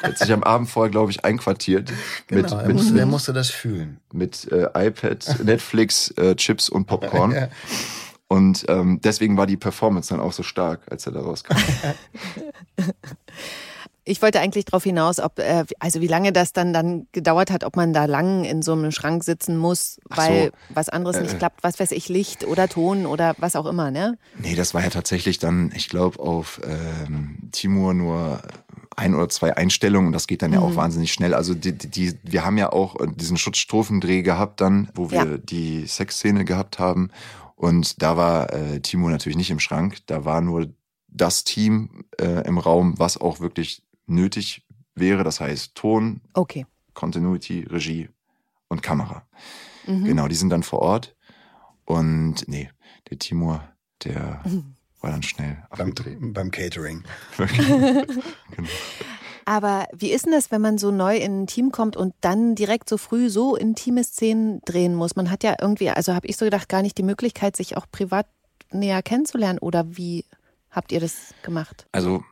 Hat 0.02 0.18
sich 0.18 0.32
am 0.32 0.42
Abend 0.42 0.68
vorher, 0.70 0.90
glaube 0.90 1.10
ich, 1.10 1.24
einquartiert. 1.24 1.92
Genau, 2.28 2.42
mit, 2.42 2.50
er, 2.52 2.66
mit, 2.66 2.76
musste, 2.76 2.98
er 2.98 3.06
musste 3.06 3.32
das 3.34 3.50
fühlen. 3.50 4.00
mit 4.12 4.50
äh, 4.52 4.68
iPad, 4.74 5.36
Netflix, 5.44 6.10
äh, 6.12 6.34
Chips 6.36 6.68
und 6.68 6.86
Popcorn. 6.86 7.32
Ja. 7.32 7.48
Und 8.28 8.66
ähm, 8.68 9.00
deswegen 9.02 9.36
war 9.38 9.46
die 9.46 9.56
Performance 9.56 10.10
dann 10.10 10.20
auch 10.20 10.32
so 10.32 10.42
stark, 10.42 10.82
als 10.90 11.06
er 11.06 11.12
da 11.12 11.20
rauskam. 11.20 11.56
Ich 14.10 14.22
wollte 14.22 14.40
eigentlich 14.40 14.64
darauf 14.64 14.84
hinaus, 14.84 15.20
ob, 15.20 15.38
äh, 15.38 15.66
also 15.80 16.00
wie 16.00 16.06
lange 16.06 16.32
das 16.32 16.54
dann, 16.54 16.72
dann 16.72 17.06
gedauert 17.12 17.50
hat, 17.50 17.62
ob 17.62 17.76
man 17.76 17.92
da 17.92 18.06
lang 18.06 18.44
in 18.44 18.62
so 18.62 18.72
einem 18.72 18.90
Schrank 18.90 19.22
sitzen 19.22 19.58
muss, 19.58 20.00
weil 20.08 20.46
so. 20.46 20.50
was 20.74 20.88
anderes 20.88 21.16
Äh. 21.18 21.22
nicht 21.24 21.36
klappt, 21.38 21.62
was 21.62 21.78
weiß 21.78 21.90
ich, 21.90 22.08
Licht 22.08 22.46
oder 22.46 22.68
Ton 22.68 23.04
oder 23.04 23.34
was 23.36 23.54
auch 23.54 23.66
immer, 23.66 23.90
ne? 23.90 24.16
Nee, 24.38 24.54
das 24.54 24.72
war 24.72 24.82
ja 24.82 24.88
tatsächlich 24.88 25.38
dann, 25.38 25.72
ich 25.76 25.90
glaube, 25.90 26.20
auf 26.20 26.58
ähm, 26.64 27.50
Timur 27.52 27.92
nur 27.92 28.40
ein 28.96 29.14
oder 29.14 29.28
zwei 29.28 29.54
Einstellungen. 29.58 30.12
Das 30.12 30.26
geht 30.26 30.40
dann 30.40 30.54
ja 30.54 30.60
auch 30.60 30.74
wahnsinnig 30.74 31.12
schnell. 31.12 31.34
Also 31.34 31.52
die, 31.54 31.76
die, 31.76 31.88
die, 31.90 32.18
wir 32.22 32.46
haben 32.46 32.56
ja 32.56 32.72
auch 32.72 32.96
diesen 33.14 33.36
Schutzstrophendreh 33.36 34.22
gehabt 34.22 34.62
dann, 34.62 34.88
wo 34.94 35.10
wir 35.10 35.18
Ja. 35.18 35.36
die 35.38 35.86
Sexszene 35.86 36.46
gehabt 36.46 36.78
haben. 36.78 37.10
Und 37.58 38.00
da 38.02 38.16
war 38.16 38.52
äh, 38.52 38.80
Timur 38.80 39.10
natürlich 39.10 39.36
nicht 39.36 39.50
im 39.50 39.58
Schrank. 39.58 39.98
Da 40.06 40.24
war 40.24 40.40
nur 40.40 40.72
das 41.08 41.42
Team 41.42 42.04
äh, 42.20 42.46
im 42.46 42.56
Raum, 42.58 42.94
was 42.98 43.20
auch 43.20 43.40
wirklich 43.40 43.82
nötig 44.06 44.64
wäre. 44.94 45.24
Das 45.24 45.40
heißt 45.40 45.74
Ton, 45.74 46.20
Okay. 46.34 46.66
Continuity, 46.94 47.64
Regie 47.68 48.10
und 48.68 48.82
Kamera. 48.82 49.26
Mhm. 49.86 50.04
Genau, 50.04 50.28
die 50.28 50.36
sind 50.36 50.50
dann 50.50 50.62
vor 50.62 50.78
Ort. 50.80 51.16
Und 51.84 52.46
nee, 52.46 52.70
der 53.10 53.18
Timur, 53.18 53.64
der 54.04 54.40
war 55.00 55.10
dann 55.10 55.24
schnell 55.24 55.64
Beim, 55.70 55.88
abgedreht. 55.88 56.18
beim 56.20 56.50
Catering. 56.52 57.02
genau. 57.36 57.98
Aber 59.48 59.86
wie 59.96 60.12
ist 60.12 60.26
denn 60.26 60.32
das, 60.32 60.50
wenn 60.50 60.60
man 60.60 60.76
so 60.76 60.90
neu 60.90 61.16
in 61.16 61.44
ein 61.44 61.46
Team 61.46 61.72
kommt 61.72 61.96
und 61.96 62.12
dann 62.20 62.54
direkt 62.54 62.86
so 62.86 62.98
früh 62.98 63.30
so 63.30 63.56
intime 63.56 64.04
Szenen 64.04 64.60
drehen 64.66 64.94
muss? 64.94 65.16
Man 65.16 65.30
hat 65.30 65.42
ja 65.42 65.56
irgendwie, 65.58 65.88
also 65.88 66.12
habe 66.12 66.26
ich 66.26 66.36
so 66.36 66.44
gedacht, 66.44 66.68
gar 66.68 66.82
nicht 66.82 66.98
die 66.98 67.02
Möglichkeit, 67.02 67.56
sich 67.56 67.74
auch 67.78 67.86
privat 67.90 68.26
näher 68.72 69.02
kennenzulernen. 69.02 69.58
Oder 69.58 69.96
wie 69.96 70.26
habt 70.70 70.92
ihr 70.92 71.00
das 71.00 71.32
gemacht? 71.42 71.86
Also 71.92 72.22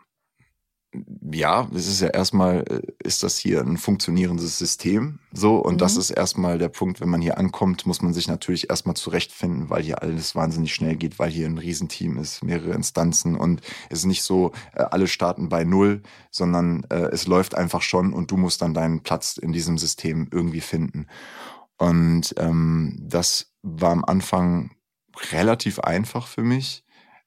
ja, 1.33 1.69
es 1.75 1.87
ist 1.89 2.01
ja 2.01 2.09
erstmal, 2.09 2.65
äh, 2.69 2.81
ist 3.03 3.23
das 3.23 3.37
hier 3.39 3.61
ein 3.61 3.77
funktionierendes 3.77 4.59
System 4.59 5.19
so 5.33 5.57
und 5.59 5.81
das 5.81 5.95
Mhm. 5.95 6.01
ist 6.01 6.11
erstmal 6.11 6.59
der 6.59 6.69
Punkt, 6.69 7.01
wenn 7.01 7.09
man 7.09 7.21
hier 7.21 7.39
ankommt, 7.39 7.87
muss 7.87 8.03
man 8.03 8.15
sich 8.15 8.29
natürlich 8.29 8.71
erstmal 8.71 8.97
zurechtfinden, 8.97 9.69
weil 9.71 9.83
hier 9.83 10.03
alles 10.03 10.35
wahnsinnig 10.35 10.75
schnell 10.75 10.97
geht, 10.97 11.19
weil 11.19 11.31
hier 11.31 11.47
ein 11.47 11.59
Riesenteam 11.59 12.17
ist, 12.19 12.43
mehrere 12.45 12.73
Instanzen 12.73 13.37
und 13.37 13.61
es 13.91 14.01
ist 14.01 14.05
nicht 14.07 14.23
so, 14.23 14.53
äh, 14.75 14.83
alle 14.83 15.07
starten 15.09 15.49
bei 15.49 15.65
Null, 15.65 16.03
sondern 16.31 16.85
äh, 16.91 17.09
es 17.13 17.27
läuft 17.27 17.55
einfach 17.55 17.83
schon 17.83 18.13
und 18.13 18.31
du 18.31 18.37
musst 18.37 18.63
dann 18.63 18.75
deinen 18.75 19.03
Platz 19.03 19.37
in 19.37 19.53
diesem 19.53 19.79
System 19.79 20.29
irgendwie 20.33 20.61
finden. 20.61 21.07
Und 21.79 22.35
ähm, 22.39 22.97
das 23.03 23.53
war 23.63 23.91
am 23.93 24.05
Anfang 24.05 24.71
relativ 25.33 25.79
einfach 25.81 26.27
für 26.27 26.43
mich, 26.43 26.85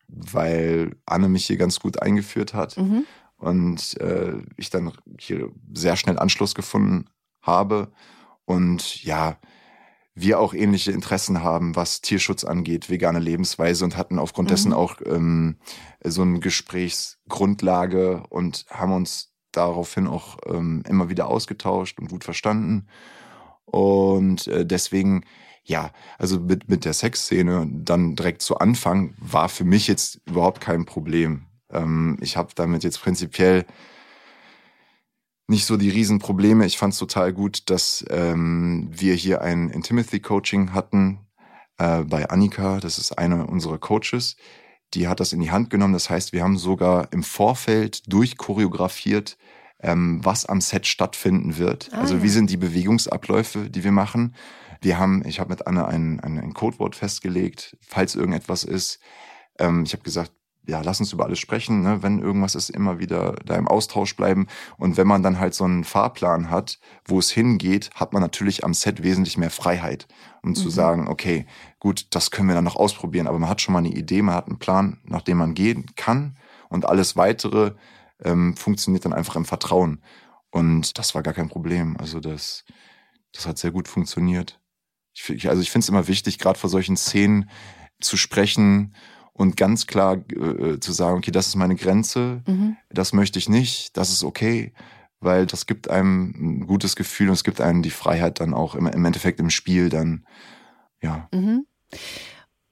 weil 0.07 0.95
Anne 1.05 1.30
mich 1.30 1.45
hier 1.45 1.57
ganz 1.57 1.80
gut 1.80 2.01
eingeführt 2.01 2.53
hat 2.53 2.78
Mhm. 2.78 3.05
Und 3.40 4.00
äh, 4.00 4.34
ich 4.58 4.70
dann 4.70 4.94
hier 5.20 5.52
sehr 5.74 5.96
schnell 5.96 6.20
Anschluss 6.20 6.56
gefunden 6.56 7.06
habe 7.42 7.92
und 8.46 9.04
ja, 9.04 9.38
wir 10.16 10.40
auch 10.40 10.54
ähnliche 10.54 10.92
Interessen 10.92 11.44
haben, 11.44 11.76
was 11.76 12.02
Tierschutz 12.02 12.44
angeht, 12.44 12.90
vegane 12.90 13.20
Lebensweise 13.20 13.86
und 13.86 13.96
hatten 13.96 14.20
aufgrund 14.20 14.50
Mhm. 14.50 14.54
dessen 14.54 14.74
auch 14.74 14.98
ähm, 15.06 15.58
so 16.04 16.24
eine 16.24 16.40
Gesprächsgrundlage 16.40 18.24
und 18.30 18.66
haben 18.70 18.92
uns 18.92 19.34
daraufhin 19.52 20.08
auch 20.08 20.38
ähm, 20.46 20.84
immer 20.88 21.10
wieder 21.10 21.28
ausgetauscht 21.28 22.00
und 22.00 22.10
gut 22.10 22.24
verstanden. 22.24 22.88
Und 23.66 24.48
äh, 24.48 24.66
deswegen, 24.66 25.24
ja, 25.64 25.92
also 26.18 26.40
mit, 26.40 26.70
mit 26.70 26.86
der 26.86 26.94
Sexszene 26.94 27.68
dann 27.72 28.16
direkt 28.16 28.42
zu 28.42 28.58
Anfang 28.58 29.14
war 29.20 29.48
für 29.48 29.64
mich 29.64 29.88
jetzt 29.88 30.22
überhaupt 30.26 30.60
kein 30.60 30.86
Problem. 30.86 31.46
Ähm, 31.72 32.17
ich 32.22 32.38
habe 32.38 32.49
damit 32.55 32.84
jetzt 32.84 33.01
prinzipiell 33.01 33.65
nicht 35.49 35.65
so 35.65 35.78
die 35.78 35.89
Riesenprobleme. 35.89 36.65
Ich 36.65 36.78
fand 36.78 36.93
es 36.93 36.99
total 36.99 37.34
gut, 37.34 37.70
dass 37.70 38.05
ähm, 38.09 38.88
wir 38.91 39.15
hier 39.15 39.41
ein 39.41 39.70
Intimacy-Coaching 39.70 40.74
hatten 40.74 41.28
äh, 41.80 42.03
bei 42.03 42.30
Annika. 42.30 42.80
Das 42.80 42.99
ist 42.99 43.17
eine 43.17 43.47
unserer 43.47 43.80
Coaches. 43.80 44.38
Die 44.93 45.07
hat 45.07 45.20
das 45.20 45.34
in 45.34 45.39
die 45.39 45.51
Hand 45.51 45.72
genommen. 45.72 45.93
Das 45.93 46.09
heißt, 46.09 46.34
wir 46.34 46.43
haben 46.43 46.57
sogar 46.57 47.11
im 47.11 47.24
Vorfeld 47.24 48.11
durchchoreografiert, 48.11 49.38
ähm, 49.82 50.24
was 50.24 50.45
am 50.45 50.61
Set 50.61 50.86
stattfinden 50.86 51.57
wird. 51.57 51.89
Ah, 51.91 52.01
also 52.01 52.17
ja. 52.17 52.24
wie 52.24 52.30
sind 52.30 52.51
die 52.51 52.57
Bewegungsabläufe, 52.57 53.72
die 53.72 53.84
wir 53.84 53.91
machen. 53.91 54.36
Wir 54.82 54.99
haben, 54.99 55.26
ich 55.26 55.39
habe 55.39 55.49
mit 55.49 55.65
Anne 55.65 55.88
ein, 55.88 56.20
ein, 56.20 56.38
ein 56.38 56.53
Codewort 56.53 56.95
festgelegt, 56.95 57.76
falls 57.82 58.15
irgendetwas 58.15 58.63
ist. 58.63 58.99
Ähm, 59.57 59.84
ich 59.84 59.93
habe 59.93 60.03
gesagt, 60.03 60.32
ja, 60.70 60.82
lass 60.82 60.99
uns 60.99 61.11
über 61.11 61.26
alles 61.26 61.39
sprechen, 61.39 61.82
ne? 61.82 62.03
wenn 62.03 62.20
irgendwas 62.20 62.55
ist, 62.55 62.70
immer 62.70 62.99
wieder 62.99 63.36
da 63.45 63.55
im 63.55 63.67
Austausch 63.67 64.15
bleiben. 64.15 64.47
Und 64.78 64.97
wenn 64.97 65.07
man 65.07 65.24
dann 65.24 65.39
halt 65.39 65.53
so 65.53 65.63
einen 65.63 65.84
Fahrplan 65.84 66.49
hat, 66.49 66.80
wo 67.05 67.20
es 67.20 67.32
hingeht, 67.32 67.89
hat 67.95 68.13
man 68.13 68.22
natürlich 68.22 68.63
am 68.63 68.74
Set 68.74 69.03
wesentlich 69.03 69.38
mehr 69.38 69.49
Freiheit, 69.49 70.07
um 70.43 70.55
zu 70.55 70.70
sagen, 70.70 71.07
okay, 71.07 71.45
gut, 71.80 72.07
das 72.11 72.32
können 72.32 72.47
wir 72.47 72.55
dann 72.55 72.63
noch 72.63 72.76
ausprobieren. 72.76 73.28
Aber 73.28 73.39
man 73.39 73.49
hat 73.49 73.61
schon 73.61 73.74
mal 73.74 73.80
eine 73.80 73.89
Idee, 73.89 74.22
man 74.22 74.36
hat 74.36 74.47
einen 74.47 74.59
Plan, 74.59 74.99
nach 75.03 75.22
dem 75.22 75.38
man 75.38 75.53
gehen 75.53 75.88
kann. 75.95 76.38
Und 76.70 76.86
alles 76.86 77.15
weitere 77.15 77.74
ähm, 78.24 78.55
funktioniert 78.55 79.05
dann 79.05 79.13
einfach 79.13 79.36
im 79.36 79.45
Vertrauen. 79.45 80.03
Und 80.51 80.97
das 80.97 81.15
war 81.15 81.24
gar 81.24 81.34
kein 81.34 81.49
Problem. 81.49 81.97
Also 81.97 82.20
das, 82.20 82.63
das 83.34 83.47
hat 83.47 83.57
sehr 83.57 83.72
gut 83.72 83.88
funktioniert. 83.88 84.59
Ich, 85.13 85.49
also 85.49 85.61
ich 85.61 85.72
finde 85.72 85.84
es 85.84 85.89
immer 85.89 86.07
wichtig, 86.07 86.39
gerade 86.39 86.59
vor 86.59 86.70
solchen 86.70 86.95
Szenen 86.95 87.49
zu 87.99 88.17
sprechen 88.17 88.95
und 89.40 89.56
ganz 89.56 89.88
klar 89.88 90.18
äh, 90.32 90.80
zu 90.80 90.92
sagen, 90.92 91.18
okay, 91.18 91.32
das 91.32 91.48
ist 91.48 91.56
meine 91.56 91.76
Grenze, 91.76 92.42
Mhm. 92.46 92.76
das 92.90 93.14
möchte 93.14 93.40
ich 93.40 93.48
nicht, 93.48 93.96
das 93.96 94.10
ist 94.12 94.24
okay, 94.24 94.74
weil 95.22 95.46
das 95.46 95.66
gibt 95.66 95.90
einem 95.90 96.34
ein 96.62 96.68
gutes 96.68 96.96
Gefühl 96.96 97.30
und 97.30 97.36
es 97.36 97.44
gibt 97.44 97.62
einem 97.62 97.82
die 97.82 97.90
Freiheit 97.90 98.40
dann 98.42 98.54
auch 98.54 98.76
im, 98.76 98.88
im 98.88 99.06
Endeffekt 99.06 99.40
im 99.40 99.50
Spiel 99.50 99.90
dann, 99.90 100.26
ja. 101.02 101.28
Mhm. 101.34 101.66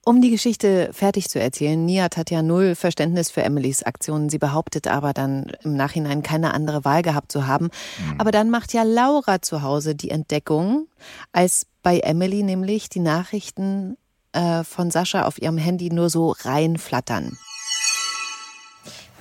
Um 0.04 0.22
die 0.22 0.30
Geschichte 0.30 0.90
fertig 0.94 1.28
zu 1.28 1.38
erzählen, 1.38 1.86
Niat 1.86 2.16
hat 2.16 2.32
ja 2.32 2.42
null 2.42 2.76
Verständnis 2.76 3.30
für 3.30 3.44
Emilys 3.44 3.84
Aktionen. 3.84 4.30
Sie 4.30 4.38
behauptet 4.38 4.88
aber 4.88 5.12
dann 5.12 5.52
im 5.66 5.76
Nachhinein 5.76 6.24
keine 6.24 6.54
andere 6.54 6.86
Wahl 6.86 7.02
gehabt 7.02 7.30
zu 7.30 7.46
haben. 7.46 7.70
Aber 8.18 8.32
dann 8.32 8.50
macht 8.50 8.72
ja 8.72 8.84
Laura 8.84 9.42
zu 9.42 9.64
Hause 9.64 9.96
die 9.96 10.10
Entdeckung, 10.10 10.88
als 11.34 11.68
bei 11.84 12.00
Emily 12.00 12.44
nämlich 12.44 12.88
die 12.88 13.02
Nachrichten 13.02 13.98
äh, 14.38 14.64
von 14.64 14.92
Sascha 14.92 15.24
auf 15.24 15.42
ihrem 15.42 15.58
Handy 15.58 15.90
nur 15.90 16.10
so 16.10 16.36
reinflattern. 16.40 17.38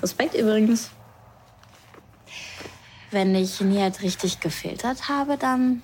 Respekt 0.02 0.34
übrigens. 0.34 0.90
Wenn 3.10 3.34
ich 3.34 3.60
Niat 3.60 4.02
richtig 4.02 4.40
gefiltert 4.40 5.08
habe, 5.08 5.38
dann 5.38 5.80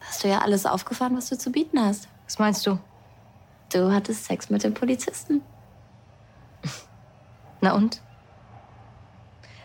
hast 0.00 0.22
du 0.22 0.28
ja 0.28 0.38
alles 0.38 0.64
aufgefahren, 0.64 1.16
was 1.16 1.28
du 1.28 1.36
zu 1.36 1.50
bieten 1.50 1.80
hast. 1.80 2.08
Was 2.24 2.38
meinst 2.38 2.64
du? 2.66 2.78
Du 3.72 3.92
hattest 3.92 4.26
Sex 4.26 4.48
mit 4.48 4.62
dem 4.62 4.74
Polizisten. 4.74 5.42
Na 7.60 7.74
und? 7.74 8.00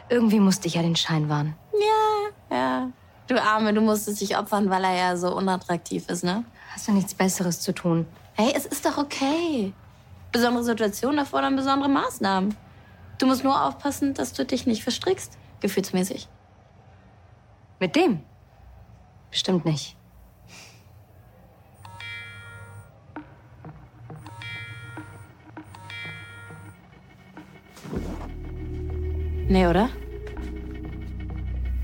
Irgendwie 0.10 0.40
musste 0.40 0.68
ich 0.68 0.74
ja 0.74 0.82
den 0.82 0.96
Schein 0.96 1.30
wahren. 1.30 1.56
Ja, 1.72 2.58
ja. 2.58 2.90
Du 3.28 3.42
Arme, 3.42 3.74
du 3.74 3.82
musstest 3.82 4.22
dich 4.22 4.38
opfern, 4.38 4.70
weil 4.70 4.84
er 4.84 4.96
ja 4.96 5.18
so 5.18 5.36
unattraktiv 5.36 6.10
ist, 6.10 6.24
ne? 6.24 6.44
Hast 6.74 6.88
du 6.88 6.92
nichts 6.92 7.14
Besseres 7.14 7.62
zu 7.62 7.74
tun? 7.74 8.08
Hey, 8.36 8.52
es 8.56 8.66
ist 8.66 8.86
doch 8.86 8.98
okay. 8.98 9.74
Besondere 10.32 10.64
Situationen 10.64 11.20
erfordern 11.20 11.56
besondere 11.56 11.90
Maßnahmen. 11.90 12.56
Du 13.20 13.28
musst 13.28 13.44
nur 13.44 13.64
aufpassen, 13.64 14.16
dass 14.16 14.34
du 14.34 14.44
dich 14.44 14.66
nicht 14.66 14.82
verstrickst, 14.82 15.38
gefühlsmäßig. 15.60 16.28
Mit 17.80 17.96
dem? 17.96 18.24
Bestimmt 19.30 19.66
nicht. 19.66 19.96
Nee, 29.48 29.68
oder? 29.68 29.90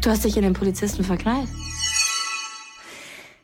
Du 0.01 0.09
hast 0.09 0.23
dich 0.23 0.35
in 0.35 0.43
den 0.43 0.53
Polizisten 0.53 1.03
verknallt. 1.03 1.49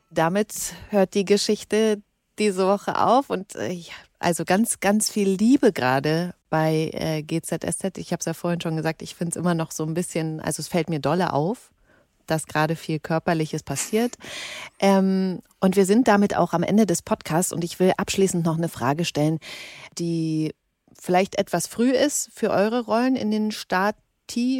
Damit 0.10 0.74
hört 0.89 1.14
die 1.14 1.26
Geschichte 1.26 2.01
diese 2.39 2.67
Woche 2.67 2.99
auf 3.01 3.29
und 3.29 3.55
äh, 3.55 3.71
ja, 3.71 3.93
also 4.19 4.45
ganz, 4.45 4.79
ganz 4.79 5.09
viel 5.09 5.29
Liebe 5.29 5.71
gerade 5.71 6.33
bei 6.49 6.89
äh, 6.93 7.21
GZSZ. 7.21 7.97
Ich 7.97 8.11
habe 8.11 8.19
es 8.19 8.25
ja 8.25 8.33
vorhin 8.33 8.61
schon 8.61 8.75
gesagt, 8.75 9.01
ich 9.01 9.15
finde 9.15 9.31
es 9.31 9.36
immer 9.36 9.53
noch 9.53 9.71
so 9.71 9.83
ein 9.83 9.93
bisschen, 9.93 10.39
also 10.39 10.61
es 10.61 10.67
fällt 10.67 10.89
mir 10.89 10.99
dolle 10.99 11.33
auf, 11.33 11.71
dass 12.25 12.47
gerade 12.47 12.75
viel 12.75 12.99
Körperliches 12.99 13.63
passiert. 13.63 14.15
Ähm, 14.79 15.41
und 15.59 15.75
wir 15.75 15.86
sind 15.86 16.07
damit 16.07 16.36
auch 16.36 16.53
am 16.53 16.63
Ende 16.63 16.86
des 16.86 17.01
Podcasts 17.01 17.51
und 17.51 17.63
ich 17.63 17.79
will 17.79 17.93
abschließend 17.97 18.45
noch 18.45 18.57
eine 18.57 18.69
Frage 18.69 19.05
stellen, 19.05 19.39
die 19.97 20.53
vielleicht 20.99 21.38
etwas 21.38 21.67
früh 21.67 21.91
ist 21.91 22.29
für 22.33 22.51
eure 22.51 22.86
Rollen 22.86 23.15
in 23.15 23.31
den 23.31 23.51
Start 23.51 23.95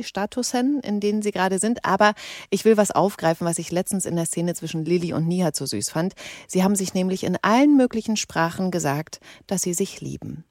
Statusen, 0.04 0.80
in 0.82 1.00
denen 1.00 1.22
sie 1.22 1.32
gerade 1.32 1.60
sind. 1.60 1.86
Aber 1.86 2.14
ich 2.50 2.66
will 2.66 2.78
was 2.78 2.92
aufgreifen, 2.92 3.46
was 3.46 3.58
ich 3.58 3.72
letztens 3.72 4.06
in 4.06 4.16
der 4.16 4.26
Szene 4.26 4.54
zwischen 4.54 4.86
Lilly 4.86 5.14
und 5.14 5.28
Nihat 5.28 5.56
so 5.56 5.66
süß 5.66 5.90
fand. 5.90 6.14
Sie 6.48 6.64
haben 6.64 6.76
sich 6.76 6.94
nämlich 6.94 7.24
in 7.24 7.38
allen 7.42 7.76
möglichen 7.76 8.18
Sprachen 8.18 8.72
gesagt, 8.72 9.20
dass 9.48 9.62
sie 9.62 9.74
sich 9.74 10.02
lieben. 10.02 10.46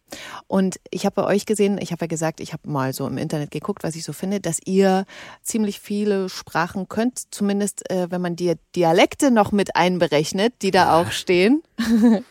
Und 0.47 0.81
ich 0.91 1.07
habe 1.07 1.23
bei 1.23 1.25
euch 1.25 1.47
gesehen, 1.47 1.79
ich 1.81 1.93
habe 1.93 2.05
ja 2.05 2.07
gesagt, 2.07 2.41
ich 2.41 2.53
habe 2.53 2.69
mal 2.69 2.93
so 2.93 3.07
im 3.07 3.19
Internet 3.19 3.51
geguckt, 3.51 3.83
was 3.83 3.97
ich 3.97 4.05
so 4.05 4.13
finde, 4.13 4.41
dass 4.41 4.61
ihr 4.65 5.07
ziemlich 5.43 5.81
viele 5.81 6.29
Sprachen 6.29 6.89
könnt, 6.89 7.35
zumindest 7.35 7.91
äh, 7.91 8.11
wenn 8.11 8.21
man 8.21 8.37
die 8.37 8.55
Dialekte 8.77 9.31
noch 9.31 9.53
mit 9.53 9.77
einberechnet, 9.77 10.55
die 10.63 10.71
da 10.71 11.01
auch 11.01 11.11
stehen. 11.11 11.63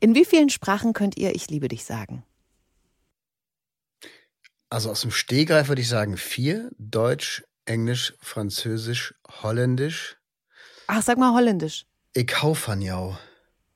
in 0.00 0.14
wie 0.14 0.24
vielen 0.24 0.48
Sprachen 0.48 0.92
könnt 0.92 1.16
ihr 1.16 1.34
Ich 1.34 1.50
liebe 1.50 1.68
dich 1.68 1.84
sagen? 1.84 2.24
Also 4.72 4.90
aus 4.90 5.02
dem 5.02 5.10
Stehgreif 5.10 5.68
würde 5.68 5.82
ich 5.82 5.88
sagen 5.90 6.16
vier. 6.16 6.70
Deutsch, 6.78 7.44
Englisch, 7.66 8.14
Französisch, 8.22 9.14
Holländisch. 9.42 10.16
Ach, 10.86 11.02
sag 11.02 11.18
mal 11.18 11.34
Holländisch. 11.34 11.84
Ich 12.14 12.42
hau 12.42 12.54
von 12.54 12.80
jou. 12.80 13.14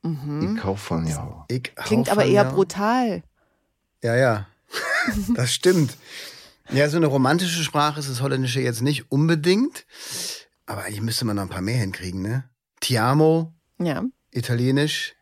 Mhm. 0.02 0.56
Ich 0.56 0.62
kauf 0.62 0.80
von 0.80 1.06
ja. 1.06 1.44
Ich 1.50 1.70
hau 1.76 1.82
Klingt 1.82 2.08
aber 2.08 2.24
eher 2.24 2.44
jou. 2.44 2.54
brutal. 2.54 3.22
Ja, 4.02 4.16
ja. 4.16 4.46
das 5.34 5.52
stimmt. 5.52 5.98
Ja, 6.70 6.88
so 6.88 6.96
eine 6.96 7.08
romantische 7.08 7.62
Sprache 7.62 8.00
ist 8.00 8.08
das 8.08 8.22
Holländische 8.22 8.62
jetzt 8.62 8.80
nicht 8.80 9.12
unbedingt. 9.12 9.84
Aber 10.64 10.84
eigentlich 10.84 11.02
müsste 11.02 11.26
man 11.26 11.36
noch 11.36 11.42
ein 11.42 11.50
paar 11.50 11.60
mehr 11.60 11.76
hinkriegen, 11.76 12.22
ne? 12.22 12.48
Ti 12.80 12.96
amo, 12.96 13.52
Ja. 13.78 14.02
Italienisch. 14.30 15.14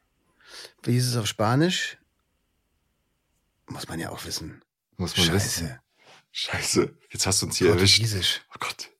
Wie 0.84 0.92
hieß 0.92 1.08
es 1.08 1.16
auf 1.16 1.26
Spanisch? 1.26 1.98
Muss 3.66 3.88
man 3.88 3.98
ja 3.98 4.10
auch 4.10 4.24
wissen. 4.24 4.62
Muss 4.96 5.16
man 5.16 5.26
Scheiße. 5.26 5.34
wissen. 5.34 5.78
Scheiße. 6.32 6.94
Jetzt 7.10 7.26
hast 7.26 7.42
du 7.42 7.46
uns 7.46 7.56
hier 7.56 7.70
erwischt. 7.70 8.42
Oh 8.54 8.58
Gott. 8.58 8.90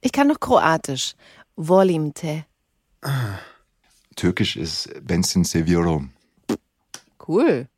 Ich 0.00 0.12
kann 0.12 0.28
noch 0.28 0.40
Kroatisch. 0.40 1.14
Volimte. 1.56 2.44
Türkisch 4.16 4.56
ist 4.56 4.90
Bensin 5.02 5.44
Sevirom. 5.44 6.12
Cool. 7.26 7.68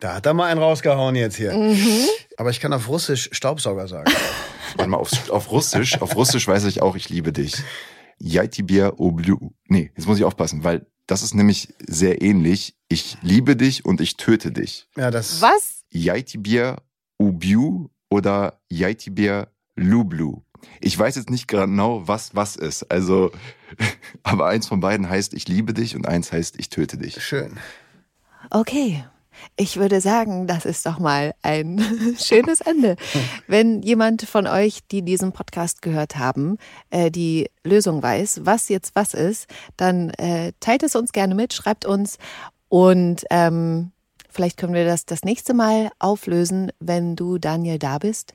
Da 0.00 0.14
hat 0.14 0.26
er 0.26 0.34
mal 0.34 0.46
einen 0.50 0.60
rausgehauen 0.60 1.14
jetzt 1.14 1.36
hier. 1.36 1.52
Mhm. 1.52 2.06
Aber 2.38 2.50
ich 2.50 2.60
kann 2.60 2.72
auf 2.72 2.88
Russisch 2.88 3.28
Staubsauger 3.32 3.86
sagen. 3.86 4.10
Warte 4.76 4.90
mal, 4.90 4.96
auf, 4.96 5.30
auf 5.30 5.50
Russisch, 5.50 6.00
auf 6.00 6.16
Russisch 6.16 6.46
weiß 6.46 6.64
ich 6.64 6.80
auch, 6.80 6.96
ich 6.96 7.08
liebe 7.08 7.32
dich. 7.32 7.54
Ja 8.18 8.46
tibia. 8.46 8.92
Nee, 9.68 9.92
jetzt 9.96 10.06
muss 10.06 10.18
ich 10.18 10.24
aufpassen, 10.24 10.64
weil 10.64 10.86
das 11.06 11.22
ist 11.22 11.34
nämlich 11.34 11.74
sehr 11.86 12.22
ähnlich. 12.22 12.76
Ich 12.88 13.16
liebe 13.22 13.56
dich 13.56 13.84
und 13.84 14.00
ich 14.00 14.16
töte 14.16 14.52
dich. 14.52 14.88
Ja, 14.96 15.10
das. 15.10 15.40
Was? 15.40 15.84
Jaitibir 15.90 16.76
тебя 17.19 17.25
убью 17.25 17.91
oder 18.09 18.59
Я 18.69 18.93
тебя 18.93 19.47
люблю. 19.75 20.43
Ich 20.79 20.97
weiß 20.97 21.15
jetzt 21.15 21.29
nicht 21.29 21.47
genau, 21.47 22.07
was 22.07 22.35
was 22.35 22.55
ist. 22.55 22.89
Also, 22.91 23.31
aber 24.23 24.47
eins 24.47 24.67
von 24.67 24.79
beiden 24.79 25.09
heißt, 25.09 25.33
ich 25.33 25.47
liebe 25.47 25.73
dich 25.73 25.95
und 25.95 26.07
eins 26.07 26.31
heißt, 26.31 26.59
ich 26.59 26.69
töte 26.69 26.97
dich. 26.97 27.23
Schön. 27.23 27.57
Okay. 28.49 29.03
Ich 29.57 29.75
würde 29.75 29.99
sagen, 29.99 30.47
das 30.47 30.65
ist 30.65 30.85
doch 30.85 30.97
mal 30.97 31.35
ein 31.41 31.81
schönes 32.17 32.61
Ende. 32.61 32.95
Wenn 33.47 33.81
jemand 33.81 34.21
von 34.21 34.47
euch, 34.47 34.79
die 34.89 35.01
diesen 35.01 35.33
Podcast 35.33 35.81
gehört 35.81 36.15
haben, 36.15 36.57
äh, 36.89 37.11
die 37.11 37.49
Lösung 37.65 38.01
weiß, 38.01 38.41
was 38.45 38.69
jetzt 38.69 38.95
was 38.95 39.13
ist, 39.13 39.47
dann 39.75 40.09
äh, 40.11 40.53
teilt 40.61 40.83
es 40.83 40.95
uns 40.95 41.11
gerne 41.11 41.35
mit, 41.35 41.53
schreibt 41.53 41.85
uns 41.85 42.17
und 42.69 43.25
ähm, 43.29 43.91
vielleicht 44.30 44.56
können 44.56 44.74
wir 44.74 44.84
das 44.84 45.06
das 45.06 45.22
nächste 45.22 45.54
Mal 45.54 45.90
auflösen, 45.98 46.72
wenn 46.80 47.16
du, 47.16 47.38
Daniel, 47.38 47.78
da 47.78 47.98
bist. 47.98 48.34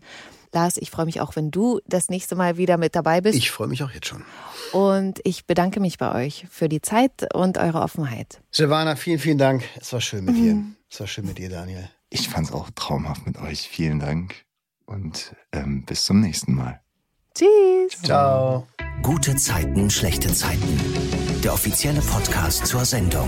Lars, 0.53 0.77
ich 0.77 0.89
freue 0.89 1.05
mich 1.05 1.19
auch, 1.19 1.35
wenn 1.35 1.51
du 1.51 1.81
das 1.85 2.09
nächste 2.09 2.35
Mal 2.35 2.55
wieder 2.57 2.77
mit 2.77 2.95
dabei 2.95 3.19
bist. 3.19 3.37
Ich 3.37 3.51
freue 3.51 3.67
mich 3.67 3.83
auch 3.83 3.91
jetzt 3.91 4.07
schon. 4.07 4.23
Und 4.71 5.19
ich 5.25 5.45
bedanke 5.45 5.81
mich 5.81 5.97
bei 5.97 6.15
euch 6.15 6.45
für 6.49 6.69
die 6.69 6.81
Zeit 6.81 7.33
und 7.33 7.57
eure 7.57 7.81
Offenheit. 7.81 8.41
Silvana, 8.51 8.95
vielen, 8.95 9.19
vielen 9.19 9.37
Dank. 9.37 9.63
Es 9.79 9.91
war 9.91 9.99
schön 9.99 10.23
mit 10.23 10.37
dir. 10.37 10.63
Es 10.89 10.99
war 11.01 11.07
schön 11.07 11.25
mit 11.25 11.37
dir, 11.37 11.49
Daniel. 11.49 11.89
Ich 12.09 12.29
fand's 12.29 12.53
auch 12.53 12.69
traumhaft 12.73 13.27
mit 13.27 13.37
euch. 13.37 13.67
Vielen 13.67 13.99
Dank 13.99 14.45
und 14.85 15.35
ähm, 15.51 15.83
bis 15.85 16.05
zum 16.05 16.21
nächsten 16.21 16.55
Mal. 16.55 16.79
Tschüss. 17.33 18.01
Ciao. 18.01 18.65
Gute 19.01 19.35
Zeiten, 19.35 19.89
schlechte 19.89 20.33
Zeiten. 20.33 20.79
Der 21.43 21.53
offizielle 21.53 21.99
Podcast 21.99 22.65
zur 22.65 22.85
Sendung. 22.85 23.27